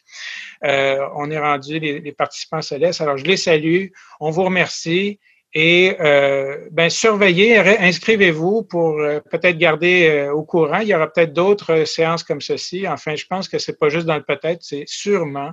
Euh, 0.63 1.05
on 1.15 1.29
est 1.29 1.39
rendu, 1.39 1.79
les, 1.79 1.99
les 1.99 2.11
participants 2.13 2.61
se 2.61 2.75
laissent. 2.75 3.01
Alors, 3.01 3.17
je 3.17 3.25
les 3.25 3.35
salue. 3.35 3.87
On 4.21 4.29
vous 4.29 4.43
remercie. 4.43 5.19
Et 5.55 5.95
euh, 5.99 6.67
ben, 6.71 6.89
surveillez, 6.89 7.57
inscrivez-vous 7.57 8.63
pour 8.63 8.99
euh, 8.99 9.19
peut-être 9.19 9.57
garder 9.57 10.07
euh, 10.09 10.33
au 10.33 10.43
courant. 10.43 10.79
Il 10.79 10.87
y 10.87 10.95
aura 10.95 11.11
peut-être 11.11 11.31
d'autres 11.31 11.73
euh, 11.73 11.85
séances 11.85 12.23
comme 12.23 12.41
ceci. 12.41 12.87
Enfin, 12.87 13.15
je 13.15 13.27
pense 13.27 13.47
que 13.47 13.59
c'est 13.59 13.77
pas 13.77 13.89
juste 13.89 14.07
dans 14.07 14.15
le 14.15 14.23
peut-être, 14.23 14.63
c'est 14.63 14.85
sûrement. 14.87 15.51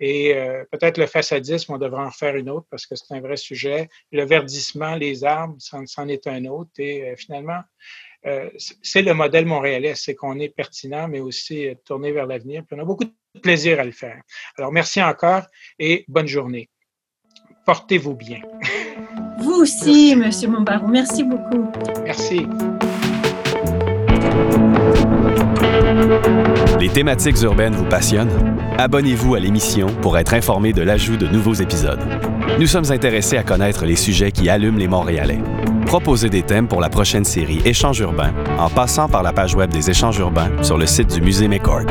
Et 0.00 0.34
peut-être 0.70 0.98
le 0.98 1.06
façadisme, 1.06 1.72
on 1.72 1.78
devrait 1.78 2.04
en 2.04 2.10
faire 2.10 2.36
une 2.36 2.50
autre 2.50 2.66
parce 2.70 2.84
que 2.84 2.94
c'est 2.96 3.14
un 3.14 3.20
vrai 3.20 3.38
sujet. 3.38 3.88
Le 4.12 4.26
verdissement, 4.26 4.94
les 4.94 5.24
arbres, 5.24 5.56
c'en 5.58 6.08
est 6.08 6.26
un 6.26 6.44
autre. 6.44 6.70
Et 6.76 7.14
finalement, 7.16 7.62
c'est 8.82 9.00
le 9.00 9.14
modèle 9.14 9.46
montréalais, 9.46 9.94
c'est 9.94 10.14
qu'on 10.14 10.38
est 10.38 10.50
pertinent, 10.50 11.08
mais 11.08 11.20
aussi 11.20 11.70
tourné 11.86 12.12
vers 12.12 12.26
l'avenir. 12.26 12.62
on 12.72 12.78
a 12.78 12.84
beaucoup 12.84 13.04
de 13.04 13.40
plaisir 13.40 13.80
à 13.80 13.84
le 13.84 13.92
faire. 13.92 14.20
Alors, 14.58 14.70
merci 14.70 15.02
encore 15.02 15.46
et 15.78 16.04
bonne 16.08 16.28
journée. 16.28 16.68
Portez-vous 17.64 18.14
bien. 18.14 18.42
Vous 19.56 19.62
aussi, 19.62 20.10
M. 20.10 20.30
Mombarou. 20.50 20.86
Merci 20.88 21.24
beaucoup. 21.24 21.70
Merci. 22.04 22.46
Les 26.78 26.88
thématiques 26.90 27.40
urbaines 27.42 27.74
vous 27.74 27.86
passionnent? 27.86 28.30
Abonnez-vous 28.76 29.34
à 29.34 29.40
l'émission 29.40 29.86
pour 30.02 30.18
être 30.18 30.34
informé 30.34 30.74
de 30.74 30.82
l'ajout 30.82 31.16
de 31.16 31.26
nouveaux 31.26 31.54
épisodes. 31.54 32.00
Nous 32.60 32.66
sommes 32.66 32.90
intéressés 32.90 33.38
à 33.38 33.42
connaître 33.42 33.86
les 33.86 33.96
sujets 33.96 34.30
qui 34.30 34.50
allument 34.50 34.78
les 34.78 34.88
Montréalais. 34.88 35.40
Proposez 35.86 36.28
des 36.28 36.42
thèmes 36.42 36.68
pour 36.68 36.82
la 36.82 36.90
prochaine 36.90 37.24
série 37.24 37.60
Échanges 37.64 38.00
urbains 38.00 38.34
en 38.58 38.68
passant 38.68 39.08
par 39.08 39.22
la 39.22 39.32
page 39.32 39.54
web 39.54 39.70
des 39.70 39.88
Échanges 39.88 40.18
urbains 40.18 40.50
sur 40.62 40.76
le 40.76 40.86
site 40.86 41.14
du 41.14 41.22
Musée 41.22 41.48
McCord. 41.48 41.86